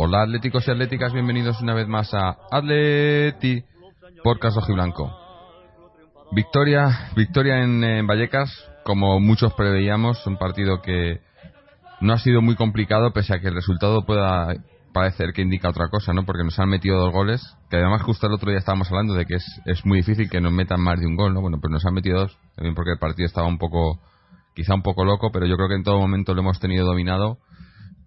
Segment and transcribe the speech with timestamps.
[0.00, 3.64] Hola atléticos y atléticas, bienvenidos una vez más a Atleti
[4.22, 5.12] por Caso Blanco.
[6.30, 8.48] Victoria, victoria en, Vallecas,
[8.84, 11.20] como muchos preveíamos, un partido que
[12.00, 14.54] no ha sido muy complicado pese a que el resultado pueda
[14.92, 16.24] parecer que indica otra cosa, ¿no?
[16.24, 19.26] Porque nos han metido dos goles, que además justo el otro día estábamos hablando de
[19.26, 21.40] que es, es muy difícil que nos metan más de un gol, ¿no?
[21.40, 23.98] Bueno, pues nos han metido dos, también porque el partido estaba un poco,
[24.54, 27.38] quizá un poco loco, pero yo creo que en todo momento lo hemos tenido dominado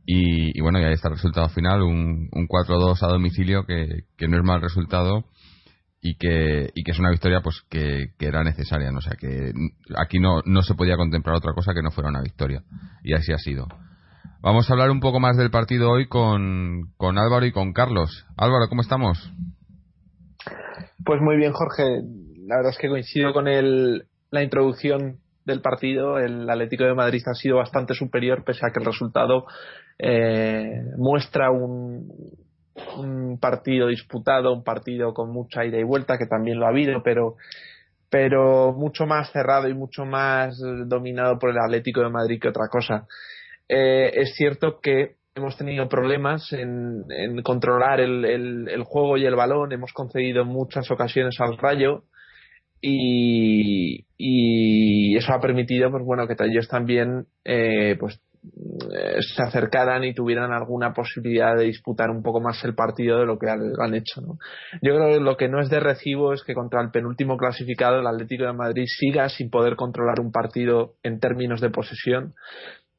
[0.06, 4.28] y, bueno, y ahí está el resultado final, un, un 4-2 a domicilio que, que,
[4.28, 5.26] no es mal resultado
[6.02, 8.98] y que, y que es una victoria pues que, que, era necesaria, ¿no?
[8.98, 9.52] o sea que
[9.96, 12.64] aquí no, no se podía contemplar otra cosa que no fuera una victoria
[13.04, 13.68] y así ha sido.
[14.42, 18.26] Vamos a hablar un poco más del partido hoy con, con Álvaro y con Carlos.
[18.38, 19.32] Álvaro, ¿cómo estamos?
[21.06, 22.02] Pues muy bien, Jorge.
[22.48, 26.18] La verdad es que coincido con el, la introducción del partido.
[26.18, 29.46] El Atlético de Madrid ha sido bastante superior, pese a que el resultado
[30.04, 32.10] eh, muestra un,
[33.40, 37.36] partido disputado, un partido con mucha ida y vuelta, que también lo ha habido, pero,
[38.10, 42.68] pero mucho más cerrado y mucho más dominado por el Atlético de Madrid que otra
[42.68, 43.06] cosa.
[43.70, 47.06] Eh, es cierto que hemos tenido problemas en,
[47.44, 52.06] controlar el, juego y el balón, hemos concedido muchas ocasiones al rayo
[52.82, 54.06] y,
[55.16, 60.94] eso ha permitido pues bueno que ellos también eh, pues se acercaran y tuvieran alguna
[60.94, 64.22] posibilidad de disputar un poco más el partido de lo que han, hecho.
[64.82, 68.00] Yo creo que lo que no es de recibo es que contra el penúltimo clasificado,
[68.00, 72.34] el Atlético de Madrid, siga sin poder controlar un partido en términos de posesión.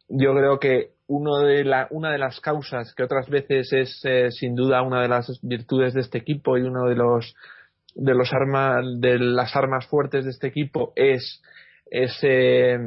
[0.08, 4.30] Yo creo que uno de la, una de las causas que otras veces es eh,
[4.30, 7.34] sin duda una de las virtudes de este equipo y uno de los
[7.94, 11.42] de los armas de las armas fuertes de este equipo es
[11.90, 12.78] ese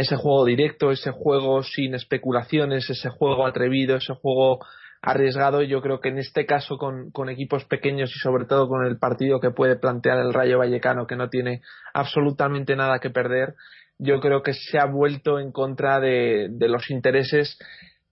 [0.00, 4.60] ese juego directo, ese juego sin especulaciones, ese juego atrevido, ese juego
[5.02, 5.62] arriesgado.
[5.62, 9.40] Yo creo que en este caso con, equipos pequeños y sobre todo con el partido
[9.40, 11.62] que puede plantear el Rayo Vallecano, que no tiene
[11.94, 13.54] absolutamente nada que perder,
[13.98, 17.58] yo creo que se ha vuelto en contra de, de los intereses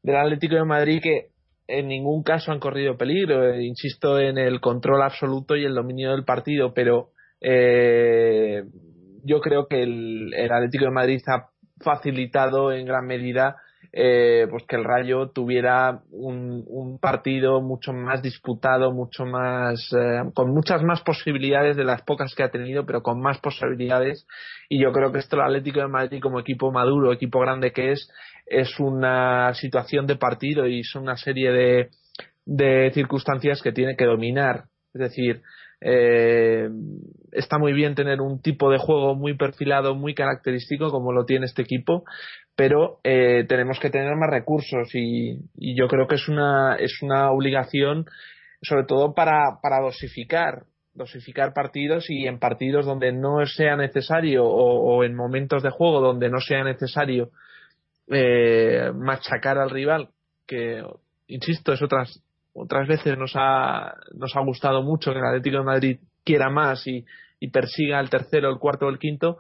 [0.03, 1.31] del Atlético de Madrid que
[1.67, 3.53] en ningún caso han corrido peligro.
[3.53, 7.11] Eh, insisto en el control absoluto y el dominio del partido, pero
[7.41, 8.65] eh,
[9.23, 11.51] yo creo que el, el Atlético de Madrid ha
[11.81, 13.57] facilitado en gran medida
[13.91, 20.51] eh, pues que el Rayo tuviera un, partido mucho más disputado, mucho más eh, con
[20.51, 24.27] muchas más posibilidades de las pocas que ha tenido, pero con más posibilidades.
[24.69, 27.93] Y yo creo que esto el Atlético de Madrid como equipo maduro, equipo grande que
[27.93, 28.11] es,
[28.47, 31.89] es una situación de partido y es una serie de,
[32.45, 34.65] de circunstancias que tiene que dominar.
[34.93, 35.43] Es decir,
[35.81, 36.69] eh,
[37.33, 41.47] está muy bien tener un tipo de juego muy perfilado, muy característico como lo tiene
[41.47, 42.05] este equipo,
[42.57, 47.31] pero eh, tenemos que tener más recursos y, yo creo que es una, es una
[47.31, 48.07] obligación
[48.61, 55.05] sobre todo para, para dosificar dosificar partidos y en partidos donde no sea necesario o,
[55.05, 57.31] en momentos de juego donde no sea necesario
[58.09, 60.09] eh, machacar al rival
[60.45, 60.83] que
[61.29, 62.21] insisto es otras
[62.59, 66.87] otras veces nos ha, nos ha gustado mucho que el Atlético de Madrid quiera más
[66.87, 67.05] y,
[67.53, 69.39] persiga el tercero, el cuarto o el quinto,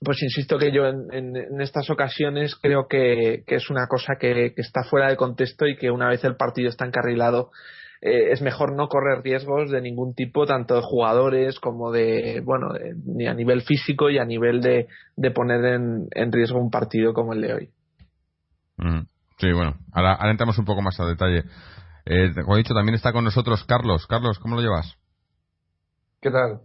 [0.00, 5.08] pues insisto que yo en, estas ocasiones creo que, es una cosa que, está fuera
[5.08, 7.50] de contexto y que una vez el partido está encarrilado
[8.00, 12.68] eh, es mejor no correr riesgos de ningún tipo, tanto de jugadores como de, bueno,
[13.04, 14.86] ni a nivel físico y a nivel de,
[15.32, 17.70] poner en, riesgo un partido como el de hoy.
[18.76, 19.00] Mm.
[19.38, 21.44] Sí, bueno, ahora, ahora entramos un poco más a detalle.
[22.10, 24.06] Eh, como he dicho, también está con nosotros Carlos.
[24.06, 24.96] Carlos, ¿cómo lo llevas?
[26.20, 26.60] ¿qué tal?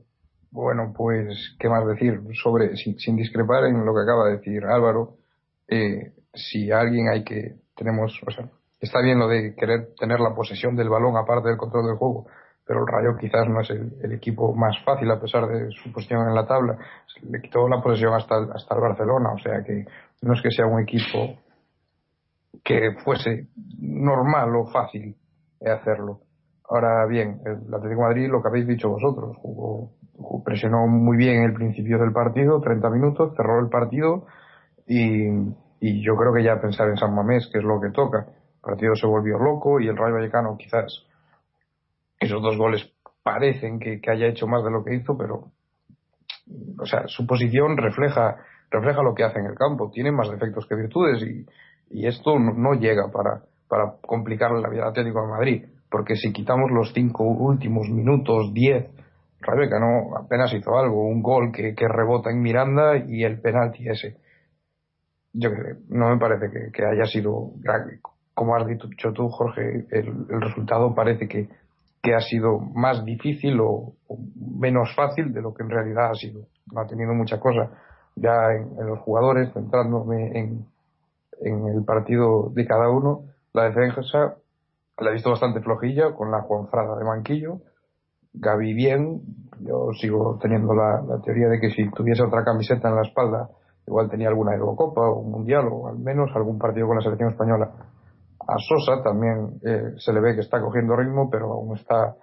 [0.51, 2.19] Bueno, pues, ¿qué más decir?
[2.41, 5.17] Sobre, sin, discrepar en lo que acaba de decir Álvaro,
[5.67, 8.49] eh, si alguien hay que, tenemos, o sea,
[8.79, 12.27] está bien lo de querer tener la posesión del balón aparte del control del juego,
[12.65, 16.27] pero el Rayo quizás no es el, equipo más fácil a pesar de su posición
[16.27, 16.77] en la tabla.
[17.21, 19.85] Le quitó la posesión hasta el, hasta el Barcelona, o sea que
[20.21, 21.37] no es que sea un equipo
[22.63, 23.47] que fuese
[23.79, 25.15] normal o fácil
[25.71, 26.21] hacerlo.
[26.69, 29.91] Ahora bien, el Atlético de Madrid, lo que habéis dicho vosotros, jugó,
[30.43, 34.25] presionó muy bien en el principio del partido, 30 minutos, cerró el partido
[34.87, 35.27] y,
[35.79, 38.27] y yo creo que ya pensar en San Mamés, que es lo que toca.
[38.27, 41.05] El partido se volvió loco y el Rayo Vallecano quizás
[42.19, 42.89] esos dos goles
[43.21, 45.51] parecen que, haya hecho más de lo que hizo, pero
[46.79, 48.37] o sea, su posición refleja
[48.69, 49.91] refleja lo que hace en el campo.
[49.91, 51.45] Tiene más defectos que virtudes y,
[51.89, 53.43] y esto no, llega para,
[53.73, 58.53] para complicarle la vida al Atlético de Madrid, porque si quitamos los cinco últimos minutos,
[58.53, 58.85] diez,
[59.39, 64.17] Rebeca no apenas hizo algo, un gol que, rebota en Miranda y el penalti ese.
[65.33, 65.57] Yo que
[65.89, 67.53] no me parece que, haya sido,
[68.35, 71.49] como has dicho tú, Jorge, el, resultado parece que,
[72.03, 73.95] que, ha sido más difícil o,
[74.59, 76.41] menos fácil de lo que en realidad ha sido.
[76.71, 77.71] No ha tenido mucha cosa
[78.15, 80.67] ya en, los jugadores, centrándome en,
[81.41, 83.32] en el partido de cada uno.
[83.53, 84.35] La defensa
[84.97, 87.61] la he visto bastante flojilla con la Juanfrada de Manquillo.
[88.33, 89.21] Gaby bien,
[89.59, 93.49] yo sigo teniendo la, teoría de que si tuviese otra camiseta en la espalda,
[93.85, 97.29] igual tenía alguna Eurocopa o un Mundial o al menos algún partido con la selección
[97.29, 97.71] española.
[98.39, 102.15] A Sosa también eh, se le ve que está cogiendo ritmo, pero aún está,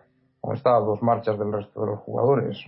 [0.43, 2.59] aún está a dos marchas del resto de los jugadores.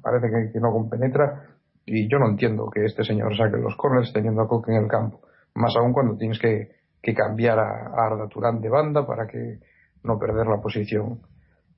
[0.00, 1.48] Parece que, no compenetra
[1.84, 4.88] y yo no entiendo que este señor saque los corners teniendo a Coque en el
[4.88, 5.20] campo
[5.54, 6.70] más aún cuando tienes que,
[7.12, 9.58] cambiar a, Arda Turán de banda para que
[10.04, 11.20] no perder la posición.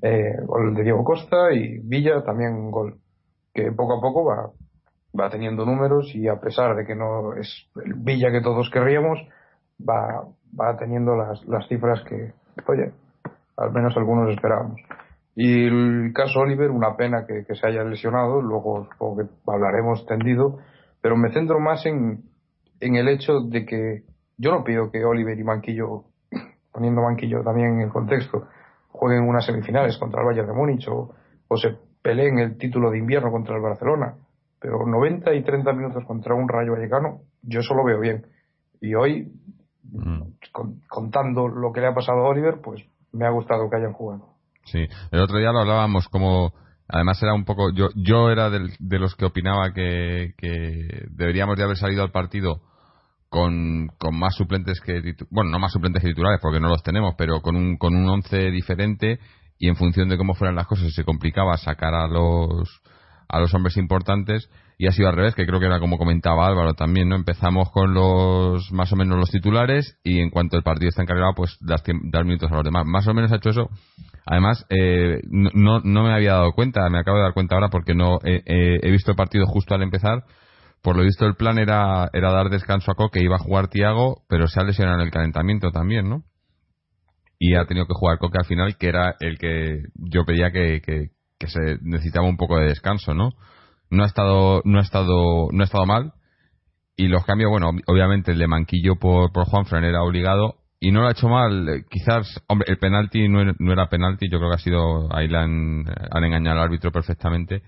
[0.03, 2.99] Eh, gol de Diego Costa y Villa también un gol
[3.55, 4.51] que poco a poco va,
[5.19, 9.19] va teniendo números y a pesar de que no es el Villa que todos querríamos,
[9.81, 10.29] va,
[10.59, 12.33] va teniendo las, las cifras que,
[12.67, 12.93] oye,
[13.57, 14.81] al menos algunos esperábamos.
[15.35, 20.07] Y el caso Oliver, una pena que, que se haya lesionado, luego supongo que hablaremos
[20.07, 20.59] tendido,
[21.01, 22.25] pero me centro más en,
[22.81, 24.03] en el hecho de que
[24.37, 26.05] yo no pido que Oliver y Manquillo,
[26.73, 28.49] poniendo Manquillo también en el contexto,
[28.89, 31.15] jueguen unas semifinales contra el Bayern de Múnich o,
[31.57, 34.15] se peleen el título de invierno contra el Barcelona,
[34.61, 38.27] pero 90 y 30 minutos contra un Rayo Vallecano, yo eso lo veo bien.
[38.81, 39.33] Y hoy,
[39.85, 40.23] mm.
[40.89, 44.29] contando lo que le ha pasado a Oliver, pues me ha gustado que hayan jugado.
[44.65, 46.53] Sí, el otro día lo hablábamos como
[46.89, 50.35] Además era un poco, yo, yo era de los que opinaba que,
[51.11, 52.61] deberíamos de haber salido al partido
[53.29, 57.15] con, con más suplentes que, bueno, no más suplentes que titulares porque no los tenemos,
[57.17, 59.19] pero con un, con un once diferente
[59.59, 62.83] y en función de cómo fueran las cosas se complicaba sacar a los,
[63.29, 66.47] a los hombres importantes y ha sido al revés, que creo que era como comentaba
[66.47, 67.17] Álvaro también, ¿no?
[67.17, 71.33] Empezamos con los, más o menos los titulares y en cuanto el partido está encargado,
[71.35, 72.85] pues dar minutos a los demás.
[72.85, 73.71] Más o menos ha hecho eso
[74.27, 77.95] Además, eh, no, no me había dado cuenta, me acabo de dar cuenta ahora porque
[77.95, 80.25] no he visto el partido justo al empezar.
[80.87, 84.23] Por lo visto, el plan era, era dar descanso a Coque, iba a jugar Tiago,
[84.29, 86.23] pero se ha lesionado en el calentamiento también, ¿no?
[87.41, 90.81] Y ha tenido que jugar Coque al final, que era el que yo pedía que,
[90.81, 93.31] que, se necesitaba un poco de descanso, ¿no?
[93.91, 96.13] No ha estado, no ha estado, no ha estado mal.
[96.95, 101.01] Y los cambios, bueno, obviamente el de Manquillo por, por Juanfran era obligado y no
[101.01, 101.85] lo ha hecho mal.
[101.91, 103.41] Quizás, hombre, el penalti no
[103.73, 107.65] era, penalti, yo creo que ha sido, ahí le han, engañado al árbitro perfectamente.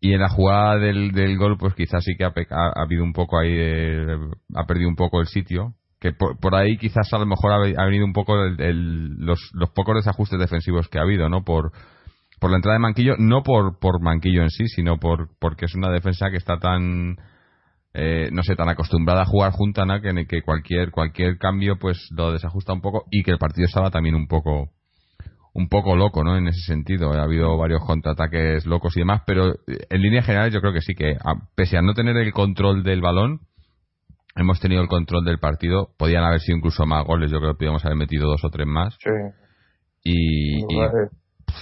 [0.00, 3.12] Y en la jugada del, del gol, pues quizás sí que ha, ha, habido un
[3.12, 3.58] poco ahí,
[4.54, 5.74] ha perdido un poco el sitio.
[6.00, 10.38] Que por, ahí quizás a lo mejor ha, venido un poco los, los pocos desajustes
[10.38, 11.42] defensivos que ha habido, ¿no?
[11.42, 11.72] Por,
[12.38, 15.74] por la entrada de Manquillo, no por, por Manquillo en sí, sino por, porque es
[15.74, 17.16] una defensa que está tan,
[17.94, 20.00] eh, no sé, tan acostumbrada a jugar junta, ¿no?
[20.00, 23.90] que, que cualquier, cualquier cambio pues lo desajusta un poco y que el partido estaba
[23.90, 24.70] también un poco
[25.54, 26.36] un poco loco, ¿no?
[26.36, 30.50] En ese sentido, ha habido varios contraataques locos y demás, pero eh, en línea general
[30.50, 31.16] yo creo que sí que
[31.54, 33.40] pese a no tener el control del balón,
[34.36, 37.58] hemos tenido el control del partido, podían haber sido incluso más goles, yo creo que
[37.58, 38.96] podíamos haber metido dos o tres más.
[39.00, 39.10] Sí.
[40.04, 40.64] Y,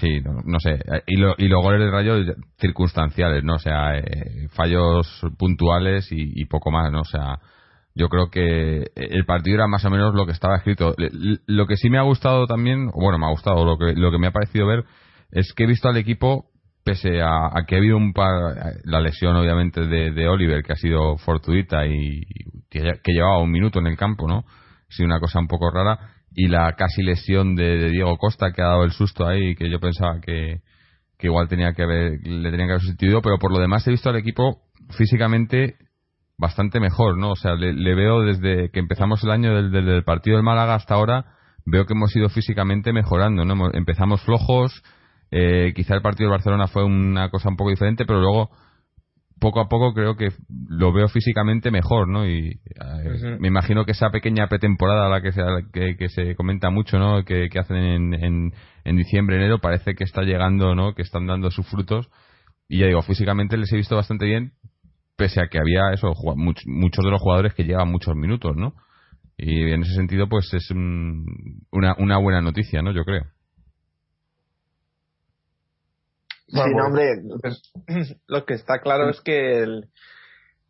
[0.01, 0.81] Sí, no, sé.
[1.07, 2.15] Y, y, los goles de Rayo
[2.59, 3.55] circunstanciales, ¿no?
[3.55, 7.01] O sea, eh, fallos puntuales y, poco más, ¿no?
[7.01, 7.39] O sea,
[7.97, 10.95] yo creo que el partido era más o menos lo que estaba escrito.
[11.47, 14.19] Lo que sí me ha gustado también, bueno, me ha gustado, lo que, lo que
[14.19, 14.85] me ha parecido ver,
[15.31, 16.45] es que he visto al equipo,
[16.85, 18.31] pese a, que ha habido un par,
[18.85, 22.21] la lesión obviamente de, de Oliver, que ha sido fortuita y
[22.69, 24.45] que, que llevaba un minuto en el campo, ¿no?
[24.91, 25.99] Sido una cosa un poco rara
[26.35, 29.81] y la casi lesión de, Diego Costa que ha dado el susto ahí que yo
[29.81, 30.61] pensaba que,
[31.19, 33.91] que igual tenía que haber, le tenían que haber sustituido, pero por lo demás he
[33.91, 34.61] visto al equipo
[34.91, 35.77] físicamente
[36.39, 37.33] bastante mejor, ¿no?
[37.33, 40.95] O sea, le, veo desde que empezamos el año del, del, partido del Málaga hasta
[40.95, 41.25] ahora,
[41.65, 43.71] veo que hemos ido físicamente mejorando, ¿no?
[43.73, 44.83] Empezamos flojos,
[45.31, 48.51] eh, quizá el partido del Barcelona fue una cosa un poco diferente, pero luego
[49.39, 50.29] poco a poco creo que
[50.69, 52.27] lo veo físicamente mejor, ¿no?
[52.27, 56.99] Y eh, me imagino que esa pequeña pretemporada, la que se, que, se comenta mucho,
[56.99, 57.25] ¿no?
[57.25, 58.53] Que, hacen en,
[58.85, 60.95] en, diciembre, enero, parece que está llegando, ¿no?
[60.95, 62.09] Que están dando sus frutos.
[62.69, 64.53] Y ya digo, físicamente les he visto bastante bien,
[65.17, 68.75] pese a que había eso, muchos de los jugadores que llevan muchos minutos, ¿no?
[69.39, 72.93] Y en ese sentido, pues es una, una buena noticia, ¿no?
[72.93, 73.25] Yo creo.
[76.49, 77.17] sí, no, hombre,
[78.29, 79.65] lo que está claro es que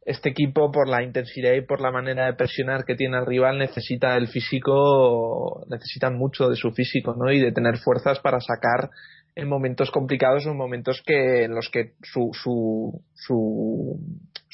[0.06, 3.58] este equipo, por la intensidad y por la manera de presionar que tiene el rival,
[3.58, 7.30] necesita el físico, necesitan mucho de su físico, ¿no?
[7.32, 8.90] Y de tener fuerzas para sacar
[9.34, 14.00] en momentos complicados o en momentos que en los que su, su, su,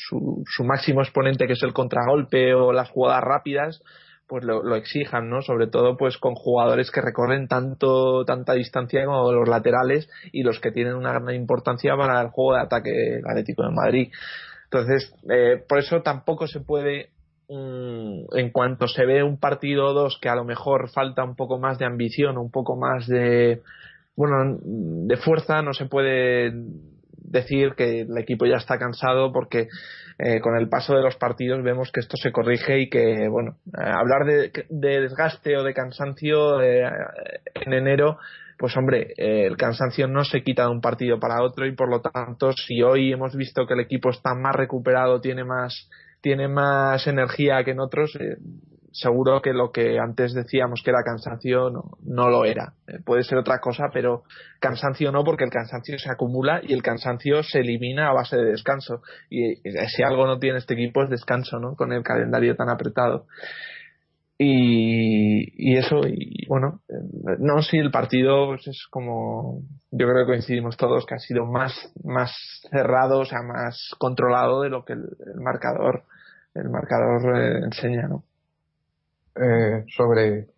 [0.08, 3.82] su, su máximo exponente, que es el contragolpe o las jugadas rápidas,
[4.26, 5.42] pues lo, lo, exijan, ¿no?
[5.42, 10.58] Sobre todo pues con jugadores que recorren tanto tanta distancia como los laterales y los
[10.58, 14.12] que tienen una gran importancia para el juego de ataque Atlético de Madrid.
[14.64, 17.10] Entonces, eh, por eso tampoco se puede
[17.48, 21.36] mm, en cuanto se ve un partido o dos que a lo mejor falta un
[21.36, 23.60] poco más de ambición, un poco más de
[24.16, 26.52] bueno, de fuerza, no se puede
[27.32, 29.68] decir que el equipo ya está cansado porque
[30.18, 33.56] eh, con el paso de los partidos vemos que esto se corrige y que, bueno,
[33.66, 36.84] eh, hablar de, desgaste o de cansancio eh,
[37.54, 38.18] en enero,
[38.58, 42.00] pues hombre, el cansancio no se quita de un partido para otro y por lo
[42.00, 47.06] tanto, si hoy hemos visto que el equipo está más recuperado, tiene más, tiene más
[47.08, 48.16] energía que en otros,
[48.92, 51.70] seguro que lo que antes decíamos que era cansancio
[52.02, 52.74] no, lo era.
[52.86, 54.24] Eh, puede ser otra cosa, pero
[54.60, 58.44] cansancio no, porque el cansancio se acumula y el cansancio se elimina a base de
[58.44, 59.02] descanso.
[59.30, 61.74] Y si algo no tiene este equipo es descanso, ¿no?
[61.74, 63.26] Con el calendario tan apretado.
[64.44, 66.80] Y, eso, y bueno,
[67.38, 71.46] no, si el partido pues, es como, yo creo que coincidimos todos que ha sido
[71.46, 71.72] más,
[72.02, 72.34] más
[72.70, 75.06] cerrado, o sea, más controlado de lo que el,
[75.36, 76.04] marcador,
[76.54, 78.24] el marcador eh, enseña, ¿no?
[79.34, 80.48] Eh, sobre,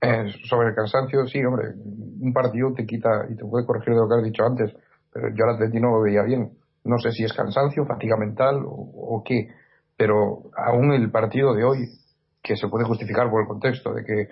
[0.00, 1.68] eh, sobre el cansancio, sí, hombre,
[2.20, 4.74] un partido te quita y te puede corregir de lo que has dicho antes,
[5.12, 6.52] pero yo al Atleti no lo veía bien.
[6.84, 9.48] No sé si es cansancio, fatiga mental o, qué,
[9.96, 11.88] pero aún el partido de hoy,
[12.42, 14.28] que se puede justificar por el contexto de que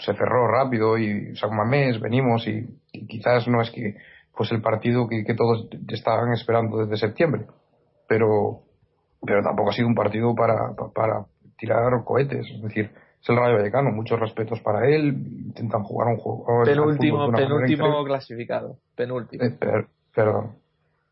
[0.00, 3.96] se cerró rápido y San Mamés, venimos y, quizás no es que
[4.32, 7.46] fuese el partido que, que todos estaban esperando desde septiembre,
[8.08, 8.64] pero
[9.26, 11.24] pero tampoco ha sido un partido para, para
[11.56, 12.90] tirar cohetes, es decir,
[13.24, 15.06] es el Rayo Vallecano, muchos respetos para él,
[15.46, 16.62] intentan jugar un juego.
[16.62, 19.44] Penúltimo, penúltimo clasificado, penúltimo.
[19.44, 19.56] Eh,
[20.14, 20.56] perdón,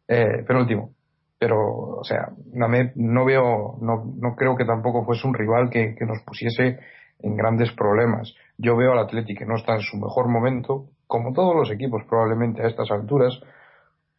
[0.07, 0.91] eh, penúltimo.
[1.39, 6.05] Pero, o sea, no, veo, no, no creo que tampoco fuese un rival que, que
[6.05, 6.79] nos pusiese
[7.21, 8.33] en grandes problemas.
[8.59, 12.03] Yo veo al Atlético que no está en su mejor momento, como todos los equipos
[12.09, 13.41] probablemente a estas alturas,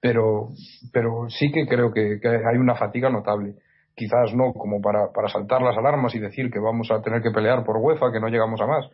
[0.01, 0.49] pero,
[0.91, 3.55] pero sí que creo que hay una fatiga notable
[3.95, 7.31] quizás no como para, para saltar las alarmas y decir que vamos a tener que
[7.31, 8.89] pelear por UEFA, que no llegamos a más,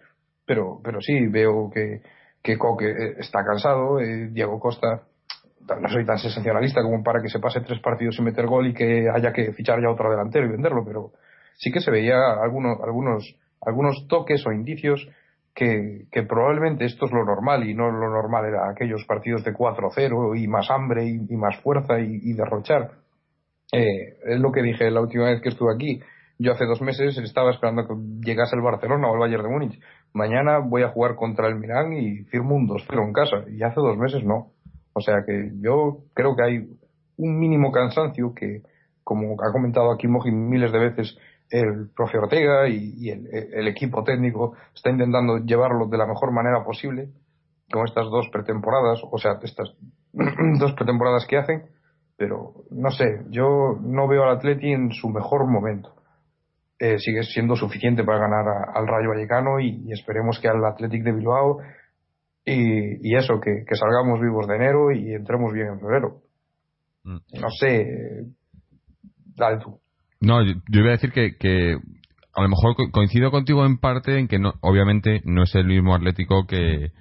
[0.46, 2.01] pero, pero sí veo que,
[2.41, 5.03] que Coque eh, está cansado, eh, Diego Costa
[5.79, 8.74] no soy tan sensacionalista como para que se pase tres partidos sin meter gol y
[8.74, 11.12] que haya que fichar ya otro delantero y venderlo, pero
[11.58, 15.08] sí que se veía algunos, algunos, algunos toques o indicios
[15.53, 19.53] que, que probablemente esto es lo normal y no lo normal era aquellos partidos de
[19.53, 22.91] 4-0 y más hambre y, más fuerza y, y derrochar
[23.72, 26.02] eh, es lo que dije la última vez que estuve aquí.
[26.38, 27.94] Yo hace dos meses estaba esperando que
[28.26, 29.80] llegase el Barcelona o el Bayern de Múnich.
[30.14, 33.44] Mañana voy a jugar contra el Milán y firmo un 2-0 en casa.
[33.50, 34.52] Y hace dos meses no.
[34.94, 36.70] O sea que yo creo que hay
[37.18, 38.64] un mínimo cansancio que,
[39.04, 41.18] como ha comentado aquí Mojin miles de veces,
[41.50, 46.64] el profe Ortega y, el, el, equipo técnico está intentando llevarlo de la mejor manera
[46.64, 47.10] posible
[47.72, 49.74] con estas dos pretemporadas, o sea, estas
[50.14, 51.64] dos pretemporadas que hacen
[52.20, 55.96] pero no sé, yo no veo al Atleti en su mejor momento.
[56.78, 58.46] Eh, sigue siendo suficiente para ganar
[58.76, 61.60] al Rayo Vallecano y, esperemos que al Athletic de Bilbao
[62.46, 66.22] y, eso, que, salgamos vivos de enero y entremos bien en febrero.
[67.06, 67.18] Mm.
[67.40, 67.86] No sé,
[69.38, 69.80] dale tú.
[70.20, 71.78] No, yo, iba a decir que, que,
[72.34, 75.96] a lo mejor coincido contigo en parte en que no, obviamente no es el mismo
[75.96, 76.92] Atlético que,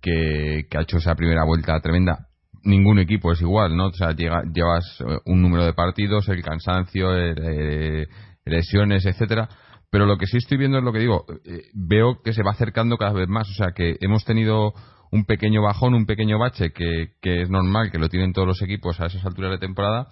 [0.00, 2.29] que, que ha hecho esa primera vuelta tremenda
[2.64, 3.86] ningún equipo es igual, ¿no?
[3.86, 8.06] O sea, llevas eh, un número de partidos, el cansancio, eh,
[8.44, 9.48] lesiones, etcétera.
[9.90, 12.52] Pero lo que sí estoy viendo es lo que digo, eh, veo que se va
[12.52, 13.48] acercando cada vez más.
[13.50, 14.72] O sea, que hemos tenido
[15.10, 18.62] un pequeño bajón, un pequeño bache que, que es normal, que lo tienen todos los
[18.62, 20.08] equipos a esas alturas de temporada,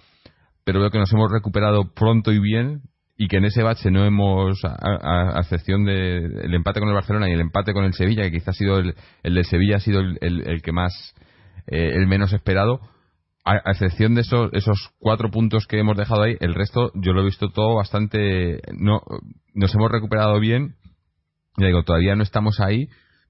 [0.64, 2.82] pero veo que nos hemos recuperado pronto y bien
[3.20, 7.32] y que en ese bache no hemos, a, excepción del empate con el Barcelona y
[7.32, 10.00] el empate con el Sevilla, que quizás ha sido el, el de Sevilla ha sido
[10.00, 10.92] el, el, que más,
[11.68, 12.80] eh, el menos esperado,
[13.44, 17.22] a, excepción de esos, esos cuatro puntos que hemos dejado ahí, el resto yo lo
[17.22, 19.00] he visto todo bastante, no,
[19.54, 20.74] nos hemos recuperado bien,
[21.56, 22.88] ya digo, todavía no estamos ahí,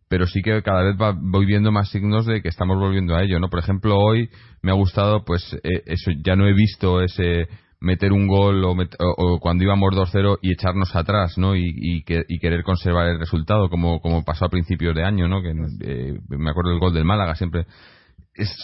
[0.08, 3.38] pero sí que cada vez voy viendo más signos de que estamos volviendo a ello,
[3.38, 3.48] ¿no?
[3.48, 4.30] Por ejemplo, hoy
[4.62, 7.48] me ha gustado, pues, eh, eso, ya no he visto ese
[7.80, 11.54] meter un gol o, cuando íbamos 2-0 y echarnos atrás, ¿no?
[11.54, 15.42] Y, querer conservar el resultado, como, como pasó a principios de año, ¿no?
[15.42, 17.66] Que eh, me acuerdo del gol del Málaga siempre.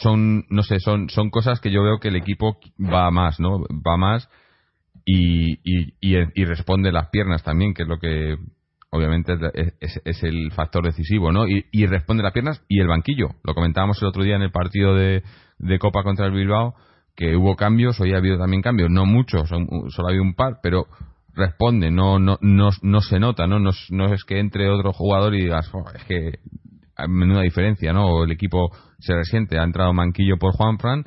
[0.02, 3.60] Son, no sé, son, son cosas que yo veo que el equipo va más, ¿no?
[3.86, 4.28] Va más
[5.04, 5.58] y,
[6.00, 8.36] y, responde las piernas también, que es lo que
[8.90, 9.34] obviamente
[9.80, 11.46] es, es, el factor decisivo, ¿no?
[11.46, 13.30] Y, responde las piernas y el banquillo.
[13.42, 15.22] Lo comentábamos el otro día en el partido de,
[15.58, 16.74] de Copa contra el Bilbao
[17.16, 20.58] que hubo cambios, hoy ha habido también cambios, no muchos, solo ha habido un par,
[20.62, 20.86] pero
[21.32, 23.60] responde, no no no, no se nota, ¿no?
[23.60, 23.70] ¿no?
[23.90, 26.38] No es que entre otro jugador y digas, es que
[27.08, 28.24] menuda diferencia, ¿no?
[28.24, 31.04] El equipo se resiente, ha entrado Manquillo por Juan Fran,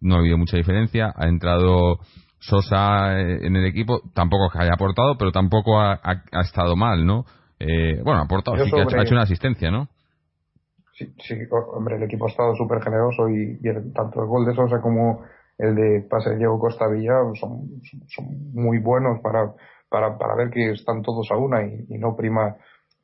[0.00, 1.98] no ha habido mucha diferencia, ha entrado
[2.38, 7.06] Sosa eh, en el equipo, tampoco que haya aportado, pero tampoco ha, ha, estado mal,
[7.06, 7.24] ¿no?
[7.58, 9.88] Eh, bueno, ha aportado, sí que ha hecho, una asistencia, ¿no?
[10.94, 13.60] Sí, sí, hombre, el equipo ha estado súper generoso y,
[13.94, 15.22] tanto el gol de Sosa como
[15.56, 19.52] el de pase de Diego Costa Villa son, son muy buenos para,
[19.88, 22.56] para, para, ver que están todos a una y, no prima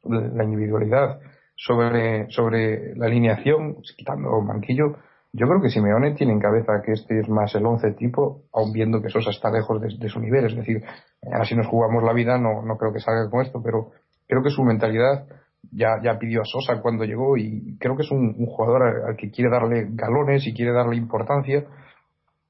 [0.05, 1.21] la individualidad.
[1.61, 4.97] Sobre, sobre la alineación, quitando Manquillo,
[5.33, 8.73] yo creo que Simeone tiene en cabeza que este es más el once tipo, aun
[8.73, 10.47] viendo que Sosa está lejos de, su nivel.
[10.47, 10.83] Es decir,
[11.23, 13.91] mañana si nos jugamos la vida no, no creo que salga con esto, pero
[14.29, 15.27] creo que su mentalidad
[15.73, 19.31] ya, ya pidió a Sosa cuando llegó y creo que es un, jugador al, que
[19.31, 21.65] quiere darle galones y quiere darle importancia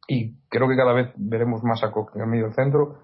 [0.06, 2.98] y creo que cada vez veremos más a Coque en el medio centro,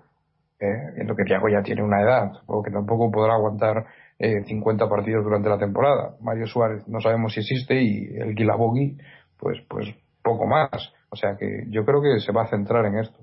[0.60, 3.84] eh, en que Thiago ya tiene una edad, o que tampoco podrá aguantar
[4.24, 6.16] eh, 50 partidos durante la temporada.
[6.20, 8.96] Mario Suárez no sabemos si existe y el Guilabogui,
[9.38, 10.70] pues, pues poco más.
[11.10, 13.18] O sea que yo creo que se va a centrar en esto.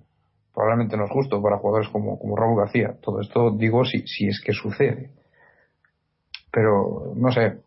[0.54, 2.96] Probablemente no es justo para jugadores como, como Raúl García.
[3.02, 5.10] Todo esto digo si, si es que sucede.
[6.52, 7.58] Pero no sé,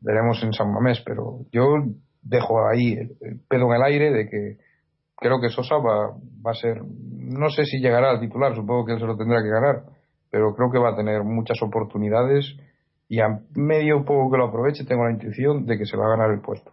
[0.00, 1.64] veremos en San Mamés, pero yo
[2.22, 4.58] dejo ahí el pelo en el aire de que
[5.16, 6.10] creo que Sosa va,
[6.46, 9.42] va a ser, no sé si llegará al titular, supongo que él se lo tendrá
[9.42, 9.82] que ganar,
[10.30, 12.56] pero creo que va a tener muchas oportunidades
[13.14, 16.16] y a medio poco que lo aproveche tengo la intuición de que se va a
[16.16, 16.72] ganar el puesto.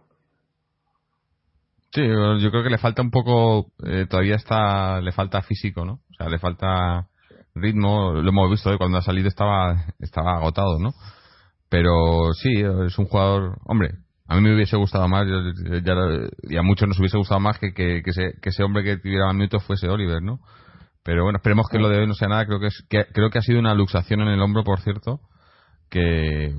[1.92, 5.92] Sí, yo creo que le falta un poco, eh, todavía está, le falta físico, ¿no?
[5.92, 7.06] O sea, le falta
[7.54, 8.78] ritmo, lo hemos visto, ¿eh?
[8.78, 10.94] cuando ha salido estaba, estaba agotado, ¿no?
[11.68, 13.90] Pero sí, es un jugador, hombre,
[14.26, 18.02] a mí me hubiese gustado más, y a muchos nos hubiese gustado más que, que,
[18.04, 20.40] ese, que ese hombre que tuviera más minutos fuese Oliver, ¿no?
[21.04, 22.46] Pero bueno, esperemos que lo de hoy no sea nada.
[22.46, 25.20] Creo que, es, creo que ha sido una luxación en el hombro, por cierto,
[25.92, 26.54] que,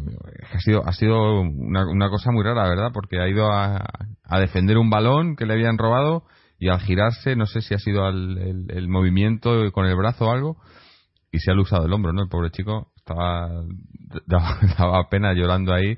[0.54, 2.92] ha sido ha sido una, una, cosa muy rara, ¿verdad?
[2.94, 3.84] Porque ha ido a,
[4.24, 6.24] a, defender un balón que le habían robado
[6.60, 10.32] y al girarse, no sé si ha sido el, el, movimiento con el brazo o
[10.32, 10.58] algo,
[11.32, 12.22] y se ha luxado el hombro, ¿no?
[12.22, 13.50] El pobre chico estaba
[14.78, 15.98] daba pena llorando ahí,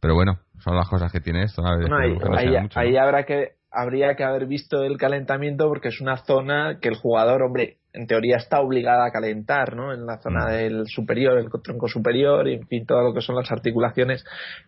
[0.00, 1.62] pero bueno, son las cosas que tiene esto.
[1.66, 6.96] ahí, habrá que habría que haber visto el calentamiento porque es una zona que el
[6.96, 9.92] jugador, hombre, en teoría está obligada a calentar, ¿no?
[9.92, 10.50] En la zona mm.
[10.50, 14.24] del superior, el tronco superior, y en fin, todo lo que son las articulaciones,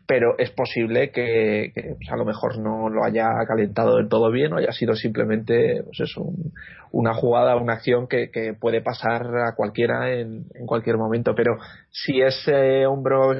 [0.06, 4.52] pero es posible que, pues, a lo mejor no lo haya calentado del todo bien
[4.52, 6.24] o haya sido simplemente, pues eso,
[6.90, 11.56] una jugada, una acción que, puede pasar a cualquiera en, en cualquier momento, pero
[11.90, 13.34] si ese hombro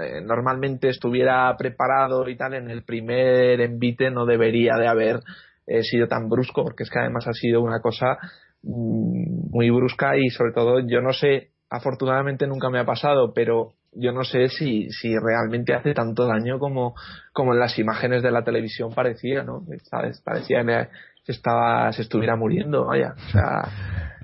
[0.00, 5.20] eh, normalmente estuviera preparado y tal, en el primer envite no debería de haber
[5.66, 8.18] eh, sido tan brusco, porque es que además ha sido una cosa
[8.62, 13.72] mm, muy brusca y sobre todo yo no sé, afortunadamente nunca me ha pasado, pero
[13.92, 16.94] yo no sé si, si realmente hace tanto daño como,
[17.32, 19.64] como en las imágenes de la televisión parecía, ¿no?
[19.84, 20.20] ¿Sabes?
[20.20, 20.62] Parecía
[21.24, 23.14] se, estaba, se estuviera muriendo, vaya.
[23.16, 23.68] O sea,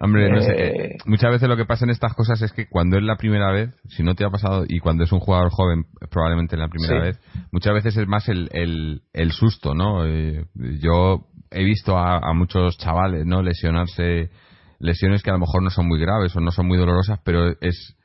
[0.03, 2.97] Hombre, no sé, eh, muchas veces lo que pasa en estas cosas es que cuando
[2.97, 5.85] es la primera vez, si no te ha pasado, y cuando es un jugador joven,
[6.11, 7.21] probablemente en la primera vez,
[7.53, 10.07] muchas veces es más el, el, el susto, ¿no?
[10.07, 10.47] Eh,
[10.81, 13.43] yo he visto a, muchos chavales, ¿no?
[13.43, 14.31] Lesionarse,
[14.79, 17.51] lesiones que a lo mejor no son muy graves o no son muy dolorosas, pero
[17.61, 17.97] es,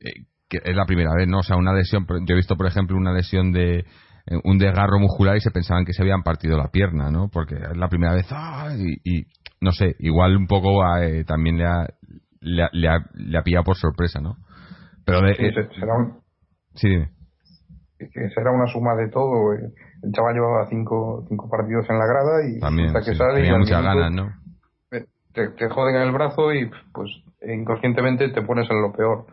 [0.00, 1.38] eh, que es la primera vez, ¿no?
[1.38, 3.86] O sea, una lesión, yo he visto, por ejemplo, una lesión de,
[4.44, 7.28] un desgarro muscular y se pensaban que se habían partido la pierna, ¿no?
[7.28, 8.68] Porque es la primera vez, ¡ah!
[8.76, 9.24] y,
[9.60, 11.86] no sé, igual un poco eh, también le ha,
[12.40, 14.36] le, le, ha, le ha pillado por sorpresa, ¿no?
[15.04, 16.20] Pero de, sí, eh, será un,
[16.74, 16.88] sí,
[18.34, 19.54] será una suma de todo.
[19.54, 23.56] El chaval llevaba cinco, cinco partidos en la grada y También, que sí, sale tenía
[23.56, 24.32] y muchas ganas, ¿no?
[25.32, 27.10] te, te joden en el brazo y pues
[27.46, 29.26] inconscientemente te pones en lo peor.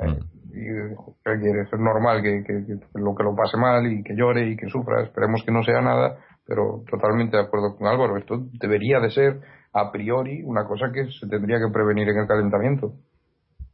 [0.00, 0.35] Eh, Mm.
[0.60, 1.68] ¿Qué quieres?
[1.72, 4.68] Es normal que, que, que lo que lo pase mal y que llore y que
[4.68, 5.02] sufra.
[5.02, 8.16] Esperemos que no sea nada, pero totalmente de acuerdo con Álvaro.
[8.16, 9.40] Esto debería de ser
[9.72, 12.92] a priori una cosa que se tendría que prevenir en el calentamiento.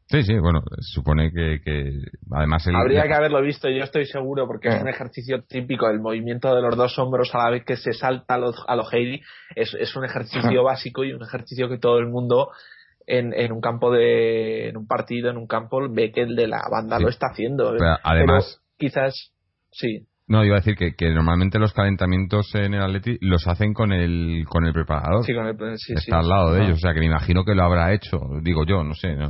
[0.09, 2.01] Sí, sí, bueno, supone que, que
[2.33, 4.83] además el, Habría que haberlo visto, yo estoy seguro, porque es Eh.
[4.83, 8.35] un ejercicio típico, el movimiento de los dos hombros a la vez que se salta
[8.35, 9.23] a los, a los Heidi,
[9.55, 12.51] es, es un ejercicio básico y un ejercicio que todo el mundo
[13.07, 16.47] en, en un campo de, en un partido, en un campo, ve que el de
[16.47, 17.03] la banda Sí.
[17.05, 17.75] lo está haciendo.
[17.79, 19.33] Pero además- Pero quizás,
[19.71, 23.75] sí, No, iba a decir que, que normalmente los calentamientos en el Atleti los hacen
[23.75, 25.25] con el con el preparador.
[25.25, 27.45] sí, con el, sí, Está al lado de No, ellos, o sea que me imagino
[27.45, 29.29] que lo habrá hecho, digo yo, no sé, no,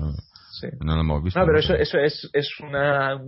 [0.80, 1.40] no lo hemos visto.
[1.40, 3.18] No, pero eso, eso es, es una,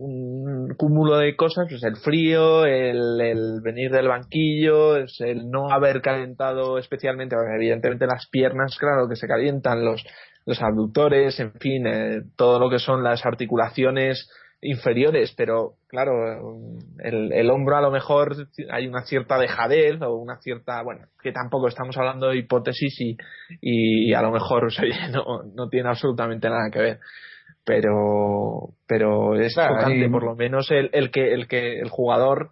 [0.00, 5.70] un, cúmulo de cosas, pues el frío, el, el venir del banquillo, es el no
[5.70, 10.04] haber calentado especialmente, evidentemente las piernas, claro, que se calientan, los,
[10.46, 14.30] los abductores, en fin, eh, todo lo que son las articulaciones
[14.62, 16.12] inferiores, pero claro,
[16.98, 18.36] el, el hombro a lo mejor
[18.70, 23.16] hay una cierta dejadez o una cierta, bueno, que tampoco estamos hablando de hipótesis y,
[23.60, 24.68] y a lo mejor
[25.12, 27.00] no, no tiene absolutamente nada que ver
[27.70, 32.50] pero pero es Claro, chocante por lo menos el, el que el que el jugador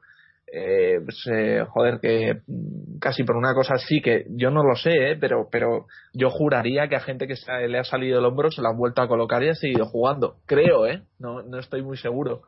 [0.53, 2.41] eh, pues, eh, joder que
[3.01, 6.89] casi por una cosa así que yo no lo sé eh, pero pero yo juraría
[6.89, 9.09] que a gente que se- le ha salido el hombro se lo han vuelto a
[9.09, 12.43] colocar y ha seguido jugando creo eh no no estoy muy seguro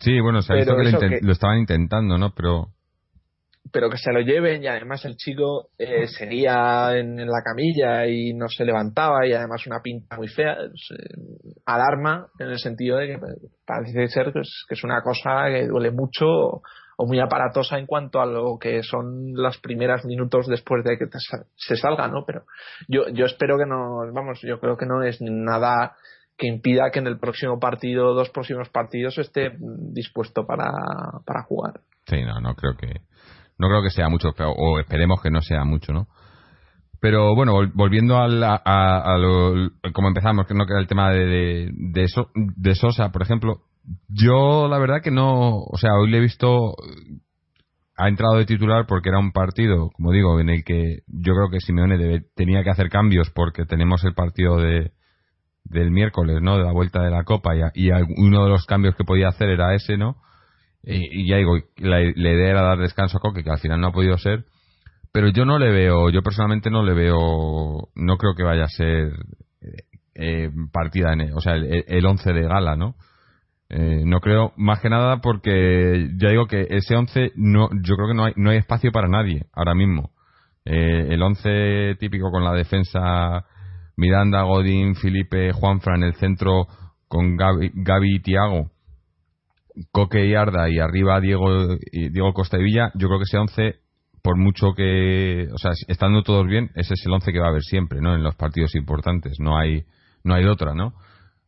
[0.00, 2.34] Sí, bueno, se ha visto que- lo estaban intentando, ¿no?
[2.34, 2.68] Pero
[3.76, 8.32] pero que se lo lleven y además el chico eh, seguía en, la camilla y
[8.32, 10.96] no se levantaba y además una pinta muy fea eh,
[11.66, 13.18] alarma en el sentido de que
[13.66, 16.62] parece ser que es, una cosa que duele mucho o,
[17.06, 21.18] muy aparatosa en cuanto a lo que son los primeros minutos después de que te
[21.54, 22.44] se salga no pero
[22.88, 25.96] yo yo espero que no vamos yo creo que no es nada
[26.38, 30.70] que impida que en el próximo partido dos próximos partidos esté mm, dispuesto para,
[31.26, 31.80] para jugar.
[32.06, 33.00] Sí, no, no creo que
[33.58, 36.06] no creo que sea mucho, o esperemos que no sea mucho, ¿no?
[37.00, 38.24] Pero bueno, vol- volviendo a,
[38.64, 42.74] a- a lo, como empezamos, que no queda el tema de, de, de, So- de
[42.74, 43.60] Sosa, por ejemplo,
[44.08, 46.74] yo la verdad que no, o sea, hoy le he visto,
[47.96, 51.48] ha entrado de titular porque era un partido, como digo, en el que yo creo
[51.50, 54.92] que Simeone debe- tenía que hacer cambios porque tenemos el partido de
[55.68, 56.58] del miércoles, ¿no?
[56.58, 59.48] De la vuelta de la Copa y, y uno de los cambios que podía hacer
[59.48, 60.14] era ese, ¿no?
[60.86, 63.80] Y, y ya digo, la, la idea era dar descanso a Coque, que al final
[63.80, 64.44] no ha podido ser.
[65.12, 68.68] Pero yo no le veo, yo personalmente no le veo, no creo que vaya a
[68.68, 69.12] ser
[69.62, 69.82] eh,
[70.14, 72.94] eh, partida, en, o sea, el, el 11 de gala, ¿no?
[73.68, 78.08] Eh, no creo, más que nada porque ya digo que ese 11, no, yo creo
[78.08, 80.10] que no hay, no hay espacio para nadie ahora mismo.
[80.64, 83.44] Eh, el 11 típico con la defensa
[83.96, 86.66] Miranda, Godín, Felipe, Juanfran el centro
[87.08, 88.70] con Gaby, Gaby y Tiago
[89.92, 91.48] Coque y Arda y arriba Diego
[91.92, 93.74] y Diego Costa y Villa, yo creo que ese 11
[94.22, 97.50] por mucho que, o sea, estando todos bien, ese es el 11 que va a
[97.50, 98.14] haber siempre, ¿no?
[98.14, 99.84] En los partidos importantes, no hay
[100.24, 100.94] no hay otra, ¿no?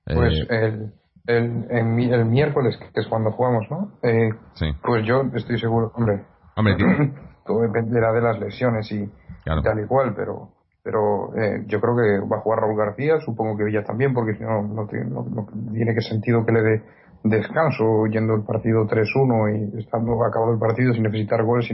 [0.04, 0.90] Pues Eh,
[1.26, 3.92] el, el, el miércoles, que es cuando jugamos, ¿no?
[4.02, 4.66] Eh, sí.
[4.82, 6.22] pues yo estoy seguro, hombre,
[6.56, 6.76] Hombre,
[7.46, 9.08] todo dependerá de las lesiones y
[9.44, 9.62] claro.
[9.62, 10.50] tal y cual, pero
[10.84, 14.34] pero eh, yo creo que va a jugar Raúl García, supongo que Villa también, porque
[14.36, 16.82] si no, no, tiene, no- no tiene que sentido que le dé
[17.22, 21.68] descanso yendo el partido 3-1 y estando acabado el partido sin necesitar goles,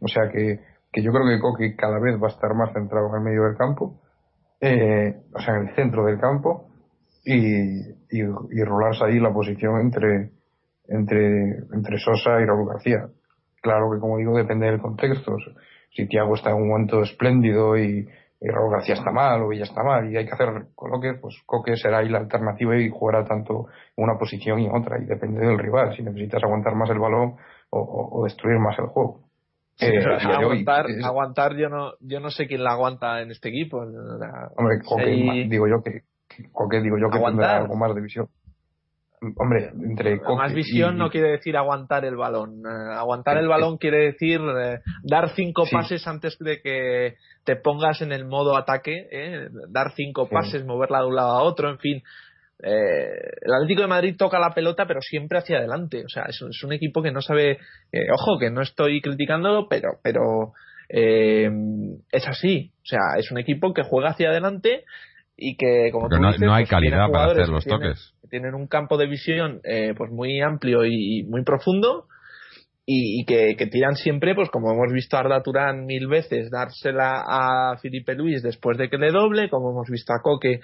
[0.00, 0.60] o sea que,
[0.92, 3.44] que yo creo que Coque cada vez va a estar más centrado en el medio
[3.44, 4.00] del campo,
[4.60, 6.68] eh, o sea, en el centro del campo,
[7.24, 10.30] y, y, y rolarse ahí la posición entre,
[10.88, 13.08] entre, entre Sosa y Raúl García.
[13.60, 15.36] Claro que, como digo, depende del contexto.
[15.90, 18.08] Si Tiago está en un momento espléndido y,
[18.40, 21.36] y Raúl García está mal o Villa está mal y hay que hacer coloque, pues
[21.44, 24.98] Coque será ahí la alternativa y jugará tanto en una posición y en otra.
[25.00, 27.34] Y depende del rival, si necesitas aguantar más el balón
[27.70, 29.20] o, o- o destruir más el juego.
[29.76, 33.48] Sí, Eh, aguantar, es- aguantar yo no yo no sé quién la aguanta en este
[33.48, 33.84] equipo.
[33.84, 37.46] La- Hombre, Coque, digo yo que, que Coque, digo yo que Aguantar.
[37.46, 38.28] tendrá algo más de visión.
[39.36, 42.62] Hombre, entre Coque más visión y- no quiere decir aguantar el balón.
[42.64, 45.74] Eh, aguantar el balón quiere decir eh, dar cinco Sí.
[45.74, 47.14] pases antes de que
[47.48, 50.34] te pongas en el modo ataque, eh, dar cinco Sí.
[50.34, 52.02] pases, moverla de un lado a otro, en fin.
[52.62, 53.08] Eh,
[53.40, 56.04] el Atlético de Madrid toca la pelota, pero siempre hacia adelante.
[56.04, 57.52] O sea, es, es un equipo que no sabe.
[57.90, 60.52] eh, ojo, que no estoy criticándolo, pero, pero
[60.90, 61.48] eh,
[62.12, 62.70] es así.
[62.82, 64.84] O sea, es un equipo que juega hacia adelante
[65.38, 68.12] y que, como tú no, dices, no hay pues, calidad para hacer los tienen- toques.
[68.28, 72.08] tienen un campo de visión eh, pues muy amplio y muy profundo
[72.90, 77.76] y, que, tiran siempre, pues como hemos visto a Arda Turán mil veces, dársela a
[77.82, 80.60] Felipe Luis después de que le doble, como hemos visto a Coque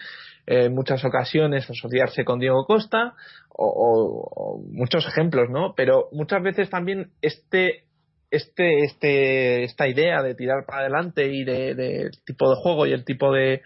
[0.47, 3.13] en muchas ocasiones asociarse con Diego Costa,
[3.51, 5.75] o, muchos ejemplos, ¿no?
[5.77, 7.85] Pero muchas veces también este
[8.31, 13.05] este, este, esta idea de tirar para adelante y de, tipo de juego y el
[13.05, 13.61] tipo de,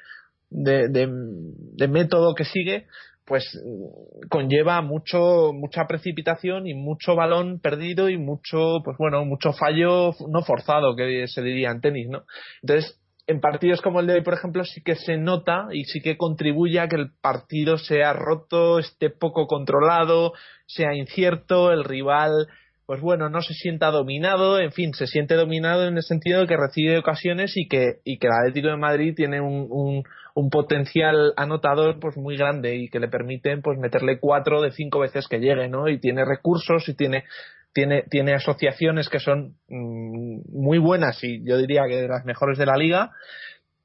[0.51, 2.87] de, método que sigue,
[3.28, 3.44] pues
[4.30, 10.42] conlleva mucho mucha precipitación y mucho balón perdido y mucho pues bueno mucho fallo no
[10.42, 12.24] forzado que se diría en tenis no
[12.62, 16.00] entonces en partidos como el de hoy por ejemplo sí que se nota y sí
[16.00, 20.32] que contribuye a que el partido sea roto esté poco controlado
[20.66, 22.48] sea incierto el rival
[22.88, 26.46] pues bueno, no se sienta dominado, en fin, se siente dominado en el sentido de
[26.46, 30.04] que recibe ocasiones y que, y que el Atlético de Madrid tiene un, un,
[30.38, 35.01] un, potencial anotador pues muy grande y que le permiten pues meterle cuatro de cinco
[35.01, 35.88] veces que llegue, ¿no?
[35.88, 37.24] Y tiene recursos y tiene,
[37.72, 42.59] tiene, tiene asociaciones que son mm, muy buenas y yo diría que de las mejores
[42.59, 43.11] de la liga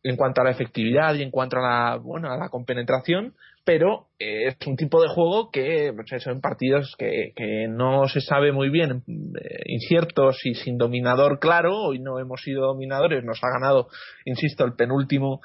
[0.04, 4.08] en cuanto a la efectividad y en cuanto a la, bueno, a la compenetración, pero
[4.20, 8.52] eh, es un tipo de juego que pues son partidos que, que, no se sabe
[8.52, 11.84] muy bien, eh, inciertos y sin dominador claro.
[11.84, 13.88] Hoy no hemos sido dominadores, nos ha ganado,
[14.26, 15.40] insisto, el penúltimo,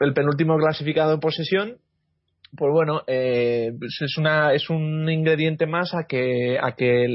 [0.00, 1.78] el penúltimo clasificado en posesión.
[2.56, 7.06] Pues bueno, eh, pues es una es un ingrediente más a que a que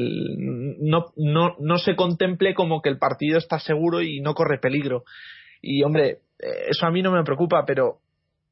[0.80, 5.04] no, no, no se contemple como que el partido está seguro y no corre peligro.
[5.60, 8.00] Y hombre, eso a mí no me preocupa, pero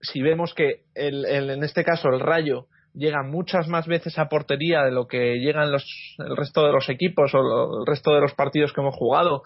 [0.02, 4.84] si vemos que el, en este caso el Rayo llega muchas más veces a portería
[4.84, 5.86] de lo que llegan los,
[6.17, 9.44] el resto de los equipos o el resto de los partidos que hemos jugado,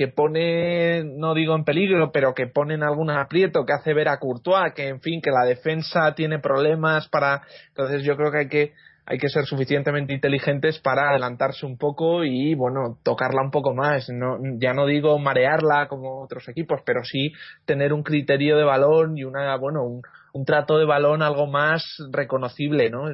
[0.00, 4.08] que pone, no digo en peligro, pero que pone en algún aprieto, que hace ver
[4.08, 7.42] a Courtois, que en fin, que la defensa tiene problemas para.
[7.68, 8.72] Entonces yo creo que hay que
[9.04, 14.08] hay que ser suficientemente inteligentes para adelantarse un poco y bueno tocarla un poco más
[14.08, 17.32] no, ya no digo marearla como otros equipos pero sí
[17.64, 21.82] tener un criterio de balón y una bueno un, trato de balón algo más
[22.12, 23.06] reconocible no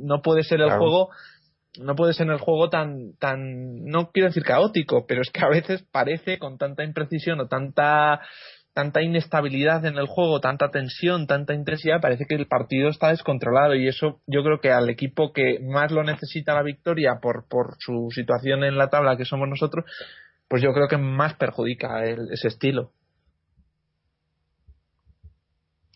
[0.00, 1.10] no puede ser el juego
[1.80, 5.48] no puede ser el juego tan tan no quiero decir caótico pero es que a
[5.48, 8.20] veces parece con tanta imprecisión o tanta
[8.78, 13.74] tanta inestabilidad en el juego, tanta tensión, tanta intensidad, parece que el partido está descontrolado
[13.74, 17.74] y eso yo creo que al equipo que más lo necesita la victoria por, por
[17.80, 19.84] su situación en la tabla que somos nosotros,
[20.46, 22.92] pues yo creo que más perjudica ese estilo.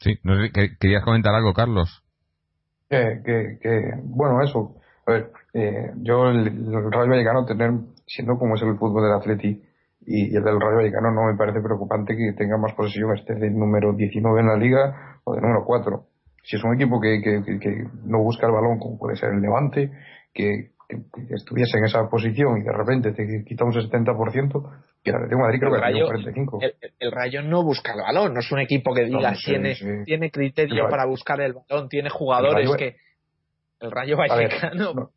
[0.01, 0.19] Sí,
[0.81, 2.03] ¿querías comentar algo, Carlos?
[2.89, 4.75] que, que, bueno, eso.
[5.07, 7.73] A ver, eh, yo el, el Rayo Vallecano tener,
[8.07, 9.63] siendo como es el fútbol del Atleti,
[10.07, 13.51] y, el del Rayo Vallecano no me parece preocupante que tenga más posesión este de
[13.51, 16.05] número 19 en la liga o de número 4.
[16.45, 19.91] Si es un equipo que, que, no busca el balón, como puede ser el Levante,
[20.35, 20.73] que,
[21.31, 24.71] estuviese en esa posición y de repente te quita un 70%,
[25.03, 26.75] que el Atlético Madrid creo que Rayo, un 45%.
[26.99, 30.89] El, Rayo no busca el balón, no es un equipo que diga tiene, tiene criterio
[30.91, 32.97] para buscar el balón, tiene jugadores que.
[33.83, 35.11] El Rayo Vallecano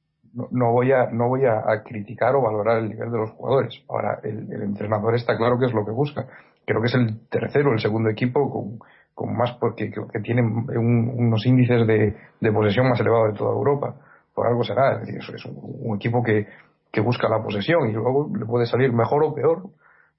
[0.51, 3.81] no, voy a no voy a, criticar o valorar el nivel de los jugadores.
[3.87, 6.27] Ahora, el, entrenador está claro que es lo que busca.
[6.65, 8.79] Creo que es el tercero, el segundo equipo con,
[9.13, 13.95] con más porque que tiene unos índices de, de, posesión más elevados de toda Europa.
[14.33, 14.99] Por algo será.
[15.01, 16.47] Es decir, es un, equipo que,
[16.91, 19.63] que, busca la posesión y luego le puede salir mejor o peor.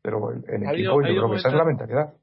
[0.00, 2.14] Pero el, equipo, yo creo que esa es la mentalidad.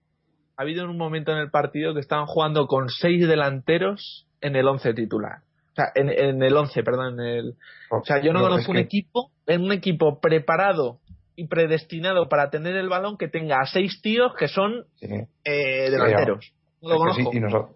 [0.56, 4.68] Ha habido un momento en el partido que estaban jugando con seis delanteros en el
[4.68, 5.42] once titular
[5.74, 7.20] o sea, en, en el 11, perdón.
[7.20, 7.56] En el,
[7.90, 11.00] o sea, yo no, conozco un equipo, en un equipo preparado
[11.36, 16.54] y predestinado para tener el balón que tenga a seis tíos que son eh, delanteros.
[16.82, 17.32] no lo conozco.
[17.34, 17.76] y, nosotros,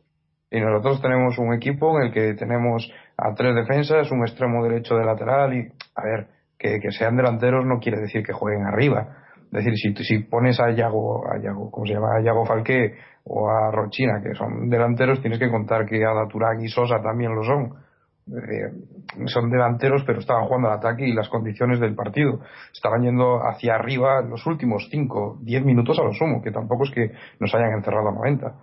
[0.51, 4.95] y nosotros tenemos un equipo en el que tenemos a tres defensas, un extremo derecho
[4.95, 6.27] de lateral y, a ver,
[6.59, 9.23] que, que sean delanteros no quiere decir que jueguen arriba.
[9.51, 12.17] Es decir, si, si pones a Yago, a Yago, ¿cómo se llama?
[12.17, 16.61] A Yago Falqué o a Rochina, que son delanteros, tienes que contar que a Turán
[16.61, 17.86] y Sosa también lo son.
[18.27, 22.39] Eh, son delanteros, pero estaban jugando al ataque y las condiciones del partido.
[22.73, 26.91] Estaban yendo hacia arriba los últimos 5, 10 minutos a lo sumo, que tampoco es
[26.91, 28.53] que nos hayan encerrado a 90.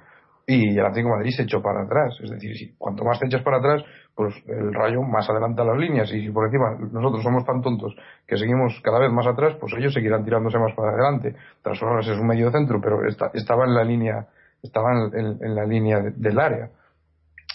[0.46, 2.18] Y el Atlético de Madrid se echó para atrás.
[2.22, 3.82] Es decir, si cuanto más te echas para atrás,
[4.14, 6.12] pues el Rayo más adelanta las líneas.
[6.12, 7.94] Y si por encima nosotros somos tan tontos
[8.26, 11.34] que seguimos cada vez más atrás, pues ellos seguirán tirándose más para adelante.
[11.62, 12.98] Tras horas es un medio centro, pero
[13.32, 14.26] estaba en la línea,
[14.62, 16.68] estaba en, la línea del área.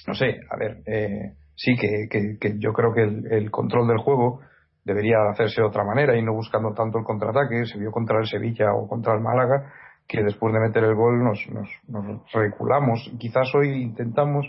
[0.07, 2.07] No sé, a ver, eh, sí que,
[2.39, 4.39] que, yo creo que el, control del juego
[4.85, 7.65] debería hacerse de otra manera y no buscando tanto el contraataque.
[7.65, 9.73] Se vio contra el Sevilla o contra el Málaga
[10.07, 13.11] que después de meter el gol nos, nos, nos reculamos.
[13.19, 14.47] Quizás hoy intentamos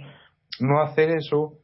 [0.61, 1.55] no hacer eso,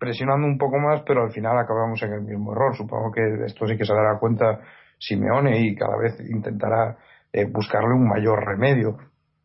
[0.00, 2.76] presionando un poco más, pero al final acabamos en el mismo error.
[2.76, 4.60] Supongo que esto sí que se dará cuenta
[4.98, 6.98] Simeone y cada vez intentará
[7.32, 8.98] eh, buscarle un mayor remedio.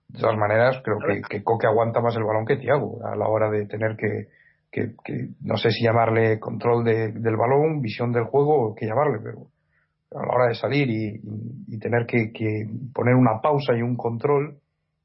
[0.09, 3.27] De todas maneras, creo que, que Coque aguanta más el balón que Thiago a la
[3.27, 4.29] hora de tener que,
[5.03, 9.47] que, no sé si llamarle control del balón, visión del juego o qué llamarle, pero
[10.11, 12.31] a la hora de salir y, tener que,
[12.93, 14.57] poner una pausa y un control,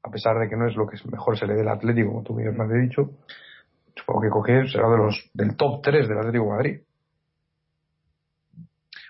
[0.03, 2.23] a pesar de que no es lo que mejor se le dé al Atlético, como
[2.23, 3.11] tú mismo has dicho,
[3.95, 6.81] supongo que Coque será de los del top 3 del Atlético de Madrid.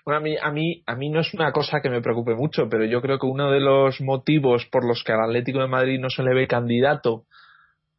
[0.04, 2.68] Bueno, a mí, a, mí, a mí no es una cosa que me preocupe mucho,
[2.68, 5.98] pero yo creo que uno de los motivos por los que al Atlético de Madrid
[5.98, 7.24] no se le ve candidato,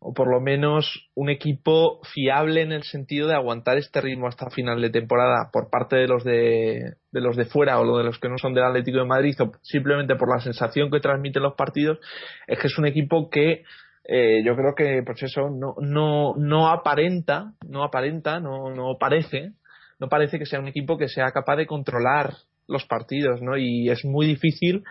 [0.07, 4.51] o por lo menos un equipo fiable en el sentido de aguantar este ritmo hasta
[4.51, 8.29] final de temporada por parte de los de, los de fuera o de los que
[8.29, 11.97] no son del Atlético de Madrid, o simplemente por la sensación que transmiten los partidos,
[12.45, 13.63] es que es un equipo que
[14.07, 19.53] eh, yo creo que pues eso no, no, no aparenta, no aparenta, no, no parece
[19.99, 22.33] no parece que sea un equipo que sea capaz de controlar
[22.67, 23.57] los partidos, ¿no?
[23.57, 24.83] Y es muy difícil,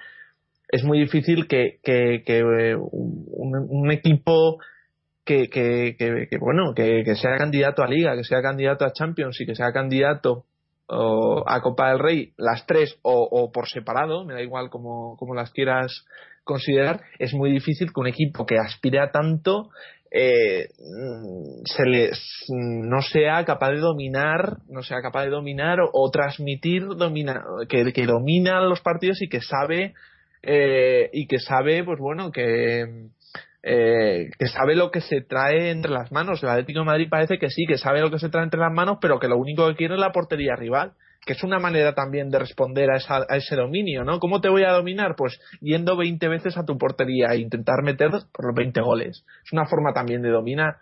[0.68, 4.59] es muy difícil que, que, eh, un, equipo
[5.25, 9.55] que, que, bueno, que, sea candidato a Liga, que sea candidato a Champions y que
[9.55, 10.45] sea candidato
[10.89, 15.35] a Copa del Rey, las tres o, o por separado, me da igual como, como
[15.35, 16.05] las quieras
[16.45, 19.71] considerar, es muy difícil que un equipo que aspire a tanto
[20.17, 20.69] eh,
[21.65, 27.43] se les no sea capaz de dominar, no sea capaz de dominar o, transmitir domina,
[27.69, 29.95] que, que, domina los partidos y que sabe
[30.43, 33.09] eh, y que sabe, pues bueno, que
[33.66, 36.42] eh, que sabe lo que se trae entre las manos.
[36.42, 38.72] El Atlético de Madrid parece que sí, que sabe lo que se trae entre las
[38.72, 40.92] manos, pero que lo único que quiere es la portería rival
[41.24, 44.18] que es una manera también de responder a, a, ese dominio, ¿no?
[44.20, 45.14] ¿Cómo te voy a dominar?
[45.16, 49.24] Pues yendo 20 veces a tu portería e intentar meter por los 20 goles.
[49.42, 50.77] Es una forma también de dominar.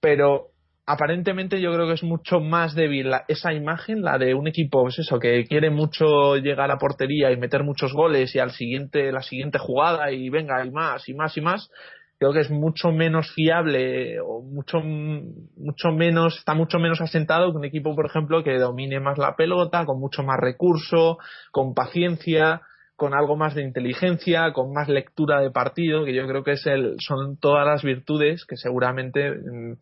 [0.00, 0.48] Pero
[0.86, 4.98] aparentemente yo creo que es mucho más débil esa imagen, la de un equipo, pues
[4.98, 9.22] eso, que quiere mucho llegar a portería y meter muchos goles y al siguiente, la
[9.22, 11.70] siguiente jugada y venga, y más, y más, y más,
[12.18, 17.58] creo que es mucho menos fiable o mucho mucho menos está mucho menos asentado que
[17.58, 21.18] un equipo por ejemplo que domine más la pelota con mucho más recurso
[21.50, 22.62] con paciencia
[22.96, 26.66] con algo más de inteligencia con más lectura de partido que yo creo que es
[26.66, 29.72] el son todas las virtudes que seguramente mm,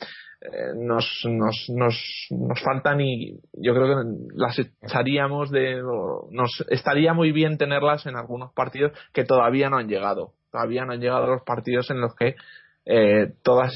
[0.40, 5.82] eh, nos, nos, nos, nos faltan y yo creo que las echaríamos de
[6.30, 10.92] nos estaría muy bien tenerlas en algunos partidos que todavía no han llegado todavía no
[10.92, 12.36] han llegado los partidos en los que
[12.84, 13.72] eh, todos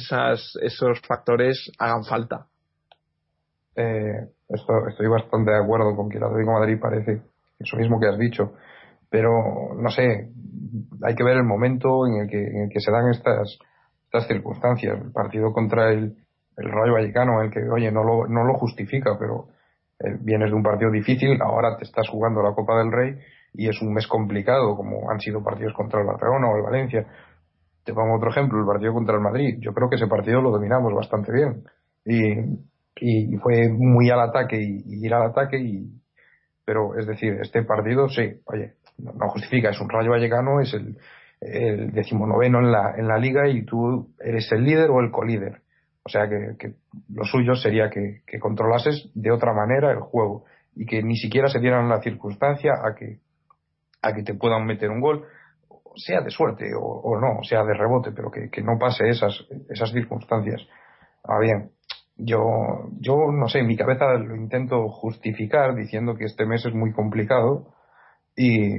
[0.61, 2.47] esos factores hagan falta.
[3.77, 7.23] Eh, esto, estoy bastante de acuerdo con que el Atlético de Madrid parece
[7.59, 8.55] eso mismo que has dicho,
[9.11, 10.31] pero no sé,
[11.03, 13.59] hay que ver el momento en el que, en el que se dan estas,
[14.05, 14.99] estas circunstancias.
[15.03, 16.17] El partido contra el,
[16.57, 19.49] el Rayo Vallecano, el que, oye, no lo, no lo justifica, pero
[19.99, 23.19] eh, vienes de un partido difícil, ahora te estás jugando la Copa del Rey
[23.55, 27.07] y es un mes complicado, como han sido partidos contra el Barcelona o el Valencia.
[27.85, 29.57] Te pongo otro ejemplo, el partido contra el Madrid.
[29.61, 31.63] Yo creo que ese partido lo dominamos bastante bien.
[32.05, 32.33] Y,
[33.01, 35.59] y fue muy al ataque y, ir al ataque.
[35.59, 35.89] Y,
[36.65, 40.97] pero es decir, este partido, sí, oye, no, justifica, es un Rayo Vallecano, es el,
[41.41, 45.63] el decimonoveno en la, en la liga y tú eres el líder o el colíder.
[46.05, 46.75] O sea que, que
[47.13, 51.49] lo suyo sería que, que, controlases de otra manera el juego y que ni siquiera
[51.49, 53.19] se dieran la circunstancia a que
[54.03, 55.25] a que te puedan meter un gol,
[55.97, 60.63] sea de suerte o, no, sea de rebote, pero que, no pase esas, esas circunstancias.
[61.25, 61.71] Ahora bien,
[62.17, 66.75] yo, yo no sé, en mi cabeza lo intento justificar diciendo que este mes es
[66.75, 67.73] muy complicado
[68.37, 68.75] y,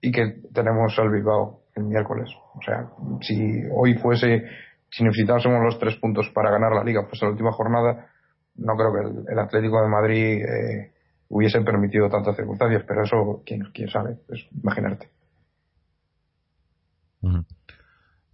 [0.00, 2.28] y que tenemos al Bilbao el miércoles.
[2.54, 2.88] O sea,
[3.20, 4.44] si hoy fuese,
[4.90, 8.10] si necesitásemos los tres puntos para ganar la liga, pues la última jornada,
[8.56, 10.92] no creo que el, Atlético de Madrid eh,
[11.28, 15.08] hubiesen permitido tantas circunstancias, pero eso, quién, quién sabe, es imaginarte.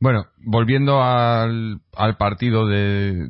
[0.00, 3.28] Bueno, volviendo al, al partido de,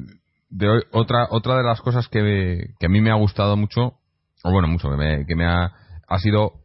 [0.50, 3.98] de hoy, otra, otra de las cosas que, que a mí me ha gustado mucho,
[4.42, 5.72] o bueno, mucho, que me, que me ha,
[6.08, 6.63] ha sido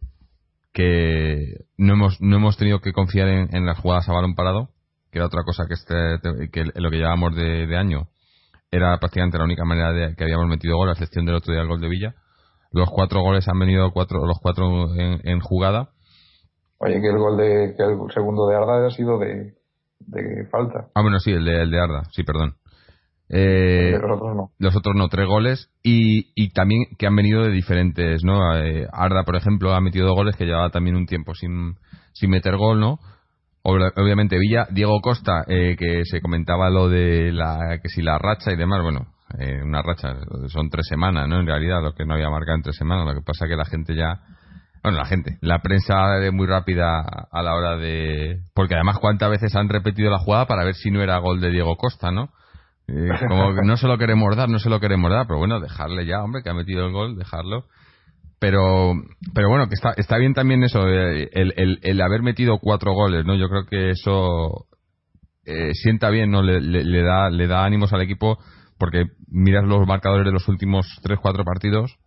[0.80, 4.70] que no hemos, no hemos tenido que confiar en, en las jugadas a balón parado,
[5.12, 8.08] que era otra cosa que, este, que lo que llevábamos de, de año
[8.72, 11.62] era prácticamente la única manera de que habíamos metido gol, a excepción del otro día
[11.62, 12.16] el gol de Villa
[12.72, 15.90] los cuatro goles han venido cuatro, los cuatro en, jugada.
[16.78, 19.56] Oye, que el gol de, que el segundo de Arda ha sido de,
[20.00, 20.88] de falta.
[20.94, 22.56] Ah, bueno, sí, el de, el de Arda, sí, perdón.
[23.30, 24.52] Eh, los otros no.
[24.58, 28.56] Los otros no, tres goles y, y también que han venido de diferentes, ¿no?
[28.58, 31.76] Eh, Arda, por ejemplo, ha metido dos goles que llevaba también un tiempo sin,
[32.14, 33.00] sin meter gol, ¿no?
[33.62, 38.52] Obviamente Villa, Diego Costa, eh, que se comentaba lo de la, que si la racha
[38.52, 39.08] y demás, bueno,
[39.38, 40.16] eh, una racha,
[40.48, 41.40] son tres semanas, ¿no?
[41.40, 43.06] En realidad, lo que no había marcado en tres semanas.
[43.06, 44.22] Lo que pasa que la gente ya.
[44.82, 47.02] Bueno, la gente, la prensa es muy rápida
[47.32, 48.40] a la hora de.
[48.56, 51.52] Porque además, ¿cuántas veces han repetido la jugada para ver si no era gol de
[51.52, 52.30] Diego Costa, ¿no?
[52.90, 56.06] Eh, como no se lo queremos dar, no se lo queremos dar, pero bueno, dejarle
[56.06, 57.66] ya, hombre, que ha metido el gol, dejarlo.
[58.40, 58.94] Pero,
[59.34, 62.94] pero bueno, que está, está bien también eso, eh, el, el, el haber metido cuatro
[62.94, 63.36] goles, ¿no?
[63.36, 64.66] Yo creo que eso
[65.46, 66.42] eh, sienta bien, ¿no?
[66.42, 68.40] Le, da, le da ánimos al equipo
[68.78, 71.98] porque miras los marcadores de los últimos 3-4 partidos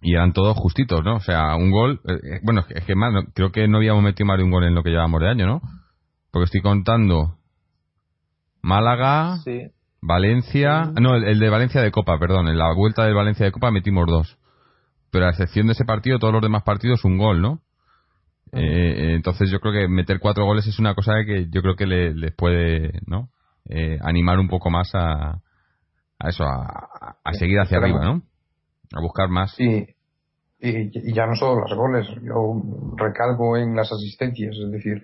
[0.00, 1.16] y eran todos justitos, ¿no?
[1.16, 4.38] O sea, un gol, eh, bueno, es que más, creo que no habíamos metido más
[4.38, 5.62] de un gol en lo que llevamos de año, ¿no?
[6.30, 7.38] Porque estoy contando
[8.64, 9.40] Málaga,
[10.00, 13.70] Valencia, no, el, de Valencia de Copa, perdón, en la vuelta del Valencia de Copa
[13.70, 14.38] metimos dos.
[15.10, 17.60] Pero a excepción de ese partido, todos los demás partidos un gol, ¿no?
[18.52, 21.86] Eh, entonces yo creo que meter cuatro goles es una cosa que yo creo que
[21.86, 23.28] les le puede, ¿no?
[23.68, 25.40] Eh, animar un poco más a,
[26.18, 28.22] a eso, a, seguir hacia arriba, ¿no?
[28.94, 29.58] A buscar más.
[29.60, 29.86] Y,
[30.60, 32.62] y, ya no solo los goles, yo
[32.96, 35.02] recalco en las asistencias, es decir,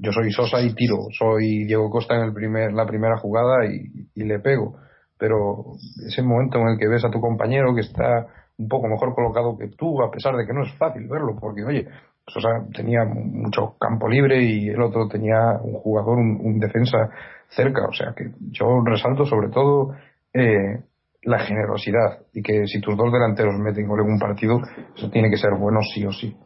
[0.00, 4.24] yo soy Sosa y tiro, soy Diego Costa en el primer, la primera jugada y,
[4.24, 4.76] le pego,
[5.18, 5.74] pero
[6.06, 8.26] ese momento en el que ves a tu compañero que está
[8.56, 11.64] un poco mejor colocado que tú, a pesar de que no es fácil verlo, porque
[11.64, 11.86] oye,
[12.26, 17.10] Sosa tenía mucho campo libre y el otro tenía un jugador, un, defensa
[17.48, 17.86] cerca.
[17.86, 19.94] O sea que yo resalto sobre todo
[20.32, 20.80] eh,
[21.22, 24.60] la generosidad y que si tus dos delanteros meten gol en un partido,
[24.96, 26.36] eso tiene que ser bueno sí o sí.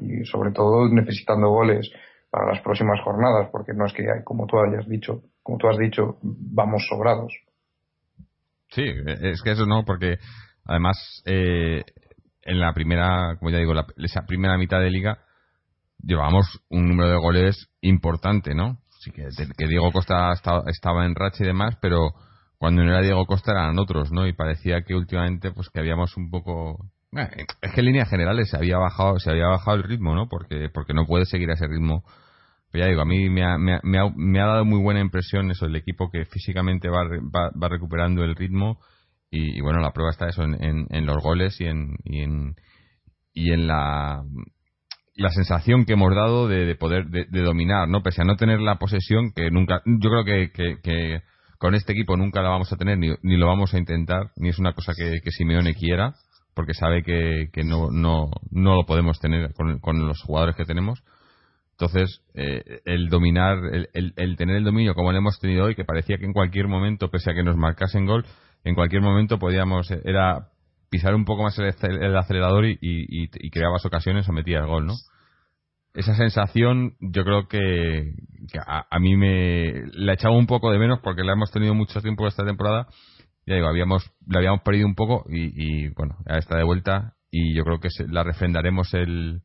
[0.00, 1.90] Y sobre todo necesitando goles
[2.34, 5.78] para las próximas jornadas, porque no es que, como tú hayas dicho, como tú has
[5.78, 7.32] dicho, vamos sobrados.
[8.70, 8.82] Sí,
[9.22, 10.16] es que eso no, porque
[10.64, 11.84] además eh,
[12.42, 15.18] en la primera, como ya digo, la, esa primera mitad de liga
[16.02, 18.78] llevábamos un número de goles importante, ¿no?
[18.98, 19.28] Sí que,
[19.68, 22.14] Diego Costa estaba en racha y demás, pero
[22.58, 24.26] cuando no era Diego Costa eran otros, ¿no?
[24.26, 26.90] Y parecía que últimamente, pues que habíamos un poco
[27.62, 30.68] es que en líneas generales se había bajado se había bajado el ritmo no porque
[30.72, 32.02] porque no puede seguir a ese ritmo
[32.74, 35.66] pero ya digo a mí me ha, me me ha, dado muy buena impresión eso
[35.66, 38.80] el equipo que físicamente va, va, recuperando el ritmo
[39.30, 42.56] y, bueno la prueba está eso en, los goles y en, y en
[43.32, 44.24] y en la
[45.14, 48.02] la sensación que hemos dado de, poder de, dominar, ¿no?
[48.02, 51.22] Pese a no tener la posesión, que nunca, yo creo que,
[51.56, 54.58] con este equipo nunca la vamos a tener, ni, lo vamos a intentar, ni es
[54.58, 56.14] una cosa que, Simeone quiera,
[56.52, 57.90] porque sabe que, no,
[58.50, 61.00] lo podemos tener con los jugadores que tenemos.
[61.78, 65.84] Entonces, eh, el dominar, el, el, tener el dominio como lo hemos tenido hoy, que
[65.84, 68.24] parecía que en cualquier momento, pese a que nos marcasen gol,
[68.62, 70.50] en cualquier momento podíamos, era
[70.88, 74.94] pisar un poco más el, acelerador y, y, creabas ocasiones o metías el gol, ¿no?
[75.92, 78.12] Esa sensación yo creo que,
[78.64, 82.28] a, mí me la echaba un poco de menos porque la hemos tenido mucho tiempo
[82.28, 82.86] esta temporada.
[83.46, 87.56] Ya digo, habíamos, la habíamos perdido un poco y, bueno, ya está de vuelta y
[87.56, 89.42] yo creo que la refrendaremos el,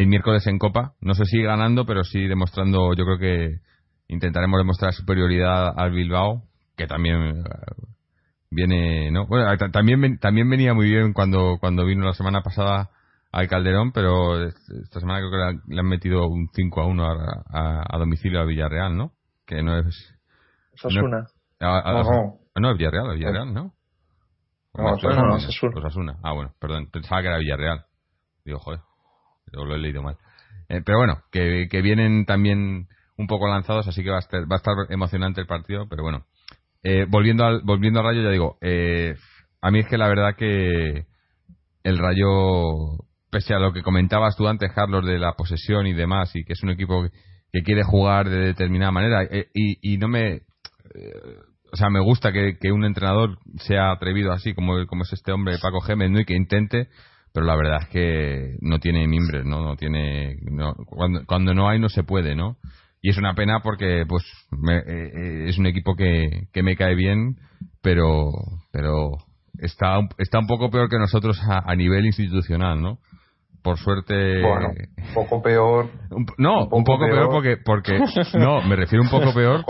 [0.00, 0.94] el miércoles en Copa.
[1.00, 3.60] No sé si ganando, pero sí demostrando, yo creo que
[4.08, 6.44] intentaremos demostrar superioridad al Bilbao,
[6.76, 7.44] que también
[8.50, 9.26] viene, ¿no?
[9.26, 12.90] Bueno, también, también venía muy bien cuando, cuando vino la semana pasada
[13.30, 17.84] al Calderón, pero esta semana creo que le han metido un 5 a 1 a,
[17.94, 19.12] a, domicilio a Villarreal, ¿no?
[19.46, 20.18] Que no es.
[20.72, 21.26] Osasuna.
[21.60, 23.74] No, no, es Villarreal, Villarreal, ¿no?
[24.74, 26.16] No, no, Osasuna.
[26.22, 27.84] Ah, bueno, perdón, pensaba que era Villarreal.
[28.44, 28.80] Digo, joder,
[29.52, 30.16] yo lo he leído mal.
[30.68, 32.88] Eh, pero bueno, que, que vienen también
[33.20, 36.02] un poco lanzados, así que va a, estar, va a estar emocionante el partido, pero
[36.02, 36.24] bueno,
[36.82, 39.14] eh, volviendo, al, volviendo al Rayo, ya digo, eh,
[39.60, 41.04] a mí es que la verdad que
[41.82, 46.34] el Rayo, pese a lo que comentabas tú antes, Carlos, de la posesión y demás,
[46.34, 47.04] y que es un equipo
[47.52, 50.42] que, quiere jugar de determinada manera, eh, y, y, no me.
[51.72, 55.58] o sea, me gusta que, un entrenador sea atrevido así, como, como es este hombre,
[55.60, 56.20] Paco Gémez, ¿no?
[56.20, 56.88] y que intente,
[57.32, 59.62] pero la verdad es que no tiene mimbres, ¿no?
[59.62, 60.36] No tiene.
[60.86, 62.56] cuando, cuando no hay, no se puede, ¿no?
[63.02, 64.24] y es una pena porque pues
[64.70, 67.36] eh, eh, es un equipo que, que me cae bien
[67.82, 68.30] pero
[68.72, 69.12] pero
[69.58, 72.98] está está un poco peor que nosotros a, nivel institucional no
[73.62, 75.90] por suerte bueno, un poco peor
[76.38, 77.30] no un poco, peor.
[77.30, 77.98] porque porque
[78.38, 79.64] no me refiero un poco peor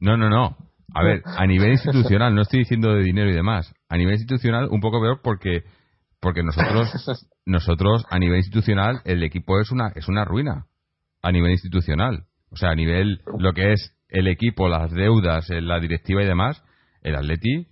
[0.00, 0.56] no no no
[0.94, 4.68] a ver a nivel institucional no estoy diciendo de dinero y demás a nivel institucional
[4.70, 5.62] un poco peor porque
[6.24, 6.90] porque nosotros
[7.46, 10.66] nosotros a nivel institucional el equipo es una es una ruina
[11.22, 15.60] a nivel institucional o sea, a nivel lo que es el equipo, las deudas, eh,
[15.60, 16.62] la directiva y demás,
[17.02, 17.66] el Atleti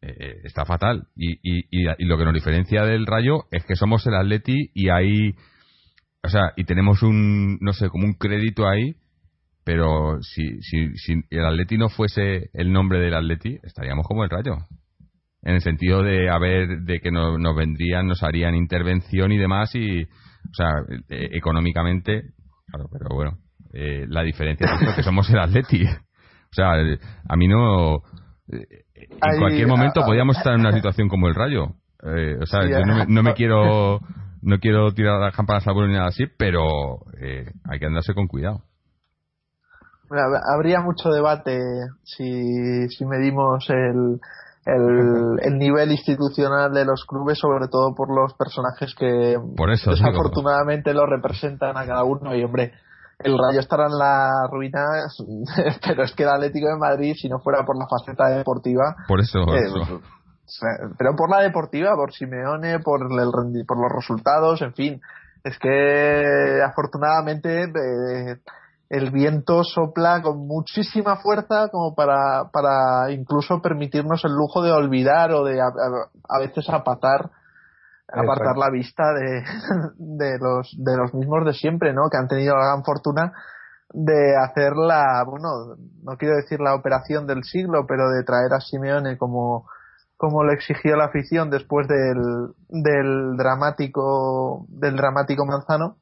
[0.00, 1.08] eh, eh, está fatal.
[1.14, 4.88] Y, y, y, lo que nos diferencia del Rayo es que somos el Atleti y
[4.88, 5.34] ahí,
[6.22, 8.96] o sea, y tenemos un, no sé, como un crédito ahí
[9.64, 14.30] pero si, si, si el Atleti no fuese el nombre del Atleti, estaríamos como el
[14.30, 14.58] Rayo.
[15.46, 19.72] En el sentido de haber, de que nos, nos vendrían, nos harían intervención y demás,
[19.76, 20.70] y, o sea,
[21.08, 22.32] eh, económicamente,
[22.66, 23.38] claro, pero bueno,
[23.72, 25.84] eh, la diferencia es que somos el Atleti.
[25.84, 27.98] O sea, a mí no.
[28.52, 28.66] Eh,
[28.96, 31.66] en cualquier momento podríamos estar en una situación como el Rayo.
[32.02, 34.00] o sea, yo no me, quiero
[34.42, 37.04] no quiero tirar las campanas al vuelo ni nada así, pero
[37.70, 38.64] hay que andarse con cuidado.
[40.52, 41.60] Habría mucho debate
[42.02, 44.18] si, si medimos el,
[44.66, 49.92] el, el, nivel institucional de los clubes, sobre todo por los personajes que por eso,
[49.92, 52.34] desafortunadamente lo representan a cada uno.
[52.34, 52.72] Y hombre,
[53.18, 54.84] el Rayo estará en la ruina,
[55.86, 59.20] pero es que el Atlético de Madrid, si no fuera por la faceta deportiva, por
[59.20, 59.70] eso, eh,
[60.98, 65.00] pero por la deportiva, por Simeone, por el por los resultados, en fin,
[65.44, 68.36] es que afortunadamente eh,
[68.88, 75.32] el viento sopla con muchísima fuerza como para, para incluso permitirnos el lujo de olvidar
[75.32, 77.30] o de a, veces apartar
[78.08, 79.42] apartar la vista de,
[79.96, 83.32] de los de los mismos de siempre no que han tenido la gran fortuna
[83.92, 88.60] de hacer la bueno no quiero decir la operación del siglo pero de traer a
[88.60, 89.66] Simeone como
[90.16, 95.96] como lo exigió la afición después del, del dramático del dramático Manzano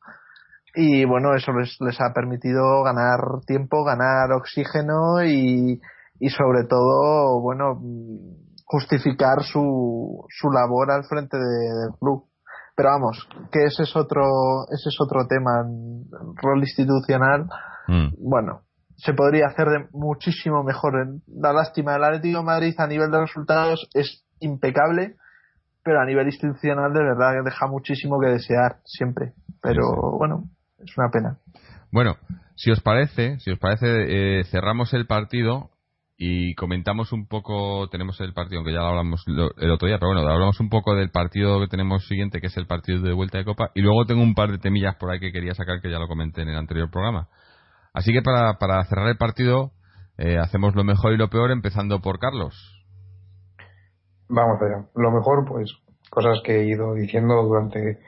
[0.74, 5.80] y bueno, eso les, les ha permitido ganar tiempo, ganar oxígeno y,
[6.18, 7.80] y sobre todo, bueno,
[8.64, 12.24] justificar su, su labor al frente del club.
[12.76, 15.64] Pero vamos, que ese es otro, ese es otro tema,
[16.42, 17.46] rol institucional.
[17.86, 18.08] Mm.
[18.18, 18.62] Bueno,
[18.96, 20.94] se podría hacer de muchísimo mejor.
[21.28, 25.16] La lástima del Atlético de Madrid a nivel de resultados es impecable,
[25.84, 29.34] pero a nivel institucional de verdad deja muchísimo que desear siempre.
[29.62, 30.44] Pero bueno,
[30.84, 31.38] es una pena.
[31.90, 32.16] Bueno,
[32.56, 33.86] si os parece, si os parece,
[34.40, 35.70] eh, cerramos el partido
[36.16, 40.12] y comentamos un poco, tenemos el partido, aunque ya lo hablamos el otro día, pero
[40.12, 43.38] bueno, hablamos un poco del partido que tenemos siguiente, que es el partido de vuelta
[43.38, 45.90] de Copa, y luego tengo un par de temillas por ahí que quería sacar, que
[45.90, 47.28] ya lo comenté en el anterior programa.
[47.92, 49.72] Así que para, para cerrar el partido,
[50.16, 52.54] eh, hacemos lo mejor y lo peor, empezando por Carlos.
[54.28, 54.88] Vamos allá.
[54.94, 55.72] Lo mejor, pues,
[56.10, 57.98] cosas que he ido diciendo durante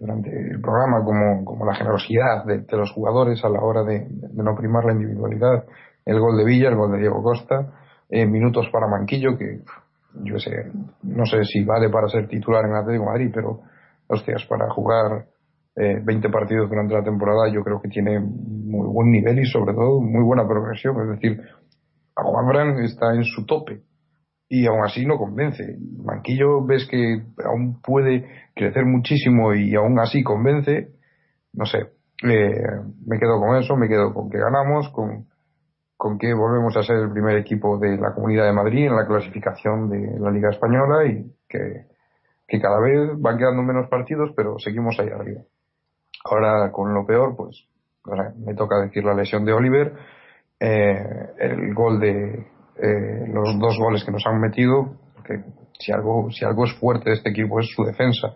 [0.00, 4.56] durante el programa, como, como la generosidad de, los jugadores a la hora de, no
[4.56, 5.64] primar la individualidad,
[6.06, 7.72] el gol de Villa, el gol de Diego Costa,
[8.08, 9.60] eh, minutos para Manquillo, que
[10.24, 10.72] yo sé,
[11.02, 13.60] no sé si vale para ser titular en Atlético de Madrid, pero
[14.08, 15.26] hostias, para jugar
[15.76, 19.74] eh, 20 partidos durante la temporada yo creo que tiene muy buen nivel y sobre
[19.74, 21.40] todo muy buena progresión, es decir,
[22.16, 23.82] a Juan Bran está en su tope
[24.52, 25.78] y aún así no convence.
[26.04, 30.90] Manquillo ves que aún puede crecer muchísimo y aún así convence.
[31.52, 31.78] No sé,
[32.24, 32.60] eh,
[33.06, 35.28] me quedo con eso, me quedo con que ganamos, con,
[35.96, 39.06] con que volvemos a ser el primer equipo de la Comunidad de Madrid en la
[39.06, 41.86] clasificación de la Liga Española y que,
[42.48, 45.42] que cada vez van quedando menos partidos, pero seguimos ahí arriba.
[46.24, 47.68] Ahora, con lo peor, pues
[48.44, 49.94] me toca decir la lesión de Oliver,
[50.58, 52.46] eh, el gol de,
[52.82, 55.40] eh, los dos goles que nos han metido, porque
[55.78, 58.34] si algo, si algo es fuerte de este equipo es su defensa.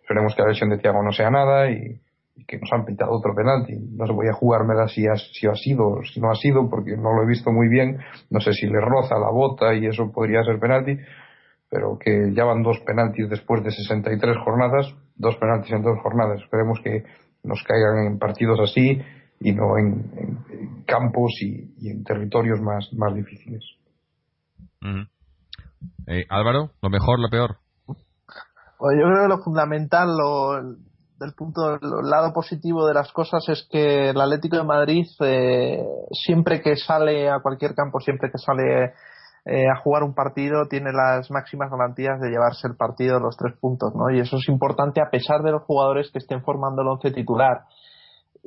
[0.00, 2.00] Esperemos que la lesión de Thiago no sea nada y,
[2.46, 3.74] que nos han pitado otro penalti.
[3.96, 6.68] No se voy a jugármela si ha, si ha sido o si no ha sido,
[6.68, 7.98] porque no lo he visto muy bien.
[8.30, 10.98] No sé si le roza la bota y eso podría ser penalti,
[11.70, 16.42] pero que ya van dos penaltis después de 63 jornadas, dos penaltis en dos jornadas.
[16.42, 17.04] Esperemos que
[17.42, 19.00] nos caigan en partidos así
[19.40, 23.64] y no en, campos y, y, en territorios más, más difíciles.
[26.06, 27.56] Eh, Álvaro, ¿lo mejor, lo peor?
[28.78, 30.76] Pues yo creo que lo fundamental, lo,
[31.18, 35.82] del punto del lado positivo de las cosas es que el Atlético de Madrid eh,
[36.12, 38.92] siempre que sale a cualquier campo, siempre que sale
[39.46, 43.54] eh, a jugar un partido, tiene las máximas garantías de llevarse el partido los tres
[43.58, 44.10] puntos, ¿no?
[44.10, 47.64] Y eso es importante a pesar de los jugadores que estén formando el once titular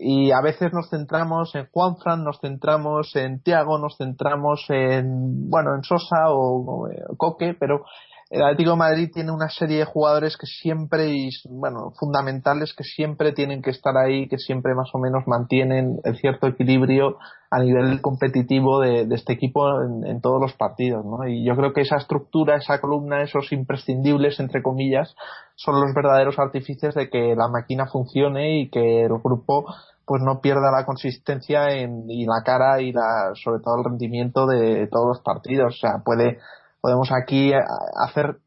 [0.02, 5.76] y a veces nos centramos en Juanfran, nos centramos en Tiago, nos centramos en, bueno,
[5.76, 6.88] en Sosa o,
[7.18, 7.84] Coque, pero
[8.30, 12.84] el Atlético de Madrid tiene una serie de jugadores que siempre, y, bueno, fundamentales que
[12.84, 17.18] siempre tienen que estar ahí, que siempre más o menos mantienen el cierto equilibrio
[17.50, 21.28] a nivel competitivo de, este equipo en, en, todos los partidos, ¿no?
[21.28, 25.16] Y yo creo que esa estructura, esa columna, esos imprescindibles, entre comillas,
[25.56, 29.66] son los verdaderos artífices de que la máquina funcione y que el grupo
[30.06, 34.48] pues no pierda la consistencia en, y la cara y la, sobre todo el rendimiento
[34.48, 35.76] de todos los partidos.
[35.76, 36.40] O sea, puede,
[36.82, 37.62] podemos aquí eh,
[38.06, 38.38] hacer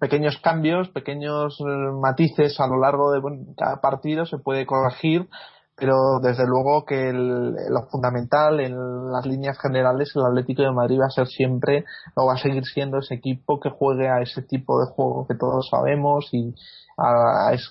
[0.00, 1.64] pequeños cambios, pequeños eh,
[2.00, 3.20] matices a lo largo de
[3.56, 5.28] cada partido, se puede corregir,
[5.76, 8.76] pero desde luego que lo fundamental en
[9.10, 11.84] las líneas generales el Atlético de Madrid va a ser siempre
[12.14, 15.34] o va a seguir siendo ese equipo que juegue a ese tipo de juego que
[15.34, 16.54] todos sabemos y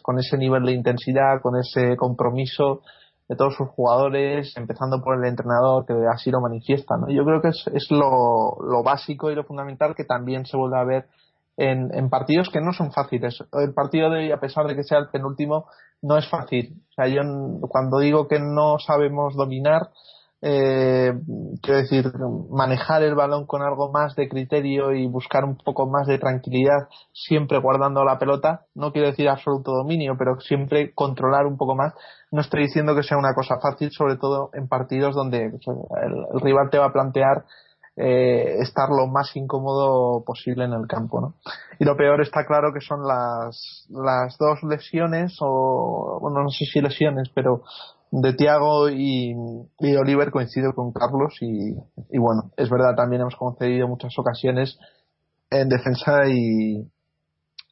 [0.02, 2.82] con ese nivel de intensidad, con ese compromiso
[3.28, 6.98] de todos sus jugadores, empezando por el entrenador que así lo manifiesta.
[6.98, 7.10] ¿no?
[7.10, 10.78] Yo creo que es, es lo, lo básico y lo fundamental que también se vuelve
[10.78, 11.06] a ver
[11.56, 13.44] en, en, partidos que no son fáciles.
[13.54, 15.68] El partido de hoy, a pesar de que sea el penúltimo,
[16.02, 16.82] no es fácil.
[16.90, 17.22] O sea, yo
[17.70, 19.90] cuando digo que no sabemos dominar,
[20.46, 21.14] eh,
[21.62, 22.12] quiero decir,
[22.50, 26.90] manejar el balón con algo más de criterio y buscar un poco más de tranquilidad,
[27.14, 31.94] siempre guardando la pelota, no quiero decir absoluto dominio, pero siempre controlar un poco más.
[32.30, 35.64] No estoy diciendo que sea una cosa fácil, sobre todo en partidos donde pues,
[36.34, 37.46] el rival te va a plantear
[37.96, 41.36] eh, estar lo más incómodo posible en el campo, ¿no?
[41.80, 46.66] Y lo peor está claro que son las, las dos lesiones, o, bueno, no sé
[46.66, 47.62] si lesiones, pero
[48.22, 49.34] de Tiago y,
[49.80, 51.74] Oliver coincido con Carlos y,
[52.20, 54.78] bueno, es verdad, también hemos concedido muchas ocasiones
[55.50, 56.88] en defensa y,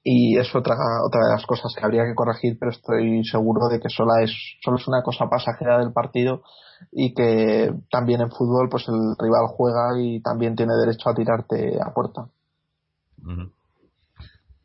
[0.04, 0.76] y es otra,
[1.06, 4.32] otra de las cosas que habría que corregir, pero estoy seguro de que solo es,
[4.64, 6.42] solo es una cosa pasajera del partido
[6.92, 11.78] y que también en fútbol pues el rival juega y también tiene derecho a tirarte
[11.80, 12.26] a puerta.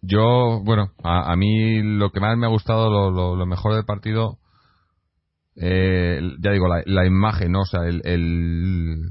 [0.01, 4.39] Yo, bueno, a, mí lo que más me ha gustado, lo, lo, mejor del partido,
[5.57, 7.63] eh, ya digo, la, imagen, ¿no?
[7.63, 9.11] O sea, el,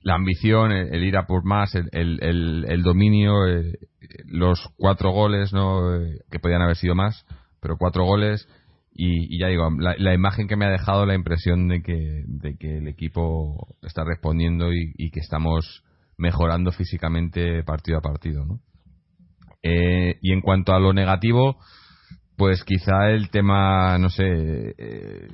[0.00, 1.88] la ambición, el, ir a por más, el,
[2.22, 3.78] el dominio, eh,
[4.26, 5.96] los cuatro goles, ¿no?
[5.96, 7.24] Eh, que podían haber sido más,
[7.60, 8.48] pero cuatro goles
[8.96, 12.78] y, ya digo, la, imagen que me ha dejado la impresión de que, de que
[12.78, 15.82] el equipo está respondiendo y, que estamos
[16.16, 18.46] mejorando físicamente partido a partido.
[18.46, 18.60] ¿no?
[19.64, 21.56] Eh, y en cuanto a lo negativo,
[22.36, 25.28] pues quizá el tema, no sé, eh,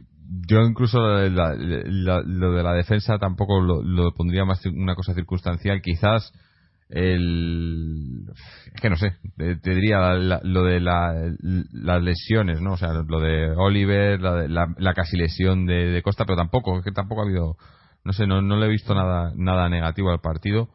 [0.47, 5.83] yo incluso lo de la, defensa tampoco lo, pondría más una cosa circunstancial.
[5.83, 6.33] Quizás
[6.89, 8.27] el
[8.75, 13.53] es que no sé te, diría lo de las lesiones no o sea lo de
[13.53, 17.57] Oliver la, la, casi lesión de, Costa pero tampoco es que tampoco ha habido
[18.03, 20.71] no sé no, no le he visto nada nada negativo al partido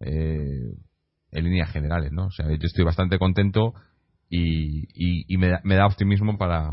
[0.00, 0.74] eh,
[1.30, 3.74] en líneas generales no o sea yo estoy bastante contento
[4.28, 6.72] y, y, me, da, me, da, optimismo para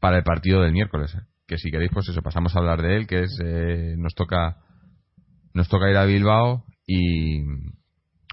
[0.00, 1.22] para el partido del miércoles ¿eh?
[1.46, 4.58] que si queréis pues eso pasamos a hablar de él que es eh, nos toca
[5.54, 7.42] nos toca ir a Bilbao y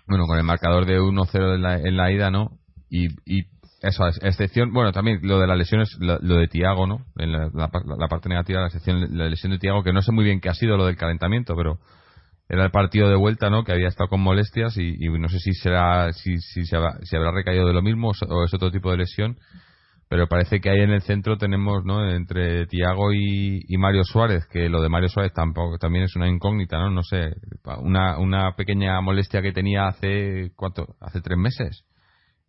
[0.10, 2.58] bueno, con el marcador de 1-0 en la, en la ida, ¿no?
[2.90, 3.46] Y, y
[3.82, 7.06] eso, excepción, bueno, también lo de las lesiones, lo, de Tiago, ¿no?
[7.18, 10.42] En la, parte negativa, la, excepción, la lesión de Tiago, que no sé muy bien
[10.42, 11.78] qué ha sido lo del calentamiento, pero
[12.50, 13.64] era el partido de vuelta, ¿no?
[13.64, 17.32] Que había estado con molestias y, no sé si será, si, se habrá, si habrá
[17.32, 19.38] recaído de lo mismo o es otro tipo de lesión.
[20.10, 24.68] Pero parece que ahí en el centro tenemos no entre Tiago y, Mario Suárez que
[24.68, 27.36] lo de Mario Suárez tampoco también es una incógnita no no sé
[27.78, 31.86] una, una pequeña molestia que tenía hace cuánto hace tres meses.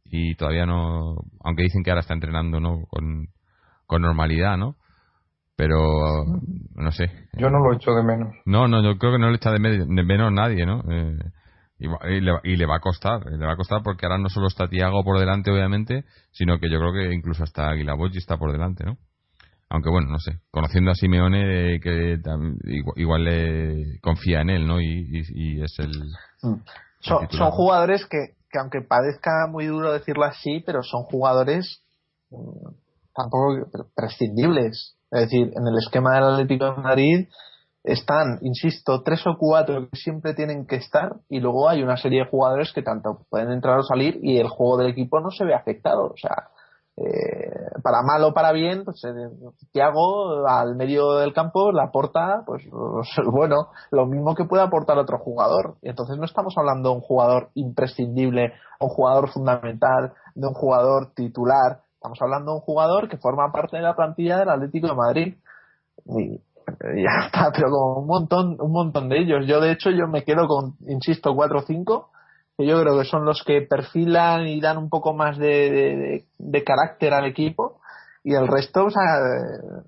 [0.06, 3.26] Y todavía no aunque dicen que ahora está entrenando no con,
[3.86, 4.76] con normalidad no
[5.60, 6.24] pero
[6.74, 9.34] no sé yo no lo echo de menos no no yo creo que no lo
[9.34, 11.18] echa de, menos nadie no eh,
[11.80, 15.02] y, le, va a costar, le va a costar porque ahora no solo está Tiago
[15.02, 18.98] por delante, obviamente, sino que yo creo que incluso hasta Aguila está por delante, ¿no?
[19.70, 22.18] Aunque bueno, no sé, conociendo a Simeone, que
[22.96, 24.78] igual, le confía en él, ¿no?
[24.78, 25.90] Y, es el.
[26.42, 26.60] Mm.
[26.98, 31.82] Son, jugadores que, que, aunque parezca muy duro decirlo así, pero son jugadores
[32.28, 32.74] mm,
[33.14, 34.99] tampoco prescindibles.
[35.10, 37.28] Es decir, en el esquema del Atlético de Madrid
[37.82, 42.20] están, insisto, tres o cuatro que siempre tienen que estar y luego hay una serie
[42.20, 45.44] de jugadores que tanto pueden entrar o salir y el juego del equipo no se
[45.44, 46.04] ve afectado.
[46.04, 46.50] O sea,
[46.96, 49.30] eh, para mal o para bien, pues eh,
[49.72, 52.62] Thiago al medio del campo la aporta, pues,
[53.32, 55.76] bueno, lo mismo que puede aportar otro jugador.
[55.80, 61.80] Entonces no estamos hablando de un jugador imprescindible, un jugador fundamental, de un jugador titular.
[62.00, 65.34] Estamos hablando de un jugador que forma parte de la plantilla del Atlético de Madrid.
[66.06, 66.40] Y,
[66.96, 69.46] ya está, pero con un montón, un montón de ellos.
[69.46, 72.08] Yo de hecho yo me quedo con, insisto, cuatro o cinco,
[72.56, 76.64] que yo creo que son los que perfilan y dan un poco más de, de,
[76.64, 77.82] carácter al equipo.
[78.24, 79.02] Y el resto, o sea,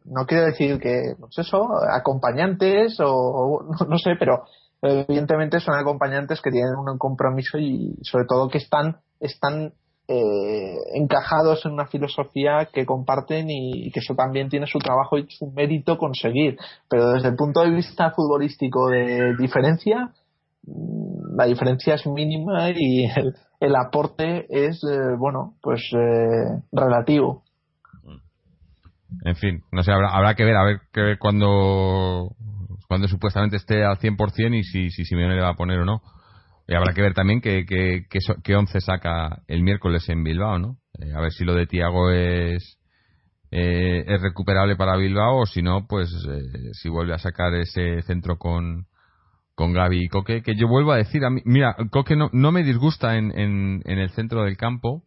[0.04, 4.44] no quiero decir que, pues eso, acompañantes o, no, sé, pero
[4.82, 9.72] evidentemente son acompañantes que tienen un compromiso y sobre todo que están, están
[10.14, 15.26] eh, encajados en una filosofía que comparten y, que eso también tiene su trabajo y
[15.30, 16.58] su mérito conseguir.
[16.90, 20.10] Pero desde el punto de vista futbolístico de diferencia,
[20.66, 23.06] mm, la diferencia es mínima y
[23.60, 27.44] el, aporte es, eh, bueno, pues eh, relativo.
[29.24, 32.34] en fin, no sé, habrá, habrá que ver, a ver, que ver cuando,
[32.86, 36.02] cuando supuestamente esté al 100% y si, si Simeone le va a poner o no.
[36.72, 38.06] Y habrá que ver también qué que,
[38.42, 40.78] que, once saca el miércoles en Bilbao, ¿no?
[40.98, 42.78] Eh, a ver si lo de Tiago es,
[43.50, 48.00] eh, es recuperable para Bilbao o si no, pues eh, si vuelve a sacar ese
[48.00, 48.86] centro con,
[49.54, 52.52] con Gaby y Coque, que yo vuelvo a decir, a mí, mira, Coque no, no
[52.52, 55.04] me disgusta en, en, en el centro del campo,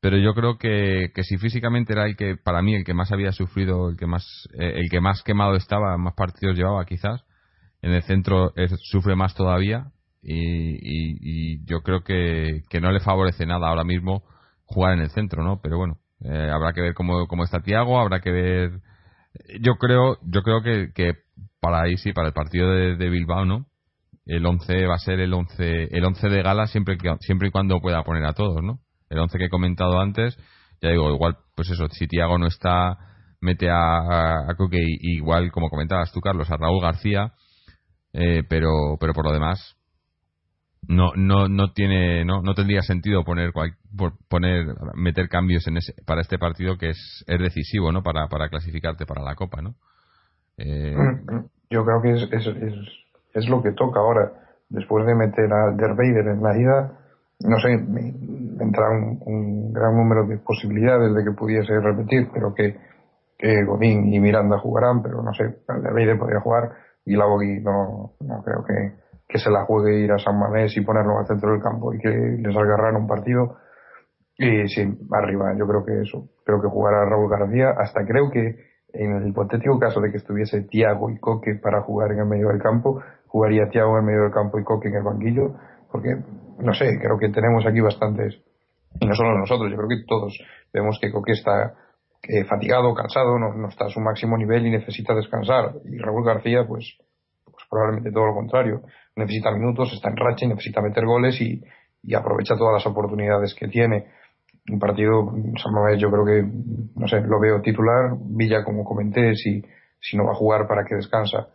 [0.00, 3.12] pero yo creo que, que, si físicamente era el que para mí el que más
[3.12, 7.22] había sufrido el que más eh, el que más quemado estaba más partidos llevaba quizás
[7.82, 8.54] en el centro
[8.90, 9.92] sufre más todavía
[10.28, 14.22] y, y, yo creo que, que, no le favorece nada ahora mismo
[14.64, 18.00] jugar en el centro no pero bueno eh, habrá que ver cómo, cómo está Tiago
[18.00, 18.70] habrá que ver
[19.60, 21.14] yo creo yo creo que, que
[21.60, 23.66] para ahí sí para el partido de, de Bilbao no
[24.24, 27.50] el 11 va a ser el 11 el 11 de gala siempre que, siempre y
[27.52, 30.36] cuando pueda poner a todos no el 11 que he comentado antes,
[30.80, 32.98] ya digo, igual, pues eso, si Tiago no está,
[33.40, 37.32] mete a, a, Coque y, igual, como comentabas tú, Carlos, a Raúl García,
[38.12, 39.75] eh, pero, pero por lo demás,
[40.88, 43.52] no, no, no tiene, no, no tendría sentido poner,
[44.28, 48.02] poner, meter cambios en ese, para este partido que es, es decisivo, ¿no?
[48.02, 49.74] Para, para clasificarte para la Copa, ¿no?
[50.58, 50.94] Eh...
[51.70, 52.74] Yo creo que es, es, es,
[53.34, 54.32] es, lo que toca ahora.
[54.68, 56.98] Después de meter a Derveider en la ida,
[57.40, 62.76] no sé, entra un, gran número de posibilidades de que pudiese repetir, pero que,
[63.38, 66.72] que Godín y Miranda jugarán, pero no sé, Alderweireld podría jugar
[67.04, 68.94] y la Bogui no, no creo que,
[69.28, 71.98] que se la juegue ir a San Mamés y ponerlo al centro del campo y
[71.98, 73.56] que les agarran un partido.
[74.38, 78.56] Y sí, arriba, yo creo que eso, creo que jugará Raúl García, hasta creo que
[78.92, 82.48] en el hipotético caso de que estuviese Tiago y Coque para jugar en el medio
[82.48, 85.54] del campo, jugaría Tiago en el medio del campo y Coque en el banquillo,
[85.90, 86.16] porque
[86.58, 88.40] no sé, creo que tenemos aquí bastantes,
[89.00, 90.38] y no solo nosotros, yo creo que todos
[90.72, 91.74] vemos que Coque está
[92.28, 95.74] eh, fatigado, cansado, no, está a su máximo nivel y necesita descansar.
[95.84, 96.98] Y Raúl García, pues,
[97.44, 98.82] pues probablemente todo lo contrario.
[99.16, 101.62] Necesita minutos, está en racha necesita meter goles y,
[102.02, 104.06] y aprovecha todas las oportunidades que tiene.
[104.70, 106.42] Un partido, San yo creo que,
[106.94, 108.16] no sé, lo veo titular.
[108.20, 109.62] Villa, como comenté, si,
[110.00, 111.48] si no va a jugar para que descansa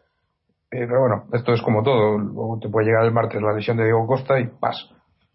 [0.72, 2.18] pero bueno, esto es como todo.
[2.18, 4.86] Luego te puede llegar el martes la lesión de Diego Costa y pasa.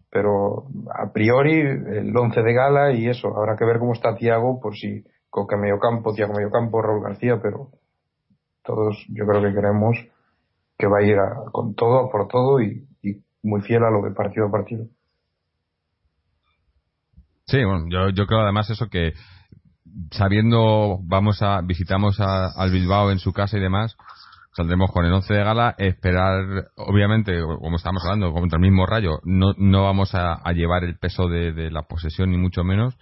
[0.09, 3.37] Pero a priori, el 11 de gala y eso.
[3.37, 7.03] Habrá que ver cómo está Tiago, por si Coca medio campo, Tiago medio campo, Raúl
[7.03, 7.69] García, pero
[8.63, 9.95] todos yo creo que queremos
[10.77, 11.17] que va a ir
[11.51, 12.85] con todo, por todo y,
[13.43, 14.85] muy fiel a lo de partido a partido.
[17.45, 19.13] Sí, bueno, yo, yo creo además eso que
[20.11, 23.95] sabiendo, vamos a, visitamos a, al Bilbao en su casa y demás,
[24.53, 29.19] saldremos con el 11 de gala, esperar, obviamente, como estamos hablando, contra el mismo rayo,
[29.23, 32.97] no, no vamos a, llevar el peso de, la posesión, ni mucho menos,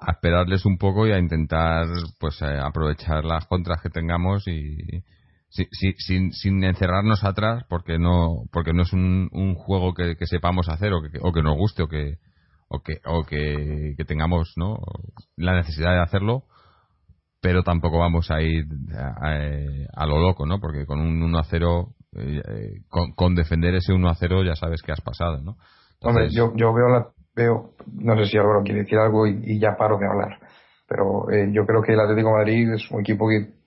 [0.00, 1.86] a esperarles un poco y a intentar
[2.20, 5.02] pues eh, aprovechar las contras que tengamos y
[5.48, 10.92] sin, sin encerrarnos atrás porque no porque no es un, un juego que, sepamos hacer
[10.92, 12.16] o que, o que nos guste o que
[12.68, 14.78] o que o que, que tengamos no
[15.36, 16.44] la necesidad de hacerlo
[17.40, 18.64] pero tampoco vamos a ir
[19.94, 20.58] a, lo loco, ¿no?
[20.60, 22.42] Porque con un 1 a 0, eh,
[22.88, 25.56] con, defender ese 1 a 0 ya sabes que has pasado, ¿no?
[26.00, 29.76] Hombre, yo, yo veo, la, veo, no sé si Álvaro quiere decir algo y, ya
[29.76, 30.38] paro de hablar,
[30.86, 33.57] pero eh, yo creo que el Atlético de Madrid es un equipo que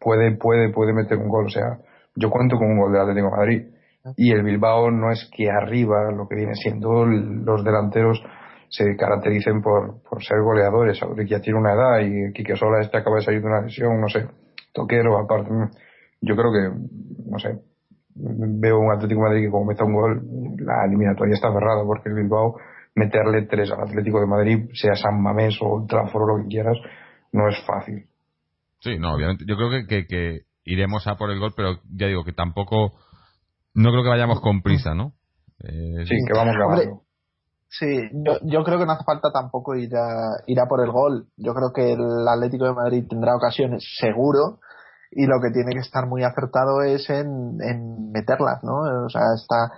[0.00, 1.78] puede, puede, puede meter un gol, o sea,
[2.16, 3.66] yo cuento con un gol del Atlético de Madrid
[4.16, 8.22] y el Bilbao no es que arriba lo que viene siendo los delanteros
[8.68, 11.00] se caractericen por, por ser goleadores.
[11.16, 14.00] que ya tiene una edad y Quique Sola este acaba de salir de una lesión,
[14.00, 14.26] no sé,
[14.72, 15.50] toquero, aparte.
[16.20, 17.58] Yo creo que, no sé,
[18.14, 20.22] veo un Atlético de Madrid que como meta un gol,
[20.58, 22.56] la eliminatoria está cerrada porque el Bilbao
[22.94, 26.76] meterle tres al Atlético de Madrid, sea San Mamés o Trafford o lo que quieras,
[27.32, 28.06] no es fácil.
[28.80, 29.44] Sí, no, obviamente.
[29.46, 32.92] Yo creo que, que, iremos a por el gol, pero ya digo que tampoco,
[33.74, 35.14] no creo que vayamos con prisa, ¿no?
[35.62, 37.02] Eh, sí, que vamos grabando.
[37.68, 40.90] Sí, yo, yo creo que no hace falta tampoco ir a, ir a por el
[40.90, 41.28] gol.
[41.36, 44.58] Yo creo que el Atlético de Madrid tendrá ocasiones, seguro,
[45.12, 49.04] y lo que tiene que estar muy acertado es en, en meterlas, ¿no?
[49.04, 49.72] O sea, está.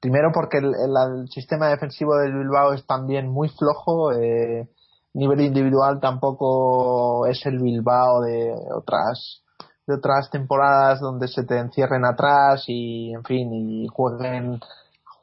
[0.00, 4.12] Primero porque el, el, sistema defensivo del Bilbao es también muy flojo.
[4.12, 4.68] Eh,
[5.14, 9.42] nivel individual tampoco es el Bilbao de otras
[9.86, 14.60] de otras temporadas donde se te encierren atrás y en fin y jueguen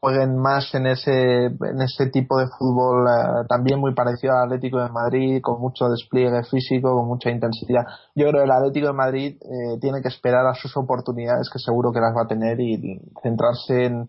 [0.05, 4.77] jueguen más en ese, en ese tipo de fútbol eh, también muy parecido al Atlético
[4.77, 7.85] de Madrid, con mucho despliegue físico, con mucha intensidad.
[8.13, 11.57] Yo creo que el Atlético de Madrid eh, tiene que esperar a sus oportunidades, que
[11.57, 14.05] seguro que las va a tener, y centrarse en,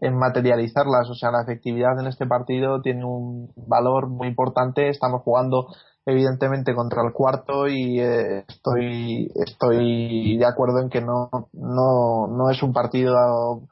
[0.00, 1.08] en materializarlas.
[1.10, 4.88] O sea, la efectividad en este partido tiene un valor muy importante.
[4.88, 5.68] Estamos jugando
[6.06, 12.50] evidentemente contra el cuarto y eh, estoy estoy de acuerdo en que no no no
[12.50, 13.62] es un partido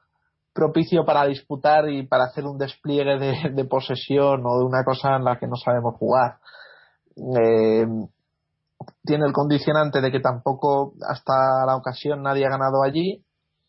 [0.52, 3.18] propicio para disputar y para hacer un despliegue
[3.52, 6.38] de, posesión o de una cosa en la que no sabemos jugar
[7.40, 7.86] eh,
[9.04, 13.23] tiene el condicionante de que tampoco hasta la ocasión nadie ha ganado allí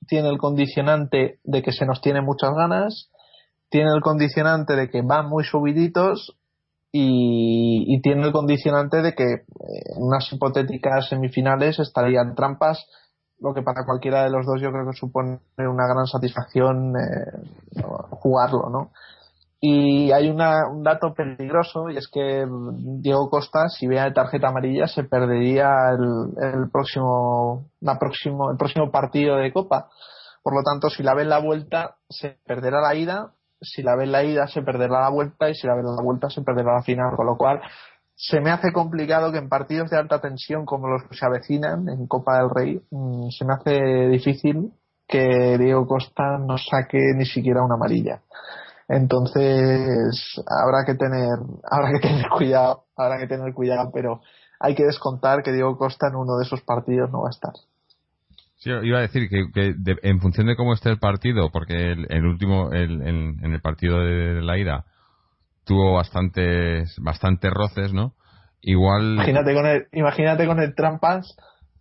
[0.08, 3.10] tiene el condicionante de que se nos tiene muchas ganas
[3.70, 6.38] tiene el condicionante de que van muy subiditos
[6.92, 12.86] y, tiene el condicionante de que en unas hipotéticas semifinales estarían trampas,
[13.40, 17.82] lo que para cualquiera de los dos yo creo que supone una gran satisfacción eh,
[18.12, 18.92] jugarlo, ¿no?
[19.60, 22.46] Y hay una, un dato peligroso y es que
[23.00, 29.38] Diego Costa, si vea tarjeta amarilla, se perdería el, próximo, la próximo, el próximo partido
[29.38, 29.90] de Copa.
[30.44, 33.32] Por lo tanto, si la ve en la vuelta, se perderá la ida
[33.62, 36.30] si la ve la ida se perderá la vuelta y si la ve la vuelta
[36.30, 37.62] se perderá la final, con lo cual
[38.16, 41.90] se me hace complicado que en partidos de alta tensión como los que se avecinan
[41.90, 44.72] en Copa del Rey mm, se me hace difícil
[45.08, 48.22] que Diego Costa no saque ni siquiera una amarilla.
[48.88, 51.38] Entonces habrá que tener
[51.70, 54.22] habrá que tener cuidado, habrá que tener cuidado, pero
[54.60, 57.54] hay que descontar que Diego Costa en uno de esos partidos no va a estar.
[58.58, 62.72] Sí, iba a decir que, en función de cómo esté el partido, porque el, último,
[62.72, 64.86] el, en, el partido de, la ida,
[65.66, 68.14] tuvo bastantes, bastantes roces, ¿no?
[68.62, 69.14] Igual.
[69.14, 71.36] Imagínate con el, imagínate con el trampas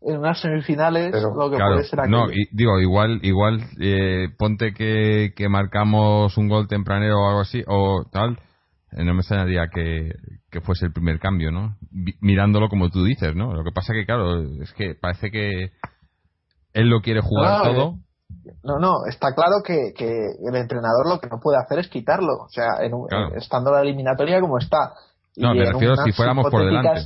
[0.07, 2.11] en unas semifinales lo que puede ser aquí.
[2.11, 7.63] No, digo, igual, igual eh, ponte que, que marcamos un gol tempranero o algo así,
[7.67, 8.39] o tal,
[8.93, 10.13] eh, no me extrañaría que,
[10.51, 11.77] que fuese el primer cambio, ¿no?
[12.21, 13.55] mirándolo como tú dices, ¿no?
[13.55, 15.73] Lo que pasa que, claro, es que parece que
[16.73, 17.95] él lo quiere jugar todo.
[17.95, 22.35] Eh, no, no, está claro que, el entrenador lo que no puede hacer es quitarlo.
[22.45, 22.79] O sea,
[23.37, 24.93] estando la eliminatoria como está.
[25.37, 27.01] No, me refiero si fuéramos por delante.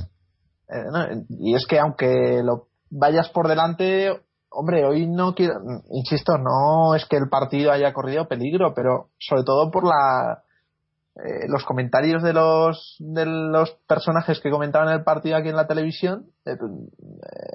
[0.69, 5.55] Eh, y es que aunque lo vayas por delante, hombre, hoy no quiero,
[5.91, 10.43] insisto, no es que el partido haya corrido peligro, pero sobre todo por la
[11.15, 15.67] eh, los comentarios de los de los personajes que comentaban el partido aquí en la
[15.67, 16.55] televisión eh,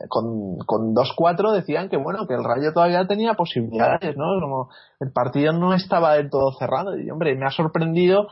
[0.08, 4.68] con, con 2-4 decían que bueno que el Rayo todavía tenía posibilidades no como
[5.00, 6.98] el partido no estaba del todo cerrado.
[6.98, 8.26] Y hombre me ha sorprendido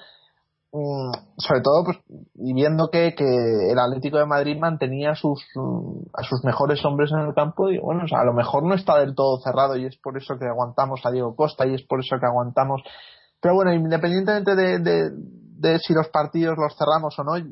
[0.73, 1.99] sobre todo pues
[2.35, 5.45] y viendo que, que el Atlético de Madrid mantenía a sus
[6.15, 9.15] a sus mejores hombres en el campo y bueno a lo mejor no está del
[9.15, 12.17] todo cerrado y es por eso que aguantamos a Diego Costa y es por eso
[12.19, 12.83] que aguantamos.
[13.43, 15.11] Pero bueno, independientemente de, de,
[15.81, 17.45] si los partidos los cerramos o no, eh,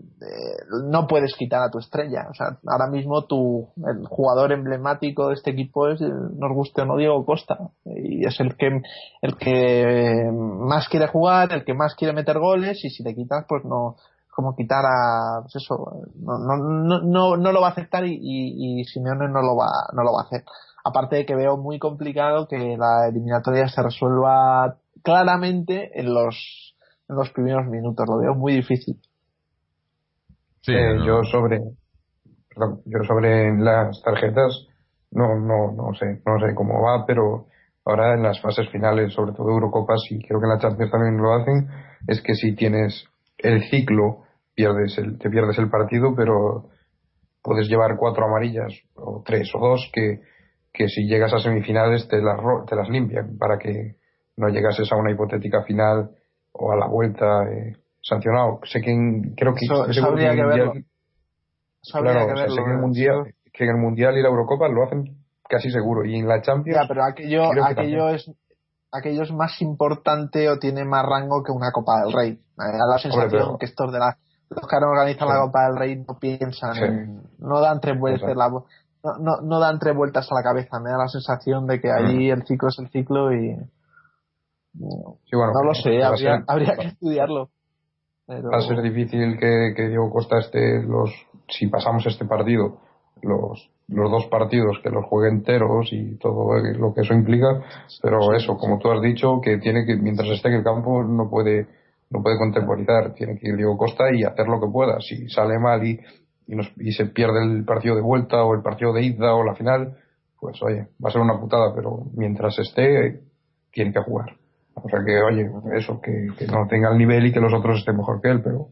[0.88, 2.26] no puedes quitar a tu estrella.
[2.30, 6.86] O sea, ahora mismo tu, el jugador emblemático de este equipo es, nos guste o
[6.86, 7.58] no, Diego Costa.
[7.84, 8.82] Y es el que,
[9.22, 13.44] el que más quiere jugar, el que más quiere meter goles, y si le quitas,
[13.48, 13.96] pues no,
[14.34, 15.76] como quitar a, pues eso,
[16.16, 19.70] no, no, no, no, lo va a aceptar y, y, y Simeone no lo va,
[19.92, 20.44] no lo va a hacer.
[20.84, 26.69] Aparte de que veo muy complicado que la eliminatoria se resuelva claramente en los,
[27.10, 28.06] en los primeros minutos.
[28.08, 28.96] Lo veo muy difícil.
[30.62, 31.58] Sí, eh, yo sobre
[32.48, 34.66] perdón, yo sobre las tarjetas
[35.10, 37.46] no no no sé no sé cómo va pero
[37.84, 41.16] ahora en las fases finales sobre todo Eurocopas y creo que en la Champions también
[41.16, 41.68] lo hacen
[42.06, 43.04] es que si tienes
[43.38, 46.68] el ciclo pierdes el, te pierdes el partido pero
[47.42, 50.20] puedes llevar cuatro amarillas o tres o dos que,
[50.72, 53.96] que si llegas a semifinales te las te las limpian para que
[54.36, 56.10] no llegases a una hipotética final
[56.60, 58.60] o a la vuelta eh, sancionado.
[58.64, 58.92] Sé que
[59.36, 59.66] creo que,
[60.02, 60.82] habría que, claro, que
[62.50, 65.16] sé que, el mundial, que en el mundial y la Eurocopa lo hacen
[65.48, 66.78] casi seguro y en la Champions.
[66.80, 68.30] Ya, pero aquello, aquello es
[68.92, 72.40] aquello es más importante o tiene más rango que una Copa del Rey.
[72.56, 74.16] Me da la sensación que estos de la,
[74.50, 78.64] los que organizan la Copa del Rey no piensan, no dan tres vueltas la, no,
[79.18, 80.78] no, no dan tres vueltas a la cabeza.
[80.80, 82.32] Me da la sensación de que allí mm.
[82.32, 83.56] el ciclo es el ciclo y
[84.74, 86.44] no lo sé, habría,
[86.76, 87.50] que estudiarlo.
[88.28, 91.10] Va a ser difícil que, que Diego Costa esté, los,
[91.48, 92.78] si pasamos este partido,
[93.22, 97.60] los, los dos partidos que los juegue enteros y todo lo que eso implica,
[98.00, 101.28] pero eso, como tú has dicho, que tiene que, mientras esté en el campo, no
[101.28, 101.66] puede,
[102.10, 105.00] no puede contemporizar, tiene que ir Diego Costa y hacer lo que pueda.
[105.00, 105.98] Si sale mal y,
[106.46, 109.42] y, nos, y se pierde el partido de vuelta o el partido de ida o
[109.42, 109.96] la final,
[110.38, 113.20] pues oye, va a ser una putada, pero mientras esté,
[113.72, 114.39] tiene que jugar.
[114.82, 117.96] O sea que, oye, eso, que, no tenga el nivel y que los otros estén
[117.96, 118.68] mejor que él, pero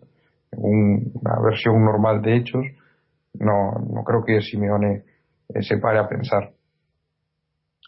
[0.52, 2.64] una versión normal de hechos,
[3.34, 5.04] no, no creo que Simeone
[5.48, 6.52] eh, se pare a pensar.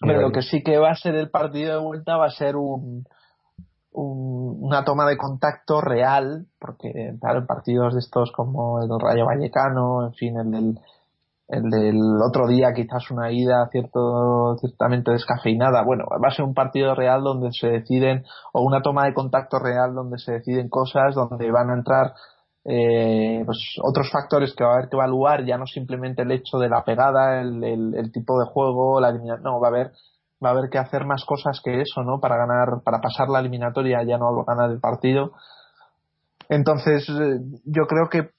[0.00, 2.56] Pero lo que sí que va a ser el partido de vuelta va a ser
[2.56, 3.04] un,
[3.92, 10.06] una toma de contacto real, porque claro, en partidos de estos como el Rayo Vallecano,
[10.06, 10.78] en fin, el del,
[11.50, 15.82] el del otro día quizás una ida cierto, ciertamente descafeinada.
[15.82, 19.58] Bueno, va a ser un partido real donde se deciden, o una toma de contacto
[19.58, 22.12] real donde se deciden cosas, donde van a entrar
[22.64, 26.58] eh, pues otros factores que va a haber que evaluar, ya no simplemente el hecho
[26.58, 29.92] de la pegada, el, el, tipo de juego, la no, va a haber
[30.44, 32.20] va a haber que hacer más cosas que eso, ¿no?
[32.20, 35.32] Para ganar, para pasar la eliminatoria, ya no ganar el partido.
[36.48, 38.30] Entonces, eh, yo creo que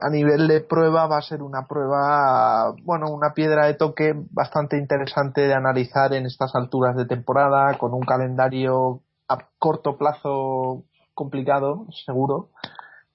[0.00, 4.76] a nivel de prueba va a ser una prueba, bueno, una piedra de toque bastante
[4.76, 11.86] interesante de analizar en estas alturas de temporada, con un calendario a corto plazo complicado,
[12.04, 12.50] seguro,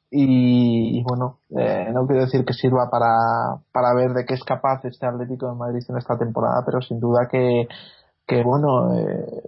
[0.10, 4.86] y, bueno, eh, no quiero decir que sirva para, para ver de qué es capaz
[4.86, 7.68] este Atlético de Madrid en esta temporada, pero sin duda que,
[8.26, 9.42] que bueno, eh,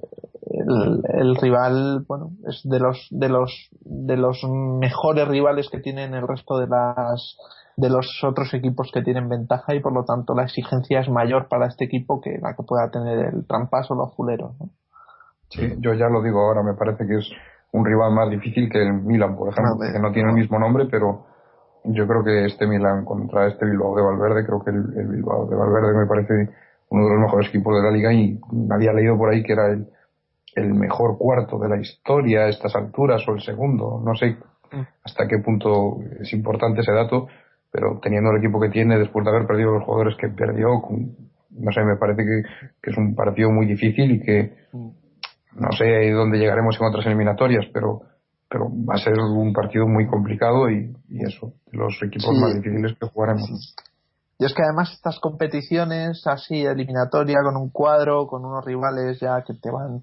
[0.50, 4.43] el, rival, bueno, es de los, de los, de los
[4.80, 7.38] mejores rivales que tienen el resto de las,
[7.76, 11.48] de los otros equipos que tienen ventaja y por lo tanto la exigencia es mayor
[11.48, 14.56] para este equipo que la que pueda tener el Trampas o los Fuleros.
[15.50, 17.30] Sí, yo ya lo digo ahora, me parece que es
[17.72, 20.86] un rival más difícil que el Milan, por ejemplo, que no tiene el mismo nombre,
[20.89, 21.26] pero
[21.84, 25.56] yo creo que este Milan contra este Bilbao de Valverde, creo que el, Bilbao de
[25.56, 26.50] Valverde me parece
[26.89, 28.39] uno de los mejores equipos de la liga y
[28.72, 29.88] había leído por ahí que era el,
[30.58, 34.38] el mejor cuarto de la historia a estas alturas o el segundo, no sé
[34.72, 34.82] mm.
[35.03, 37.28] hasta qué punto es importante ese dato,
[37.72, 40.68] pero teniendo el equipo que tiene después de haber perdido los jugadores que perdió,
[41.51, 42.41] no sé, me parece que,
[42.82, 44.89] que es un partido muy difícil y que mm
[45.58, 48.01] no sé dónde llegaremos en otras eliminatorias, pero
[48.49, 53.08] pero va a ser un partido muy complicado y, eso, los equipos más difíciles que
[53.08, 53.76] jugaremos.
[54.39, 59.43] Y es que además estas competiciones así eliminatoria con un cuadro, con unos rivales ya
[59.45, 59.99] que te van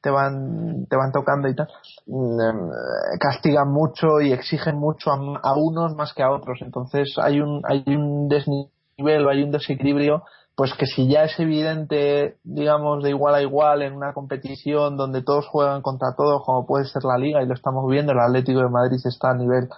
[0.00, 1.68] te van te van tocando y tal,
[2.06, 2.70] mm,
[3.18, 6.58] castigan mucho y exigen mucho a, a unos más que a otros.
[6.62, 10.22] Entonces hay un hay un desnivel, hay un desequilibrio
[10.60, 15.22] pues que si ya es evidente, digamos, de igual a igual en una competición donde
[15.22, 18.60] todos juegan contra todos, como puede ser la Liga, y lo estamos viendo, el Atlético
[18.60, 19.70] de Madrid está a nivel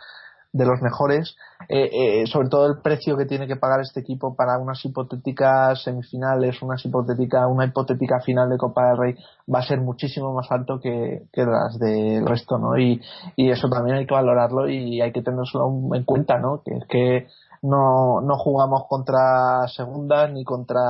[0.53, 1.35] de los mejores,
[1.69, 5.83] eh, eh, sobre todo el precio que tiene que pagar este equipo para unas hipotéticas
[5.83, 9.15] semifinales, unas hipotética, una hipotética final de Copa del Rey
[9.53, 12.77] va a ser muchísimo más alto que, que las del resto, ¿no?
[12.77, 13.01] Y,
[13.35, 16.63] y eso también hay que valorarlo y hay que tenerlo en cuenta, ¿no?
[16.63, 17.27] Que es que
[17.63, 20.83] no, no jugamos contra segundas ni contra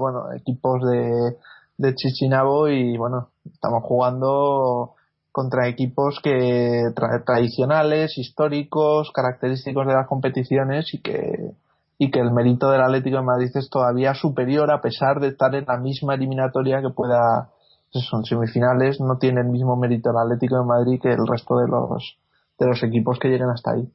[0.00, 1.36] bueno equipos de,
[1.76, 4.94] de Chichinabo y bueno estamos jugando
[5.38, 6.82] contra equipos que
[7.24, 11.52] tradicionales históricos característicos de las competiciones y que
[12.00, 15.54] y que el mérito del Atlético de Madrid es todavía superior a pesar de estar
[15.54, 17.50] en la misma eliminatoria que pueda
[17.92, 21.68] son semifinales no tiene el mismo mérito el Atlético de Madrid que el resto de
[21.68, 22.18] los
[22.58, 23.88] de los equipos que lleguen hasta ahí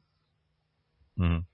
[1.16, 1.44] mm.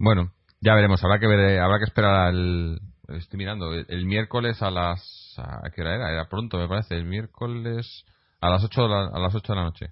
[0.00, 1.02] Bueno, ya veremos.
[1.02, 2.80] Habrá que ver, habrá que esperar al.
[3.08, 3.72] Estoy mirando.
[3.72, 5.34] El, miércoles a las.
[5.38, 6.12] ¿A qué hora era?
[6.12, 6.96] Era pronto, me parece.
[6.96, 8.04] El miércoles
[8.40, 9.86] a las 8 de la, a las 8 de la noche.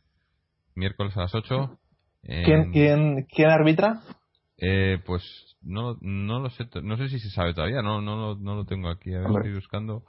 [0.74, 1.78] Miércoles a las 8.
[2.22, 4.00] ¿Quién, quién, quién arbitra?
[4.58, 5.22] Eh, pues
[5.62, 6.66] no, no lo sé.
[6.82, 7.82] No sé si se sabe todavía.
[7.82, 9.14] No, no, no lo tengo aquí.
[9.14, 10.02] A ver, estoy buscando.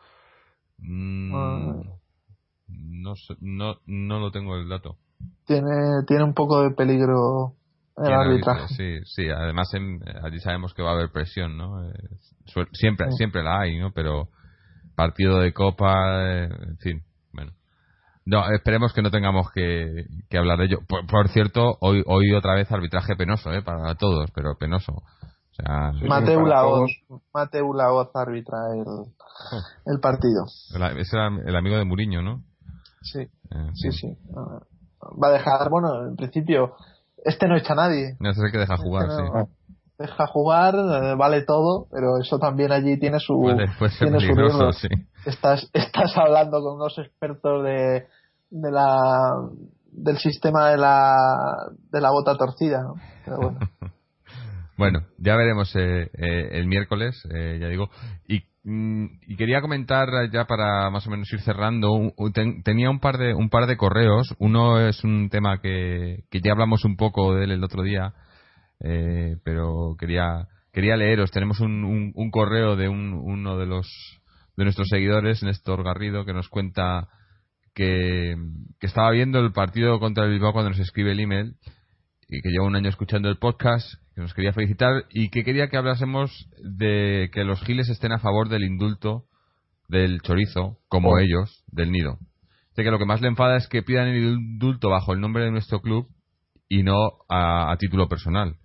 [0.79, 1.83] Mm, ah.
[2.67, 4.97] no, no, no lo tengo el dato.
[5.45, 7.57] Tiene, tiene un poco de peligro
[8.75, 9.71] Sí, sí, además
[10.23, 11.89] allí sabemos que va a haber presión, ¿no?
[11.89, 11.93] Eh,
[12.73, 13.91] siempre, siempre la hay, ¿no?
[13.91, 14.29] Pero
[14.95, 17.03] partido de copa, eh, en fin.
[18.29, 20.79] No, esperemos que no tengamos que, que hablar de ello.
[20.85, 23.61] Por, cierto, hoy, hoy otra vez arbitraje penoso, ¿eh?
[23.61, 24.91] Para todos, pero penoso.
[24.91, 28.83] O sea, Mateu Laoz, arbitra el,
[29.93, 30.43] el partido.
[30.45, 32.43] es el, amigo de Muriño, ¿no?
[33.01, 34.17] Sí, eh, sí, sí.
[34.29, 36.75] Va a dejar, bueno, en principio
[37.23, 38.17] este no echa a nadie.
[38.19, 39.53] No, sé que deja jugar, este sí.
[39.99, 43.39] Deja jugar, eh, vale todo, pero eso también allí tiene su.
[43.39, 43.67] Puede,
[43.97, 44.89] tiene su sí.
[45.25, 48.05] Estás, estás hablando con unos expertos de,
[48.49, 49.49] de la
[49.91, 51.15] del sistema de la
[51.91, 52.83] de la bota torcida,
[54.77, 55.01] bueno.
[55.17, 57.89] ya veremos eh, eh, el miércoles, ya digo.
[58.27, 62.13] Y Mm, y quería comentar ya para más o menos ir cerrando
[62.65, 66.51] tenía un par de un par de correos uno es un tema que, que ya
[66.51, 68.13] hablamos un poco de él el otro día
[68.81, 73.87] eh, pero quería quería leeros tenemos un, un, correo de un, uno de los
[74.57, 77.07] de nuestros seguidores Néstor Garrido que nos cuenta
[77.77, 78.35] que,
[78.79, 81.55] que estaba viendo el partido contra el Bilbao cuando nos escribe el email
[82.27, 85.67] y que lleva un año escuchando el podcast que nos quería felicitar y que quería
[85.67, 89.25] que hablásemos de que los giles estén a favor del indulto
[89.87, 91.19] del chorizo, como oh.
[91.19, 92.17] ellos, del nido.
[92.75, 95.43] de que lo que más le enfada es que pidan el indulto bajo el nombre
[95.43, 96.07] de nuestro club
[96.67, 96.95] y no
[97.29, 98.55] a, título personal.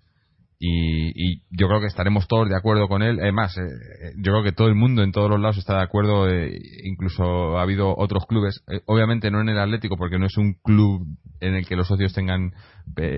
[0.65, 3.19] Y, yo creo que estaremos todos de acuerdo con él.
[3.21, 5.83] Además, eh, eh, yo creo que todo el mundo en todos los lados está de
[5.83, 6.29] acuerdo.
[6.29, 10.55] Eh, incluso ha habido otros clubes, obviamente no en el Atlético, porque no es un
[10.63, 11.05] club
[11.41, 12.53] en el que los socios tengan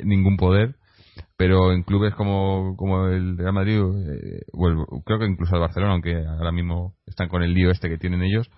[0.05, 0.77] ningún poder,
[1.37, 3.79] pero en clubes como, como el Real Madrid,
[5.05, 8.23] creo que incluso el Barcelona, aunque ahora mismo están con el lío este que tienen
[8.23, 8.49] ellos,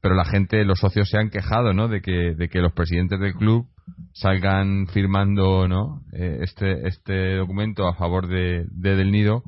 [0.00, 1.88] pero la gente, los socios se han quejado, ¿no?
[1.88, 3.66] De que, de que los presidentes del club
[4.12, 6.02] salgan firmando, ¿no?
[6.12, 9.42] Eh, este, este documento a favor de, Del Nido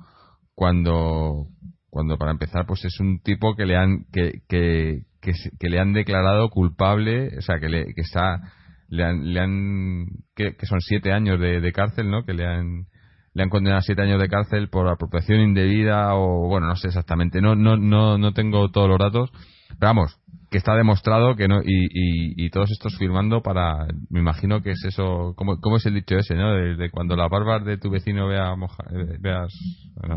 [0.54, 1.46] cuando,
[1.88, 5.92] cuando para empezar, pues es un tipo que le han, que, que, que, le han
[5.92, 8.40] declarado culpable, o sea, que, le, que está,
[8.88, 12.24] le han, le han que, son siete años de, de cárcel, ¿no?
[12.24, 12.86] Que le han,
[13.34, 16.88] le han condenado a siete años de cárcel por apropiación indebida o bueno no sé
[16.88, 19.30] exactamente no no no no tengo todos los datos
[19.78, 24.62] pero vamos que está demostrado que no y, y, todos estos firmando para me imagino
[24.62, 27.78] que es eso cómo, cómo es el dicho ese no de, cuando la barba de
[27.78, 29.52] tu vecino vea eh, veas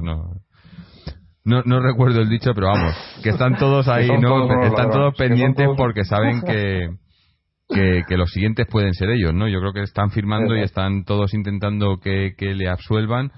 [0.02, 0.42] no,
[1.46, 5.68] no no recuerdo el dicho pero vamos que están todos ahí no están todos pendientes
[5.78, 6.90] porque saben que,
[8.08, 11.36] que, los siguientes pueden ser ellos no yo creo que están firmando y están todos
[11.36, 13.32] intentando que, que le absuelvan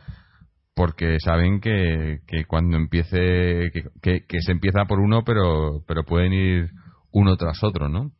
[0.75, 3.71] porque saben que, que cuando empiece
[4.01, 6.69] que, que, se empieza por uno pero pero pueden ir
[7.11, 8.11] uno tras otro, ¿no?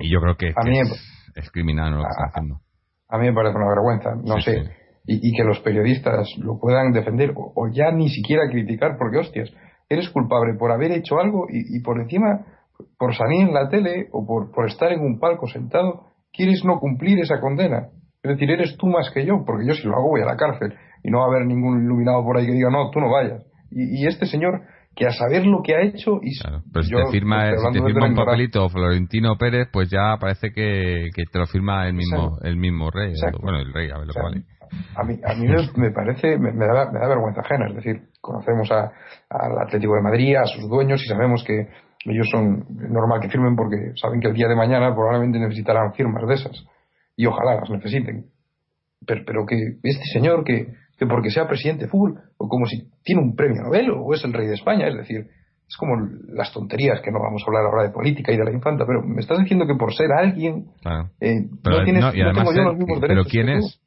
[0.00, 2.60] Y yo creo que, es, criminal lo que están haciendo.
[3.08, 4.68] A mí me parece una vergüenza, no sé.
[5.06, 9.52] Y, que los periodistas lo puedan defender o, ya ni siquiera criticar, porque hostias,
[9.88, 12.44] eres culpable por haber hecho algo y, por encima,
[12.98, 16.80] por salir en la tele o por, por estar en un palco sentado, quieres no
[16.80, 17.90] cumplir esa condena.
[18.24, 20.36] Es decir, eres tú más que yo, porque yo si lo hago voy a la
[20.36, 23.10] cárcel y no va a haber ningún iluminado por ahí que diga, no, tú no
[23.10, 23.42] vayas.
[23.70, 24.62] y este señor
[24.96, 26.32] que a saber lo que ha hecho y
[26.72, 31.10] pero si te firma, si te firma un papelito Florentino Pérez pues ya parece que,
[31.14, 34.14] que te lo firma el mismo el mismo rey bueno el rey a ver lo
[34.14, 34.44] vale
[34.96, 38.68] a mí, a mí me parece, me, da, me da vergüenza ajena, es decir, conocemos
[38.72, 41.68] al Atlético de Madrid, a sus dueños y sabemos que
[42.04, 46.26] ellos son normal que firmen porque saben que el día de mañana probablemente necesitarán firmas
[46.26, 46.66] de esas
[47.16, 48.26] y ojalá las necesiten.
[49.06, 50.66] Pero, pero que este señor que,
[50.98, 54.24] que porque sea presidente de fútbol, o como si tiene un premio Nobel o es
[54.24, 55.26] el rey de España, es decir,
[55.68, 55.96] es como
[56.28, 59.02] las tonterías que no vamos a hablar ahora de política y de la infanta, pero
[59.02, 60.66] me estás diciendo que por ser alguien
[61.20, 63.26] eh, no tienes, no, tengo yo los mismos derechos.
[63.26, 63.80] ¿Pero quién es?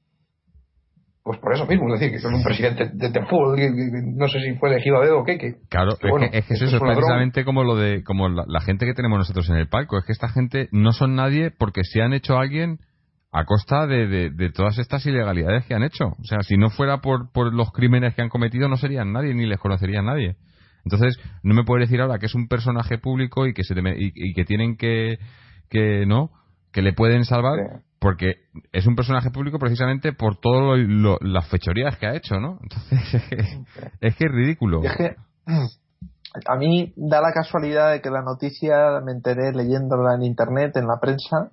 [1.24, 3.60] Pues por eso mismo, es decir, que soy un presidente de, fútbol,
[4.16, 5.38] no sé si fue elegido a dedo o qué.
[5.38, 8.94] Que, claro, es, que, eso es precisamente como lo de como la, la, gente que
[8.94, 10.00] tenemos nosotros en el palco.
[10.00, 12.80] Es que esta gente no son nadie porque se han hecho alguien
[13.32, 16.16] a costa de, de, todas estas ilegalidades que han hecho.
[16.20, 19.34] O sea, si no fuera por, por los crímenes que han cometido, no serían nadie,
[19.34, 20.36] ni les conocería nadie.
[20.84, 24.34] Entonces, no me puede decir ahora que es un personaje público y que, se y,
[24.34, 25.20] que tienen que,
[25.70, 26.32] que, ¿no?
[26.72, 28.36] Que le pueden salvar porque
[28.72, 30.80] es un personaje público precisamente por todas
[31.22, 32.60] las fechorías que ha hecho, ¿no?
[32.64, 33.14] Entonces,
[34.02, 34.82] es que es, ridículo.
[34.84, 35.16] Es que
[36.48, 40.88] a mí da la casualidad de que la noticia me enteré leyéndola en internet, en
[40.88, 41.52] la prensa,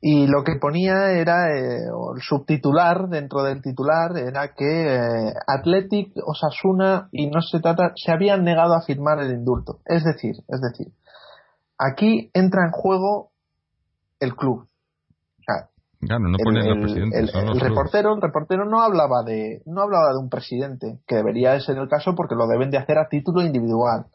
[0.00, 6.12] y lo que ponía era eh, el subtitular dentro del titular era que eh, Athletic,
[6.24, 9.80] Osasuna y no se trata se habían negado a firmar el indulto.
[9.84, 10.92] Es decir, es decir,
[11.76, 13.32] aquí entra en juego
[14.20, 14.68] el club.
[16.00, 21.54] no el, reportero, el reportero no hablaba de no hablaba de un presidente que debería
[21.54, 24.06] de ser el caso porque lo deben de hacer a título individual.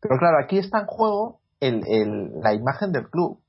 [0.00, 1.80] Pero claro, aquí está en juego el,
[2.42, 3.40] la imagen del club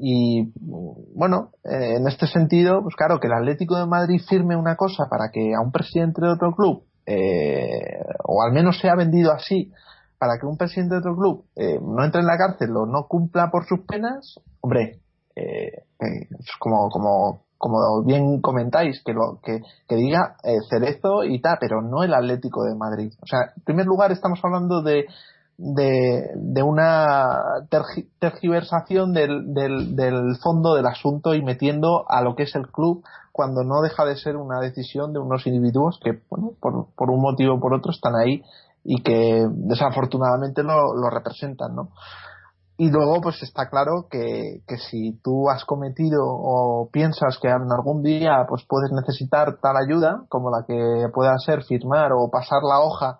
[0.00, 4.76] y bueno, eh, en este sentido, pues claro, que el Atlético de Madrid firme una
[4.76, 9.32] cosa para que a un presidente de otro club, eh, o al menos sea vendido
[9.32, 9.72] así,
[10.16, 13.08] para que un presidente de otro club eh, no entre en la cárcel o no
[13.08, 15.00] cumpla por sus penas, hombre,
[16.58, 20.36] como, como, como bien comentáis, que, lo, que, que diga
[20.68, 23.12] Cerezo y tal, pero no el Atlético de Madrid.
[23.20, 25.06] O sea, en primer lugar estamos hablando de
[25.58, 27.66] de, de una
[28.20, 33.02] tergiversación del, del, del, fondo del asunto y metiendo a lo que es el club
[33.32, 37.20] cuando no deja de ser una decisión de unos individuos que, bueno, por, por un
[37.20, 38.42] motivo o por otro están ahí
[38.84, 41.90] y que desafortunadamente lo, lo representan, ¿no?
[42.80, 47.72] Y luego, pues está claro que, que si tú has cometido o piensas que en
[47.76, 52.60] algún día pues puedes necesitar tal ayuda, como la que pueda ser firmar o pasar
[52.62, 53.18] la hoja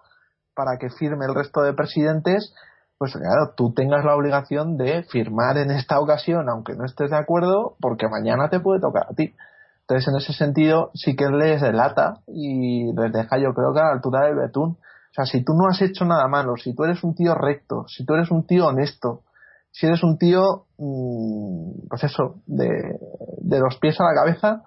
[0.59, 2.52] para que firme el resto de presidentes,
[2.98, 7.16] pues claro, tú tengas la obligación de firmar en esta ocasión, aunque no estés de
[7.16, 9.36] acuerdo, porque mañana te puede tocar a ti.
[9.82, 13.85] Entonces, en ese sentido, sí que les delata y les deja, yo creo que a
[13.85, 14.70] la altura del betún.
[14.70, 17.86] O sea, si tú no has hecho nada malo, si tú eres un tío recto,
[17.86, 19.22] si tú eres un tío honesto,
[19.70, 22.98] si eres un tío, mm, pues eso, de,
[23.43, 24.64] de los pies a la cabeza,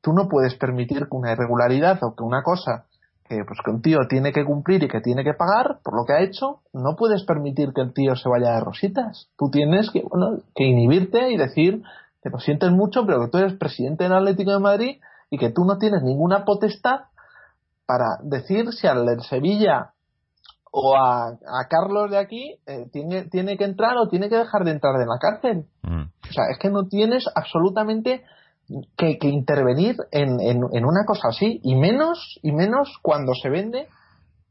[0.00, 2.86] tú no puedes permitir que una irregularidad o que una cosa
[3.32, 6.04] que, pues, que un tío tiene que cumplir y que tiene que pagar por lo
[6.04, 9.30] que ha hecho, no puedes permitir que el tío se vaya de rositas.
[9.38, 11.82] Tú tienes que, bueno, que inhibirte y decir
[12.22, 15.00] que lo sientes mucho, pero que tú eres presidente del Atlético de Madrid
[15.30, 17.06] y que tú no tienes ninguna potestad
[17.86, 19.92] para decir si al Sevilla
[20.70, 24.64] o a, a, Carlos de aquí eh, tiene, tiene que entrar o tiene que dejar
[24.64, 25.66] de entrar de la cárcel.
[25.82, 26.02] Mm.
[26.02, 28.24] O sea, es que no tienes absolutamente
[28.96, 33.88] que, intervenir en, en, una cosa así y menos y menos cuando se vende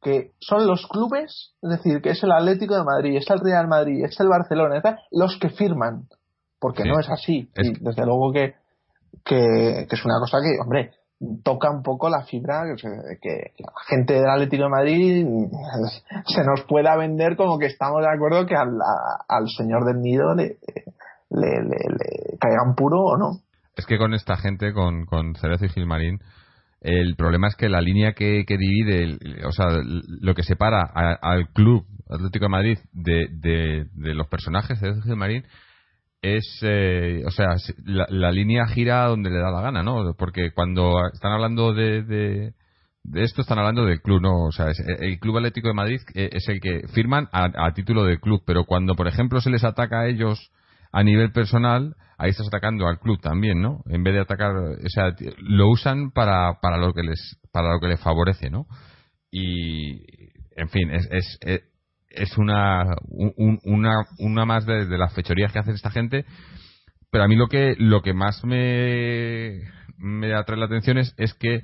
[0.01, 3.67] que son los clubes, es decir, que es el Atlético de Madrid, es el Real
[3.67, 4.81] Madrid, es el Barcelona,
[5.11, 6.07] los que firman,
[6.59, 7.49] porque no es así.
[7.55, 8.55] Y desde luego que,
[9.23, 10.91] que, es una cosa que, hombre,
[11.43, 12.63] toca un poco la fibra
[13.21, 15.27] que, la gente del Atlético de Madrid
[16.25, 18.79] se nos pueda vender como que estamos de acuerdo que al,
[19.27, 20.57] al señor del nido le,
[21.29, 23.39] le, le, le caigan puro o no.
[23.81, 26.19] Es que con esta gente, con, con Cerezo y Gilmarín,
[26.81, 31.83] el problema es que la línea que, divide, o sea, lo que separa al club
[32.07, 35.45] Atlético de Madrid de, de, los personajes de Gilmarín
[36.21, 40.13] es, eh, o sea, la, línea gira donde le da la gana, ¿no?
[40.15, 42.53] Porque cuando están hablando de, de,
[43.15, 44.43] esto, están hablando del club, ¿no?
[44.43, 44.67] O sea,
[44.99, 48.43] el Club Atlético de Madrid eh, es el que firman a, a título de club,
[48.45, 50.51] pero cuando, por ejemplo, se les ataca a ellos
[50.91, 53.81] a nivel personal, ahí estás atacando al club también, ¿no?
[53.89, 57.79] En vez de atacar, o sea, lo usan para, para lo que les para lo
[57.79, 58.67] que les favorece, ¿no?
[59.31, 60.03] Y
[60.55, 61.63] en fin, es, es,
[62.09, 66.25] es una, una, una más de, las fechorías que hacen esta gente,
[67.09, 69.61] pero a mí lo que lo que más me
[69.97, 71.63] me atrae la atención es, es que,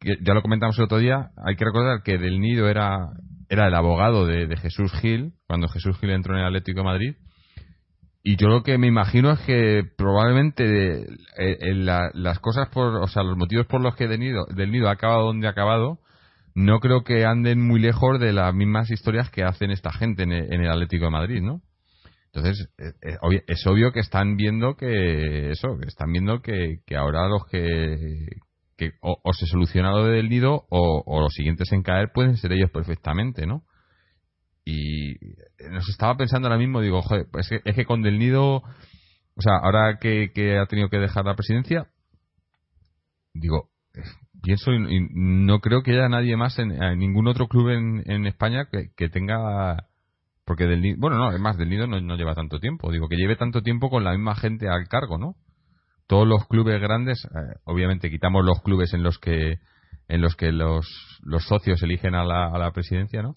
[0.00, 3.10] ya lo comentamos el otro día, hay que recordar que Del Nido era
[3.50, 6.84] era el abogado de, de Jesús Gil, cuando Jesús Gil entró en el Atlético de
[6.84, 7.14] Madrid,
[8.24, 11.06] y yo lo que me imagino es que probablemente
[11.38, 14.88] eh, las cosas por, o sea, los motivos por los que del nido, del nido
[14.88, 15.98] ha acabado donde ha acabado,
[16.54, 20.32] no creo que anden muy lejos de las mismas historias que hacen esta gente en
[20.32, 21.62] el, Atlético de Madrid, ¿no?
[22.32, 27.26] Entonces, eh, eh, es obvio que están viendo que eso, que están viendo que, ahora
[27.26, 28.28] los que,
[28.76, 32.70] que o, se soluciona lo del nido o los siguientes en caer pueden ser ellos
[32.70, 33.64] perfectamente, ¿no?
[34.64, 35.14] Y
[35.70, 39.56] nos estaba pensando ahora mismo, digo, joder, pues es que, con Del Nido, o sea,
[39.56, 41.88] ahora que, ha tenido que dejar la presidencia,
[43.34, 43.70] digo,
[44.42, 46.68] pienso y no creo que haya nadie más en,
[46.98, 49.88] ningún otro club en, en España que, tenga
[50.44, 53.16] porque del nido, bueno no es más del nido no, lleva tanto tiempo digo que
[53.16, 55.36] lleve tanto tiempo con la misma gente al cargo no
[56.08, 59.58] todos los clubes grandes eh, obviamente quitamos los clubes en los que
[60.08, 60.88] en los que los,
[61.22, 63.36] los socios eligen a la presidencia no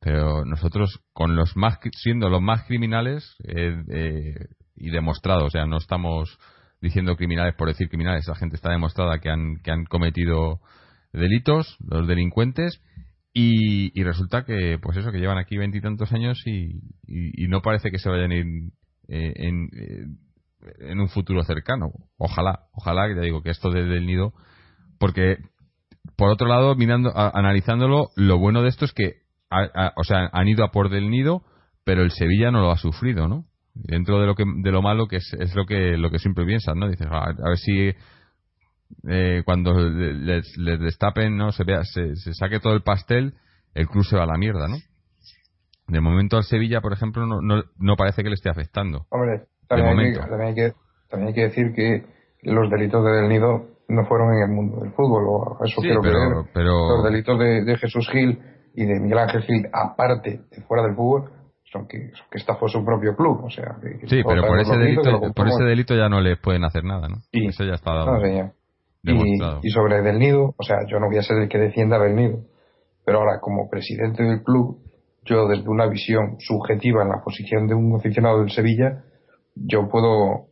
[0.00, 4.34] pero nosotros con los más siendo los más criminales eh, eh,
[4.76, 6.38] y demostrados o sea no estamos
[6.80, 10.60] diciendo criminales por decir criminales la gente está demostrada que han que han cometido
[11.12, 12.80] delitos los delincuentes
[13.32, 17.90] y, y resulta que pues eso que llevan aquí veintitantos años y, y, no parece
[17.92, 18.46] que se vayan a ir
[19.08, 19.68] eh, en,
[20.80, 21.92] en un futuro cercano.
[22.16, 24.32] Ojalá ojalá te digo que esto desde el nido
[24.98, 25.38] porque
[26.16, 29.19] por otro lado mirando analizándolo lo bueno de esto es que
[29.50, 31.42] o sea, han ido a por del nido,
[31.84, 33.44] pero el Sevilla no lo ha sufrido, ¿no?
[33.74, 36.44] Dentro de lo que de lo malo que es, es lo que lo que siempre
[36.44, 36.88] piensan, ¿no?
[36.88, 37.92] Dices, ah, a, ver si
[39.08, 41.52] eh, cuando les, les, destapen, ¿no?
[41.52, 43.34] Se vea, se, saque todo el pastel,
[43.74, 44.76] el club se va a la mierda, ¿no?
[45.88, 49.06] De momento al Sevilla, por ejemplo, no, no, no parece que le esté afectando.
[49.10, 50.72] Hombre, también, hay que, también, hay que,
[51.08, 52.06] también hay que decir que
[52.42, 56.00] los delitos de Del Nido no fueron en el mundo del fútbol, o eso quiero
[56.00, 56.96] pero, Pero...
[56.96, 58.38] Los delitos de, de Jesús Gil
[58.80, 61.30] y de Miguel Ángel Gil, aparte de fuera del fútbol,
[61.64, 63.44] son que, que estafó su propio club.
[63.44, 63.76] O sea,
[64.06, 67.16] sí, pero por ese, delito, por ese delito ya no les pueden hacer nada, ¿no?
[67.30, 68.18] Y, Eso ya está dado.
[69.02, 71.98] y, y, sobre Del Nido, o sea, yo no voy a ser el que defienda
[71.98, 72.38] Del Nido,
[73.04, 74.78] pero ahora como presidente del club,
[75.26, 79.04] yo desde una visión subjetiva en la posición de un aficionado del Sevilla,
[79.54, 80.46] yo puedo,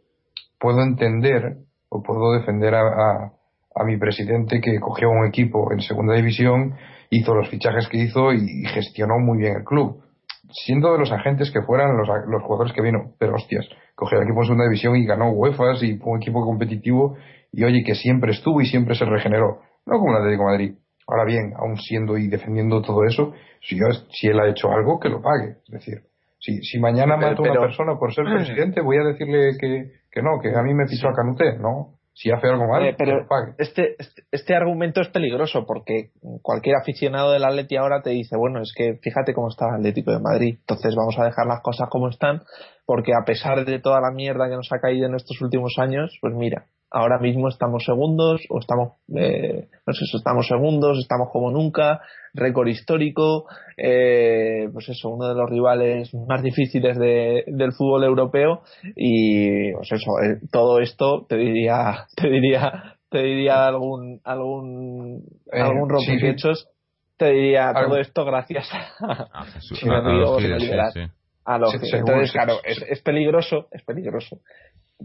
[0.61, 1.57] puedo entender
[1.89, 3.33] o puedo defender a, a,
[3.75, 6.75] a mi presidente que cogió un equipo en segunda división
[7.11, 10.03] hizo los fichajes que hizo y gestionó muy bien el club.
[10.51, 14.25] Siendo de los agentes que fueran los, los jugadores que vino, pero hostias, cogió el
[14.25, 17.17] equipo en segunda división y ganó UEFA y fue un equipo competitivo
[17.53, 19.61] y oye que siempre estuvo y siempre se regeneró.
[19.87, 20.75] No como el Atlético de Madrid.
[21.07, 23.79] Ahora bien, aún siendo y defendiendo todo eso, si,
[24.11, 25.57] si él ha hecho algo, que lo pague.
[25.67, 26.03] Es decir,
[26.39, 30.23] si, si mañana mato a una persona por ser presidente, voy a decirle que, que
[30.23, 31.59] no, que a mí me pisó a Canuté.
[31.59, 31.98] No.
[32.21, 33.29] Si hace algo mal, eh, pero
[33.59, 36.11] este, este, este, argumento es peligroso porque
[36.43, 40.11] cualquier aficionado del Atleti ahora te dice, bueno, es que fíjate cómo está el Atlético
[40.11, 42.43] de Madrid, entonces vamos a dejar las cosas como están,
[42.87, 46.19] porque a pesar de toda la mierda que nos ha caído en estos últimos años,
[46.21, 51.51] pues mira, ahora mismo estamos segundos o estamos eh, no sé estamos segundos estamos como
[51.51, 52.01] nunca
[52.35, 53.47] récord histórico
[53.77, 58.63] eh, pues eso uno de los rivales más difíciles de, del fútbol europeo.
[58.97, 65.61] Y pues eso eh, todo esto te diría te diría te diría algún algún eh,
[65.61, 66.69] algún rompehechos.
[67.17, 68.69] te diría todo esto gracias
[69.01, 69.83] a, Jesús,
[71.45, 74.41] a, los, entonces claro es, es peligroso es peligroso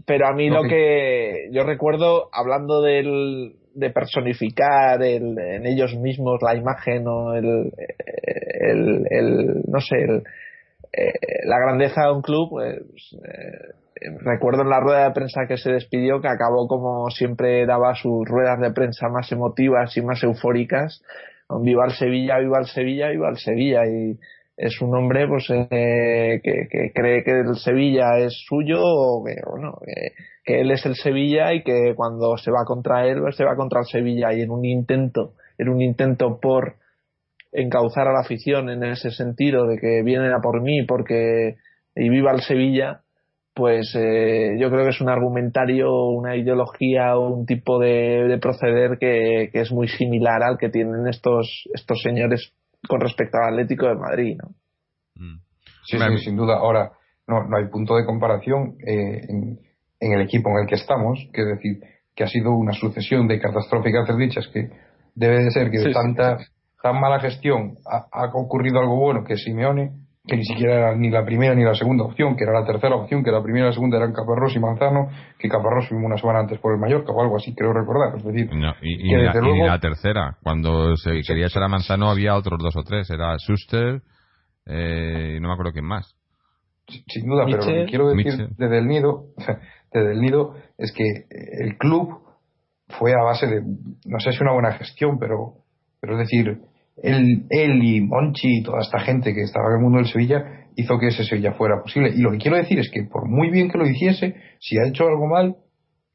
[0.06, 6.40] pero a mí lo que yo recuerdo, hablando del, de personificar el, en ellos mismos
[6.42, 7.72] la imagen o el,
[8.60, 10.22] el, el no sé, el,
[10.92, 11.12] eh,
[11.44, 15.72] la grandeza de un club, pues, eh, recuerdo en la rueda de prensa que se
[15.72, 21.02] despidió que acabó como siempre daba sus ruedas de prensa más emotivas y más eufóricas,
[21.62, 23.86] viva el Sevilla, viva el Sevilla, viva el Sevilla.
[23.86, 24.18] Y
[24.56, 29.78] es un hombre pues eh, que, cree que el Sevilla es suyo o que, bueno,
[30.44, 33.56] que, él es el Sevilla y que cuando se va contra él pues se va
[33.56, 34.32] contra el Sevilla.
[34.32, 36.76] Y en un intento en un intento por
[37.52, 41.56] encauzar a la afición en ese sentido de que vienen a por mí porque
[41.94, 43.00] y viva el Sevilla
[43.54, 48.38] pues eh, yo creo que es un argumentario, una ideología o un tipo de, de
[48.38, 52.52] proceder que, que, es muy similar al que tienen estos, estos señores
[52.88, 54.50] con respecto al Atlético de Madrid, ¿no?
[55.16, 55.40] Mm.
[55.84, 56.56] Sí, sí, sin duda.
[56.56, 56.92] Ahora,
[57.26, 61.42] no, no hay punto de comparación eh, en, el equipo en el que estamos, que
[61.42, 61.80] es decir,
[62.14, 64.70] que ha sido una sucesión de catastróficas desdichas que
[65.14, 66.38] debe de ser que de tanta
[66.82, 69.92] tan mala gestión ha, ha, ocurrido algo bueno que Simeone
[70.26, 72.96] que ni siquiera era ni la primera ni la segunda opción, que era la tercera
[72.96, 76.16] opción, que la primera y la segunda eran Caparrós y Manzano, que Caparrós fuimos una
[76.16, 78.16] semana antes por el Mallorca o algo así, creo recordar.
[78.16, 78.48] Es decir,
[78.80, 83.36] y, la, tercera, cuando se quería echar a Manzano había otros dos o tres, era
[83.36, 84.00] Schuster
[84.66, 86.16] eh, y no me acuerdo quién más.
[86.86, 89.26] Sin duda, pero lo que quiero decir desde el nido,
[89.92, 91.04] desde el nido es que
[91.60, 92.18] el club
[92.98, 93.62] fue a base de,
[94.06, 95.54] no sé si una buena gestión, pero,
[96.00, 96.60] pero es decir,
[97.02, 100.64] él, él y Monchi y toda esta gente que estaba en el mundo del Sevilla
[100.76, 102.10] hizo que ese Sevilla fuera posible.
[102.14, 104.86] Y lo que quiero decir es que por muy bien que lo hiciese, si ha
[104.86, 105.56] hecho algo mal,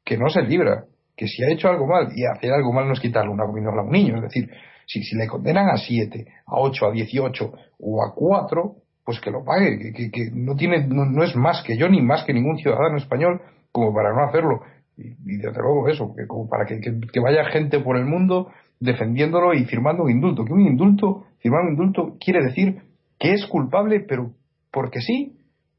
[0.04, 0.84] que no se libra.
[1.16, 3.82] Que si ha hecho algo mal, y hacer algo mal no es quitarle una a
[3.82, 4.16] un niño.
[4.16, 4.50] Es decir,
[4.86, 8.74] si, si le condenan a 7, a 8, a 18 o a 4,
[9.04, 9.92] pues que lo pague.
[9.92, 13.40] Que, que, no, tiene, no, es más que yo ni más que ningún ciudadano español
[13.70, 14.60] como para no hacerlo.
[14.96, 18.50] Y, y desde luego eso, que como para que, que vaya gente por el mundo
[18.80, 20.44] defendiéndolo y firmando un indulto.
[20.44, 22.82] Que un indulto, firmar un indulto quiere decir
[23.18, 24.32] que es culpable, pero
[24.72, 25.36] porque sí,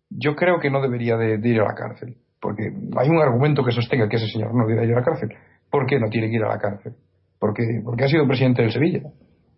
[0.09, 2.15] yo creo que no debería de, ir a la cárcel.
[2.39, 5.29] Porque hay un argumento que sostenga que ese señor no debería ir a la cárcel.
[5.69, 6.93] ¿Por qué no tiene que ir a la cárcel?
[7.39, 9.01] Porque, porque ha sido presidente del Sevilla.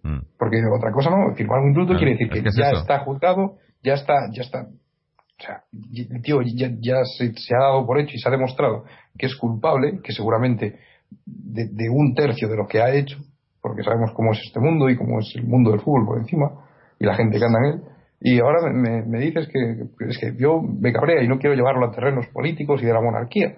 [0.03, 0.19] Mm.
[0.37, 4.13] Porque otra cosa no, firmar un indulto quiere decir que, ya está juzgado, ya está,
[4.31, 4.61] ya está.
[4.61, 8.31] O sea, el tío ya, ya se, se, ha dado por hecho y se ha
[8.31, 8.85] demostrado
[9.17, 10.79] que es culpable, que seguramente
[11.25, 13.17] de, de un tercio de lo que ha hecho,
[13.63, 16.51] porque sabemos cómo es este mundo y cómo es el mundo del fútbol por encima
[16.99, 17.81] y la gente que anda en él.
[18.19, 21.85] Y ahora me, me dices que, es que yo me cabrea y no quiero llevarlo
[21.87, 23.55] a terrenos políticos y de la monarquía.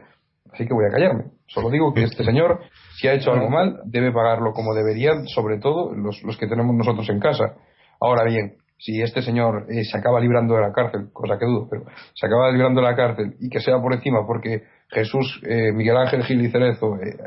[0.53, 1.26] Así que voy a callarme.
[1.48, 2.60] Solo digo que este señor,
[2.95, 6.76] si ha hecho algo mal, debe pagarlo como deberían, sobre todo los, los que tenemos
[6.76, 7.56] nosotros en casa.
[7.99, 11.68] Ahora bien, si este señor eh, se acaba librando de la cárcel, cosa que dudo,
[11.69, 15.72] pero se acaba librando de la cárcel y que sea por encima porque Jesús, eh,
[15.72, 17.18] Miguel Ángel Gil y Cerezo eh,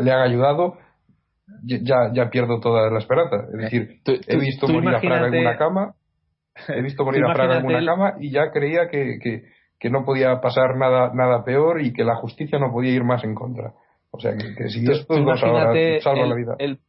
[0.00, 0.78] le han ayudado,
[1.64, 3.36] ya, ya pierdo toda la esperanza.
[3.48, 5.94] Es eh, decir, he visto morir a Fraga en una cama,
[6.68, 9.18] he visto morir a Fraga en una cama y ya creía que,
[9.78, 13.24] que, no podía pasar nada, nada peor y que la justicia no podía ir más
[13.24, 13.72] en contra.
[14.10, 15.72] O sea, que, si esto nos salva
[16.26, 16.56] la vida.
[16.58, 16.80] El,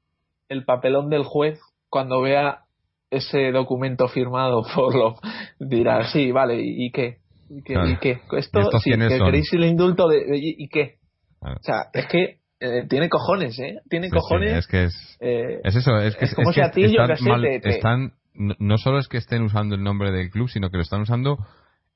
[0.49, 2.65] el papelón del juez cuando vea
[3.11, 5.15] ese documento firmado por lo
[5.60, 7.18] dirá, sí, vale, ¿y qué?
[7.49, 7.73] ¿Y qué?
[7.73, 8.22] ¿Y qué?
[8.38, 10.95] Esto, sí, que queréis el indulto de, ¿y, qué?
[11.41, 13.80] O sea, es que eh, tiene cojones, ¿eh?
[13.90, 14.54] Tiene cojones.
[14.54, 17.46] es que es, eh, es eso, es que, es como si a ti están, mal,
[17.46, 21.02] están no, solo es que estén usando el nombre del club, sino que lo están
[21.02, 21.38] usando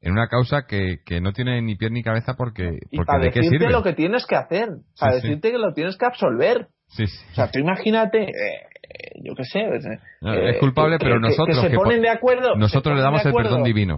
[0.02, 3.26] en una causa que, que no tiene ni pie ni cabeza porque, y para ¿de
[3.28, 3.72] decirte qué sirve?
[3.72, 4.70] lo que tienes que hacer,
[5.00, 6.68] para decirte que lo tienes que absolver.
[6.88, 7.26] Sí, sí.
[7.32, 9.62] O sea, tú imagínate, eh, yo qué sé.
[10.22, 11.60] es culpable, pero nosotros.
[11.62, 12.56] Que, se ponen de acuerdo.
[12.56, 13.98] Nosotros le damos el perdón divino.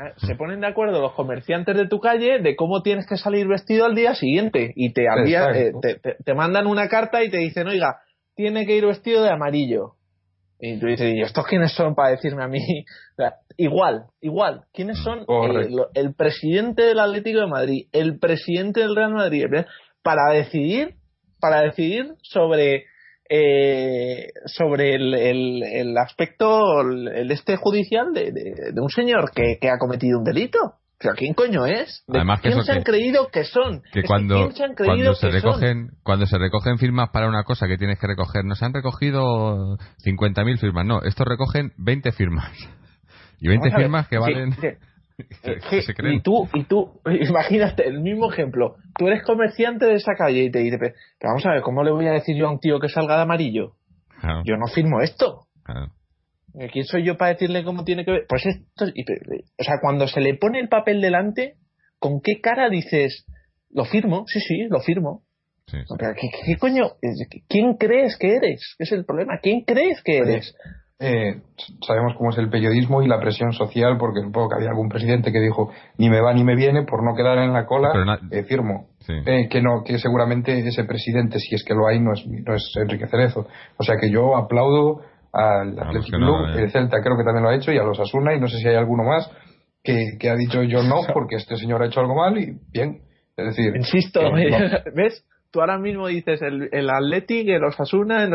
[0.00, 3.46] Ah, se ponen de acuerdo los comerciantes de tu calle de cómo tienes que salir
[3.46, 5.72] vestido al día siguiente y te, eh,
[6.24, 7.98] te, mandan una carta y te dicen, oiga,
[8.34, 9.96] tiene que ir vestido de amarillo.
[10.58, 12.60] Y tú dices, ¿y estos quiénes son para decirme a mí?
[13.58, 14.62] igual, igual.
[14.72, 15.20] ¿Quiénes son?
[15.20, 19.48] Eh, el presidente del Atlético de Madrid, el presidente del Real Madrid,
[20.02, 20.94] para decidir,
[21.40, 22.84] para decidir sobre
[23.32, 25.14] eh, sobre el,
[25.62, 30.58] el, aspecto el este judicial de, de, un señor que, que, ha cometido un delito.
[30.98, 32.04] ¿Pero quién coño es?
[32.08, 33.82] Además ¿Quién se han creído que son?
[33.92, 37.98] Que cuando, se, cuando se recogen cuando se recogen firmas para una cosa que tienes
[38.00, 42.50] que recoger, no se han recogido 50.000 firmas, no, estos recogen 20 firmas.
[43.42, 44.54] Y 20 firmas que valen...
[46.12, 48.76] y tú, y tú, imagínate el mismo ejemplo.
[48.96, 50.94] Tú eres comerciante de esa calle y te dices, pero
[51.30, 53.22] vamos a ver, ¿cómo le voy a decir yo a un tío que salga de
[53.22, 53.74] amarillo?
[54.44, 55.46] Yo no firmo esto.
[56.72, 58.26] ¿Quién soy yo para decirle cómo tiene que ver?
[58.28, 61.54] Pues esto, o sea, cuando se le pone el papel delante,
[61.98, 63.24] ¿con qué cara dices,
[63.70, 64.24] lo firmo?
[64.26, 65.22] Sí, sí, lo firmo.
[66.46, 66.92] ¿qué, coño?
[67.48, 68.74] ¿Quién crees que eres?
[68.78, 69.38] es el problema.
[69.40, 70.54] ¿Quién crees que eres?
[71.02, 71.40] Eh,
[71.86, 75.32] sabemos cómo es el periodismo y la presión social, porque supongo que había algún presidente
[75.32, 78.42] que dijo ni me va ni me viene por no quedar en la cola, eh,
[78.44, 78.88] firmo.
[79.08, 82.54] Eh, que no, que seguramente ese presidente, si es que lo hay, no es, no
[82.54, 83.46] es Enrique Cerezo.
[83.78, 85.00] O sea que yo aplaudo
[85.32, 88.34] al Athletic Club, el Celta creo que también lo ha hecho, y a los Asuna,
[88.34, 89.30] y no sé si hay alguno más
[89.82, 93.00] que, que ha dicho yo no, porque este señor ha hecho algo mal, y bien.
[93.36, 94.20] Es decir, insisto,
[94.94, 95.24] ¿ves?
[95.50, 98.30] Tú ahora mismo dices el, el Athletic, el Osasuna, el,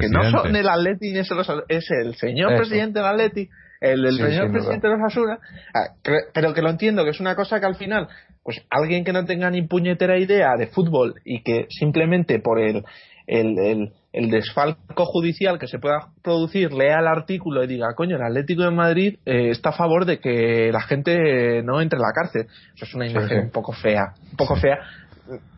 [0.00, 4.50] que no son el Athletic es el, es el señor presidente del Athletic, el, señor
[4.50, 5.38] presidente de Osasuna,
[5.74, 5.94] ah,
[6.34, 8.08] pero que lo entiendo, que es una cosa que al final,
[8.42, 12.82] pues alguien que no tenga ni puñetera idea de fútbol y que simplemente por el,
[13.28, 18.22] el, el, desfalco judicial que se pueda producir lea el artículo y diga, coño, el
[18.22, 22.12] Atlético de Madrid eh, está a favor de que la gente no entre en la
[22.12, 22.46] cárcel.
[22.74, 24.78] Eso es una imagen un poco fea, un poco fea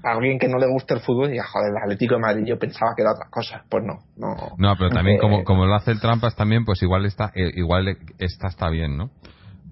[0.03, 2.59] a alguien que no le gusta el fútbol y joder, el Atlético de Madrid yo
[2.59, 3.65] pensaba que era otra cosa.
[3.69, 4.35] Pues no, no.
[4.59, 7.97] No, pero también como, como lo hace el Trampas también, pues igual está, eh, igual
[8.19, 9.11] esta está bien, ¿no?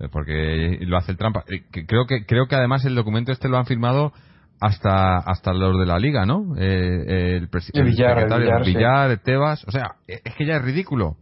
[0.00, 1.44] Eh, porque lo hace el Trampas.
[1.48, 4.12] Eh, creo que, creo que además el documento este lo han firmado
[4.60, 6.56] hasta hasta los de la liga, ¿no?
[6.56, 11.16] el, presidente el Villar, Villar, Tebas, o sea, es que ya es ridículo.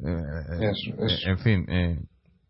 [0.00, 1.66] En fin,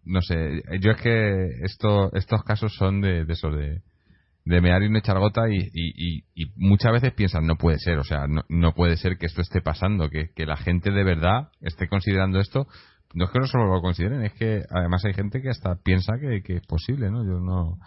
[0.05, 3.83] no sé, yo es que esto, estos casos son de, de eso, de,
[4.49, 6.23] de mear y no echar gota y, y,
[6.57, 9.61] muchas veces piensan no puede ser, o sea, no, no puede ser que esto esté
[9.61, 12.67] pasando, que, que, la gente de verdad esté considerando esto.
[13.13, 16.15] No es que no solo lo consideren, es que además hay gente que hasta piensa
[16.19, 17.25] que, que es posible, ¿no?
[17.25, 17.79] Yo no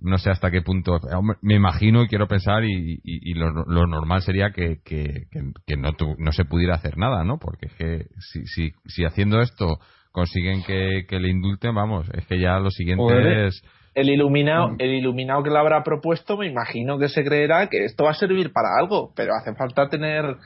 [0.00, 0.98] no sé hasta qué punto.
[1.40, 5.26] Me imagino y quiero pensar y, y lo, lo, normal sería que, que,
[5.66, 7.38] que no, no se pudiera hacer nada, ¿no?
[7.38, 9.78] Porque es que si, si, si haciendo esto
[10.10, 13.62] consiguen que, que le indulten, vamos, es que ya lo siguiente es
[13.94, 14.76] el iluminado, mm.
[14.78, 18.14] el iluminado que lo habrá propuesto, me imagino que se creerá que esto va a
[18.14, 20.36] servir para algo, pero hace falta tener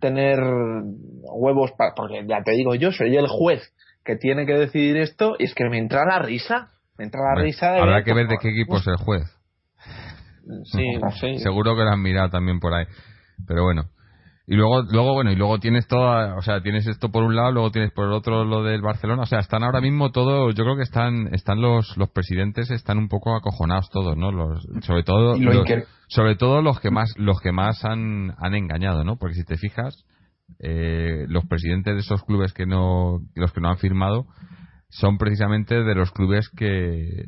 [0.00, 0.38] tener
[1.22, 3.72] huevos para, porque ya te digo yo, soy el juez
[4.04, 7.42] que tiene que decidir esto y es que me entra la risa, me entra la
[7.42, 9.24] risa de Habrá que ver de qué equipo es el juez.
[10.64, 10.84] Sí,
[11.20, 11.38] sí.
[11.38, 12.86] Seguro que lo han mirado también por ahí.
[13.46, 13.90] Pero bueno,
[14.48, 17.50] y luego, luego, bueno, y luego tienes toda, o sea, tienes esto por un lado,
[17.50, 20.62] luego tienes por el otro lo del Barcelona, o sea, están ahora mismo todos, yo
[20.62, 24.30] creo que están, están los, los presidentes están un poco acojonados todos, ¿no?
[24.30, 25.66] Los, sobre todo, los,
[26.06, 29.16] sobre todo los que más, los que más han, han engañado, ¿no?
[29.16, 30.04] Porque si te fijas,
[30.60, 34.26] eh, los presidentes de esos clubes que no, los que no han firmado,
[34.90, 37.24] son precisamente de los clubes que,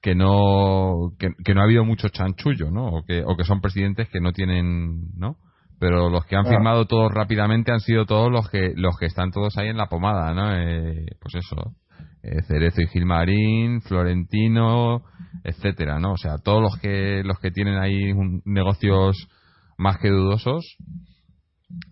[0.00, 2.86] que no, que, que no ha habido mucho chanchullo, ¿no?
[2.86, 5.36] O que, o que son presidentes que no tienen, ¿no?
[5.84, 6.48] Pero los que han ah.
[6.48, 9.84] firmado todos rápidamente han sido todos los que los que están todos ahí en la
[9.84, 10.56] pomada, ¿no?
[10.56, 11.76] Eh, pues eso,
[12.22, 15.02] eh, Cerezo y Gilmarín, Florentino,
[15.44, 16.12] etcétera, ¿no?
[16.12, 18.14] O sea, todos los que los que tienen ahí
[18.46, 19.28] negocios
[19.76, 20.64] más que dudosos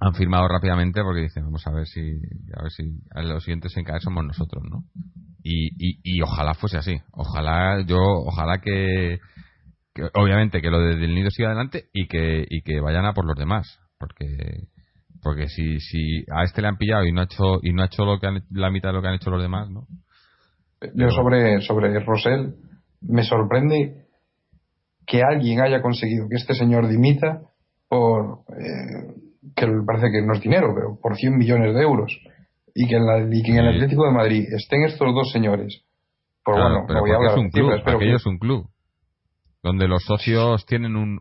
[0.01, 3.77] han firmado rápidamente porque dicen vamos a ver si a ver si a los siguientes
[3.77, 4.85] en caer somos nosotros, ¿no?
[5.43, 9.19] Y, y, y ojalá fuese así, ojalá yo ojalá que
[10.14, 13.36] obviamente que lo del nido siga adelante y que, y que vayan a por los
[13.36, 13.82] demás.
[14.03, 14.66] Porque
[15.23, 17.87] porque si, si a este le han pillado y no ha hecho y no ha
[17.87, 19.87] hecho lo que la mitad de lo que han hecho los demás, ¿no?
[20.95, 22.55] Yo sobre, sobre Rosell
[23.03, 24.07] me sorprende
[25.07, 27.43] que alguien haya conseguido que este señor dimita
[27.89, 29.15] por eh,
[29.55, 32.19] que parece que no es dinero, pero por 100 millones de euros
[32.74, 35.85] y que en, la, y que en el Atlético de Madrid estén estos dos señores.
[36.45, 37.70] Por bueno, voy a hablar, es un club,
[38.01, 38.66] es un club
[39.62, 41.20] donde los socios tienen un,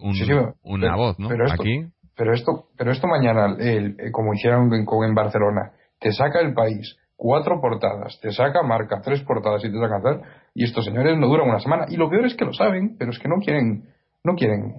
[0.63, 1.27] una voz, ¿no?
[1.27, 1.85] Pero esto, Aquí.
[2.15, 6.97] Pero esto, pero esto mañana, el, eh, como hicieron en, Barcelona, te saca el país
[7.15, 10.21] cuatro portadas, te saca marca tres portadas y te saca hacer,
[10.53, 11.85] y estos señores no duran una semana.
[11.89, 13.85] Y lo peor es que lo saben, pero es que no quieren,
[14.23, 14.75] no quieren,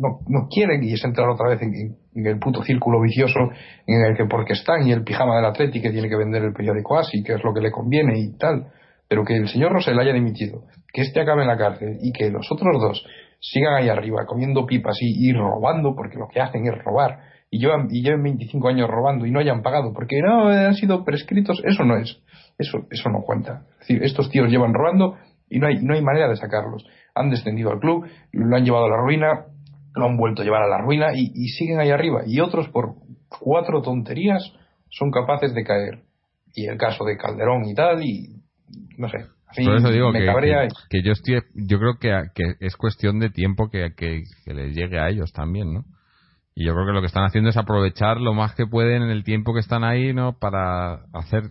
[0.00, 3.40] no, no quieren, y es entrar otra vez en, el puto círculo vicioso
[3.86, 6.52] en el que porque están y el pijama del Atleti que tiene que vender el
[6.52, 8.72] periódico así, que es lo que le conviene y tal
[9.08, 12.30] pero que el señor Rosell haya dimitido, que este acabe en la cárcel y que
[12.30, 13.06] los otros dos
[13.40, 17.58] sigan ahí arriba comiendo pipas y, y robando, porque lo que hacen es robar, y
[17.58, 21.62] llevan, y llevan 25 años robando y no hayan pagado porque no han sido prescritos,
[21.64, 22.20] eso no es,
[22.58, 23.64] eso, eso no cuenta.
[23.72, 25.16] Es decir, estos tíos llevan robando
[25.48, 26.84] y no hay, no hay manera de sacarlos.
[27.14, 29.46] Han descendido al club, lo han llevado a la ruina,
[29.94, 32.22] lo han vuelto a llevar a la ruina y, y siguen ahí arriba.
[32.26, 32.94] Y otros por
[33.28, 34.52] cuatro tonterías
[34.90, 36.02] son capaces de caer.
[36.54, 38.42] Y el caso de Calderón y tal, y
[38.98, 39.18] no sé.
[39.54, 40.26] Por eso digo que,
[40.90, 43.92] que, yo estoy, yo creo que, que es cuestión de tiempo que,
[44.46, 45.84] les llegue a ellos también, ¿no?
[46.54, 49.10] Y yo creo que lo que están haciendo es aprovechar lo más que pueden en
[49.10, 50.38] el tiempo que están ahí, ¿no?
[50.38, 51.50] Para hacer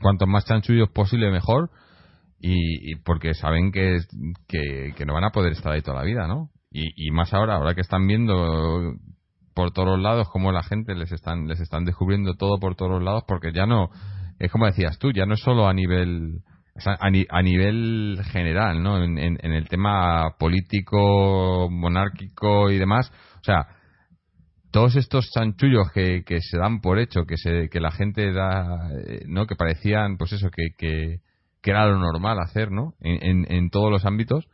[0.00, 1.70] cuantos más chanchullos posible mejor.
[2.38, 3.98] Y, porque saben que,
[4.46, 6.50] que, no van a poder estar ahí toda la vida, ¿no?
[6.70, 8.94] Y, más ahora, ahora que están viendo
[9.54, 13.02] por todos lados cómo la gente les están, les están descubriendo todo por todos los
[13.02, 13.88] lados, porque ya no,
[14.38, 16.42] es como decías tú, ya no es solo a nivel,
[16.84, 19.02] a, nivel general, ¿no?
[19.02, 23.10] En, en, el tema político, monárquico y demás.
[23.40, 23.66] O sea,
[24.70, 29.22] todos estos chanchullos que, se dan por hecho, que, se, que la gente da, eh,
[29.26, 29.46] ¿no?
[29.46, 31.20] Que parecían, pues eso, que, que,
[31.62, 32.94] era lo normal hacer, ¿no?
[33.00, 34.46] En, en, todos los ámbitos,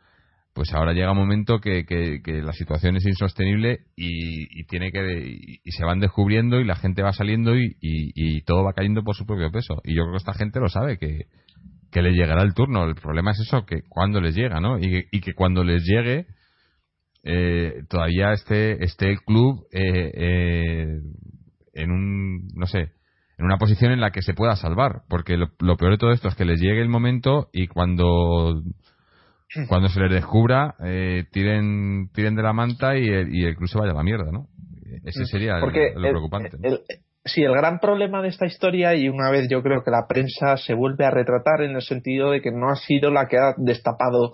[0.53, 5.59] pues ahora llega un momento que, que, la situación es insostenible y, y tiene que
[5.63, 9.15] y, se van descubriendo y la gente va saliendo y, y, todo va cayendo por
[9.15, 9.81] su propio peso.
[9.83, 11.25] Y yo creo que esta gente lo sabe, que,
[11.93, 12.83] que le llegará el turno.
[12.85, 14.79] El problema es eso, que cuando les llega, ¿no?
[14.79, 16.25] Y, y que cuando les llegue
[17.23, 20.99] eh, todavía esté, esté el club eh, eh,
[21.73, 22.91] en un, no sé,
[23.37, 25.03] en una posición en la que se pueda salvar.
[25.07, 28.61] Porque lo, peor de todo esto es que les llegue el momento y cuando
[29.69, 30.75] cuando se les descubra,
[31.31, 34.47] tiren, tiren de la manta y el, club se vaya a la mierda, ¿no?
[35.05, 36.57] Ese sería lo preocupante.
[37.25, 40.57] Sí, el gran problema de esta historia, y una vez yo creo que la prensa
[40.57, 43.53] se vuelve a retratar en el sentido de que no ha sido la que ha
[43.57, 44.33] destapado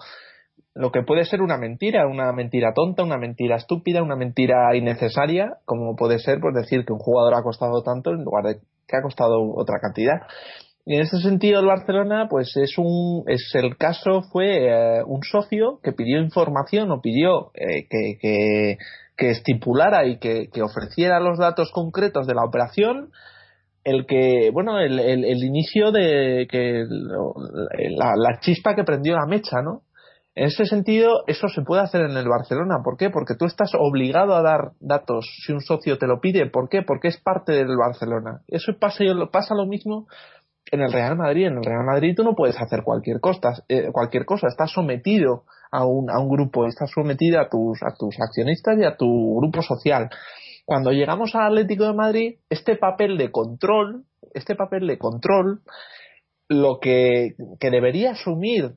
[0.76, 5.58] lo que puede ser una mentira, una mentira tonta, una mentira estúpida, una mentira innecesaria,
[5.66, 8.96] como puede ser pues decir que un jugador ha costado tanto en lugar de que
[8.96, 10.22] ha costado otra cantidad.
[10.86, 15.22] Y en ese sentido el Barcelona pues es un es el caso fue eh, un
[15.24, 18.78] socio que pidió información o pidió eh, que, que,
[19.20, 23.12] que, estipulara y que, que, ofreciera los datos concretos de la operación
[23.84, 26.86] el que bueno el, el, inicio de que
[27.98, 29.84] la, chispa que prendió la mecha no
[30.36, 32.78] en ese sentido, eso se puede hacer en el Barcelona.
[32.82, 33.10] ¿Por qué?
[33.10, 36.50] Porque tú estás obligado a dar datos si un socio te lo pide.
[36.50, 36.82] ¿Por qué?
[36.82, 38.40] Porque es parte del Barcelona.
[38.48, 40.08] Eso pasa, pasa lo mismo
[40.72, 41.48] en el Real Madrid.
[41.48, 43.64] En el Real Madrid tú no puedes hacer cualquier cosa.
[43.68, 44.48] Eh, cualquier cosa.
[44.48, 48.84] Estás sometido a un, a un grupo, estás sometido a tus, a tus accionistas y
[48.84, 50.10] a tu grupo social.
[50.66, 55.62] Cuando llegamos al Atlético de Madrid, este papel de control, este papel de control,
[56.48, 58.76] lo que, que debería asumir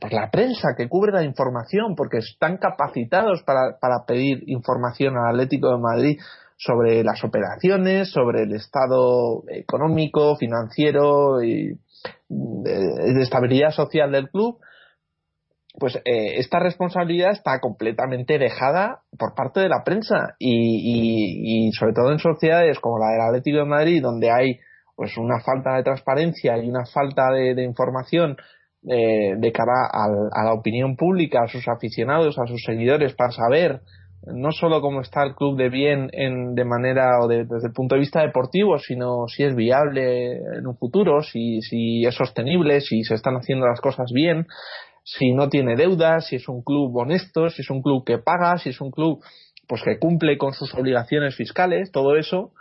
[0.00, 5.34] pues la prensa que cubre la información porque están capacitados para, para pedir información al
[5.34, 6.18] Atlético de Madrid
[6.56, 11.78] sobre las operaciones, sobre el estado económico, financiero y
[12.28, 14.58] de, estabilidad social del club,
[15.78, 21.92] pues eh, esta responsabilidad está completamente dejada por parte de la prensa y, y, sobre
[21.92, 24.58] todo en sociedades como la del Atlético de Madrid donde hay
[24.96, 28.36] pues una falta de transparencia y una falta de, de información
[28.86, 33.80] eh, de cara a la opinión pública, a sus aficionados, a sus seguidores, para saber
[34.26, 37.94] no solo cómo está el club de bien en, de manera o desde el punto
[37.94, 43.02] de vista deportivo, sino si es viable en un futuro, si, si es sostenible, si
[43.02, 44.46] se están haciendo las cosas bien,
[45.10, 48.58] si no tiene deudas, si es un club honesto, si es un club que paga,
[48.58, 49.20] si es un club
[49.66, 52.52] pues que cumple con sus obligaciones fiscales, todo eso,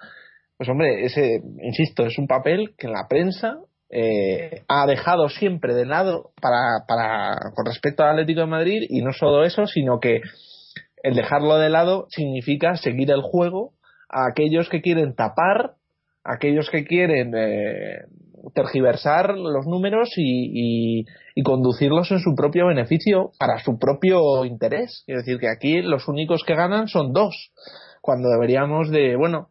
[0.58, 3.58] pues hombre, ese, insisto, es un papel que la prensa
[3.90, 9.02] eh, ha dejado siempre de lado para, para, con respecto al Atlético de Madrid y
[9.02, 10.22] no solo eso, sino que
[11.04, 13.74] el dejarlo de lado significa seguir el juego
[14.10, 15.76] a aquellos que quieren tapar,
[16.24, 18.06] a aquellos que quieren eh,
[18.54, 21.06] tergiversar los números y,
[21.36, 25.04] y, conducirlos en su propio beneficio para su propio interés.
[25.08, 27.52] Es decir, que aquí los únicos que ganan son dos,
[28.02, 29.50] cuando deberíamos de, bueno,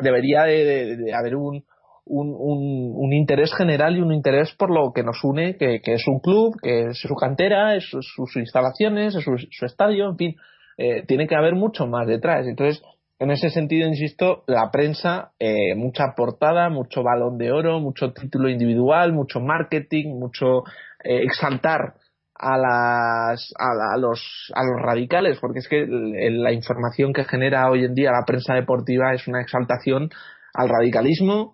[0.00, 1.64] debería de haber un,
[2.04, 6.20] un, un, interés general y un interés por lo que nos une, que, es un
[6.20, 10.34] club, que es su cantera, es sus, instalaciones, es su, estadio, en fin,
[10.78, 12.46] eh, tiene que haber mucho más detrás.
[12.46, 12.82] Entonces,
[13.22, 18.48] en ese sentido, insisto, la prensa, eh, mucha portada, mucho balón de oro, mucho título
[18.48, 20.64] individual, mucho marketing, mucho
[21.04, 21.94] eh, exaltar
[22.34, 27.84] a, las, a, los, a los radicales, porque es que la información que genera hoy
[27.84, 30.10] en día la prensa deportiva es una exaltación
[30.52, 31.52] al radicalismo,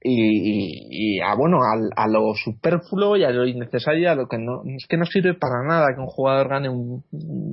[0.00, 4.86] y, a bueno a, lo superfluo y a lo innecesario a lo que no es
[4.88, 7.04] que no sirve para nada que un jugador gane un,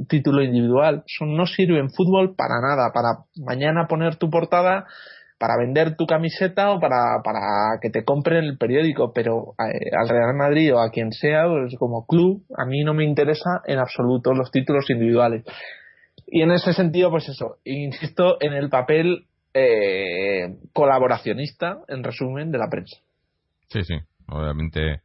[0.07, 1.03] título individual.
[1.07, 4.85] Eso no sirve en fútbol para nada para mañana poner tu portada
[5.39, 9.11] para vender tu camiseta o para, para que te compren el periódico.
[9.13, 12.93] Pero eh, al Real Madrid o a quien sea pues como club a mí no
[12.93, 15.43] me interesa en absoluto los títulos individuales.
[16.27, 19.25] Y en ese sentido pues eso insisto en el papel
[19.57, 22.97] eh, colaboracionista, en resumen, de la prensa.
[23.69, 23.95] Sí, sí,
[24.27, 24.99] obviamente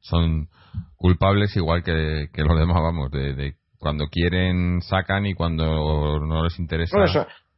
[0.00, 0.48] son
[0.96, 6.98] culpables igual que, los demás, vamos, de, cuando quieren sacan y cuando no les interesa.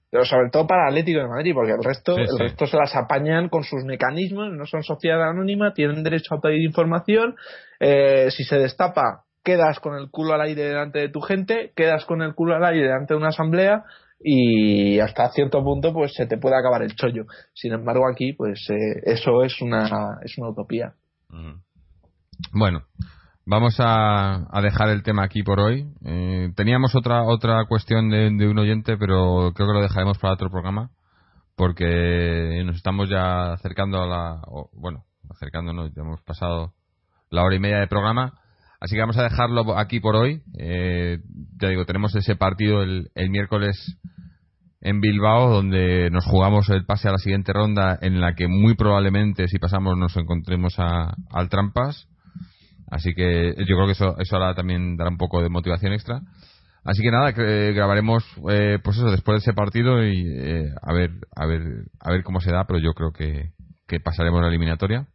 [0.08, 3.48] pero sobre todo para Atlético de Madrid, porque el resto, el resto se las apañan
[3.48, 7.34] con sus mecanismos, no son sociedad anónima, tienen derecho a pedir información,
[7.80, 12.04] eh, si se destapa quedas con el culo al aire delante de tu gente, quedas
[12.04, 13.84] con el culo al aire delante de una asamblea
[14.22, 17.24] y hasta cierto punto pues se te puede acabar el chollo.
[17.54, 20.94] Sin embargo aquí pues eh, eso es una, es una utopía.
[22.52, 22.82] Bueno,
[23.46, 25.86] vamos a, dejar el tema aquí por hoy.
[26.04, 30.50] Eh, teníamos otra otra cuestión de, un oyente, pero creo que lo dejaremos para otro
[30.50, 30.90] programa
[31.56, 34.42] porque nos estamos ya acercando a la...
[34.72, 36.72] bueno, acercándonos, ya hemos pasado
[37.28, 38.32] la hora y media de programa.
[38.80, 40.42] Así que vamos a dejarlo aquí por hoy.
[40.58, 41.18] Eh,
[41.58, 43.76] digo, tenemos ese partido el, miércoles
[44.80, 48.74] en Bilbao, donde nos jugamos el pase a la siguiente ronda, en la que muy
[48.74, 52.08] probablemente, si pasamos, nos encontremos a, al Trampas.
[52.90, 56.22] Así que yo creo que eso, eso ahora también dará un poco de motivación extra.
[56.82, 61.10] Así que nada, grabaremos eh, pues eso después de ese partido y eh, a ver
[61.36, 61.60] a ver
[62.00, 63.52] a ver cómo se da, pero yo creo que,
[63.86, 65.06] que pasaremos la eliminatoria.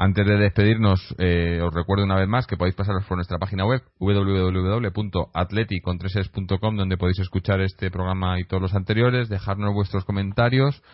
[0.00, 3.66] Antes de despedirnos, eh, os recuerdo una vez más que podéis pasaros por nuestra página
[3.66, 10.84] web www.atleticontreses.com donde podéis escuchar este programa y todos los anteriores, dejarnos vuestros comentarios,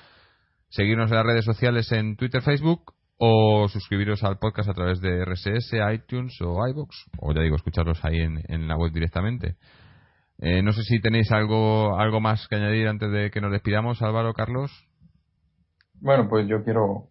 [0.70, 5.22] seguirnos en las redes sociales en Twitter, Facebook o suscribiros al podcast a través de
[5.22, 9.56] RSS, iTunes o iBox o ya digo, escucharlos ahí en, la web directamente.
[10.38, 14.00] Eh, no sé si tenéis algo, algo más que añadir antes de que nos despidamos,
[14.00, 14.72] Álvaro, Carlos.
[16.00, 17.10] Bueno, pues yo quiero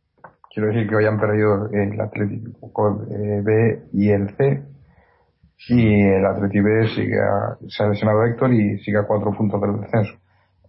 [0.53, 4.63] quiero decir que hoy han perdido el Atlético B y el C
[5.69, 7.17] y el Atlético B sigue
[7.67, 10.13] se ha lesionado Héctor y sigue a cuatro puntos del descenso.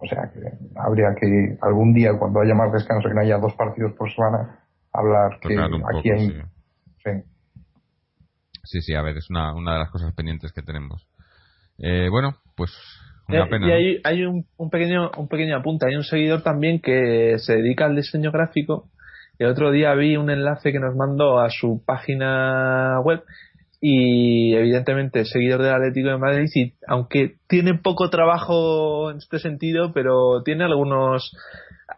[0.01, 0.40] O sea que
[0.77, 4.61] habría que algún día cuando haya más descanso que no haya dos partidos por semana
[4.93, 6.28] hablar que aquí hay
[7.02, 7.23] sí.
[8.62, 8.81] sí.
[8.81, 11.09] sí a ver es una, una de las cosas pendientes que tenemos
[11.78, 12.70] eh, bueno pues
[13.28, 16.43] una eh, pena y hay, hay un, un, pequeño un pequeño apunte hay un seguidor
[16.43, 18.90] también que se dedica al diseño gráfico
[19.39, 23.23] el otro día vi un enlace que nos mandó a su página web
[23.81, 29.93] y evidentemente seguidor del Atlético de Madrid y aunque tiene poco trabajo en este sentido
[29.93, 31.36] pero tiene algunos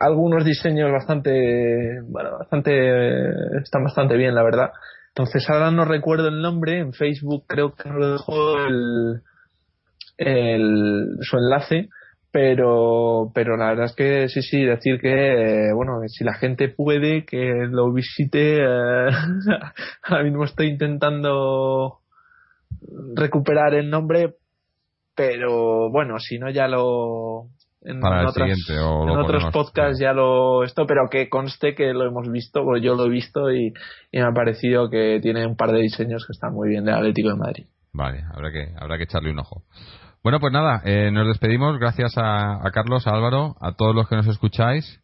[0.01, 3.29] algunos diseños bastante bueno bastante
[3.63, 4.71] están bastante bien la verdad.
[5.09, 9.23] Entonces ahora no recuerdo el nombre en Facebook creo que nos lo dejó el,
[10.19, 11.89] el su enlace
[12.37, 17.25] pero pero la verdad es que sí sí decir que bueno si la gente puede
[17.25, 19.09] que lo visite eh,
[20.03, 22.01] ahora mismo estoy intentando
[23.15, 24.35] recuperar el nombre
[25.15, 27.47] pero bueno si no ya lo
[27.81, 32.97] en, otros podcasts ya lo esto pero que conste que lo hemos visto porque yo
[32.97, 33.73] lo he visto y,
[34.13, 36.97] y, me ha parecido que tiene un par de diseños que están muy bien del
[36.97, 37.65] Atlético de Madrid.
[37.95, 39.63] Vale habrá que habrá que echarle un ojo
[40.27, 41.79] bueno, pues nada, eh, nos despedimos.
[41.79, 45.01] Gracias a, Carlos, a Álvaro, a todos los que nos escucháis.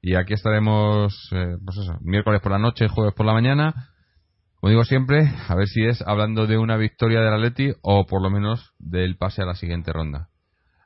[0.00, 3.90] Y aquí estaremos, eh, pues miércoles por la noche, jueves por la mañana.
[4.60, 8.22] Como digo siempre, a ver si es hablando de una victoria del Atleti o por
[8.22, 10.28] lo menos del pase a la siguiente ronda.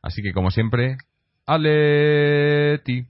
[0.02, 0.96] Así que, como siempre,
[1.44, 3.08] Atleti.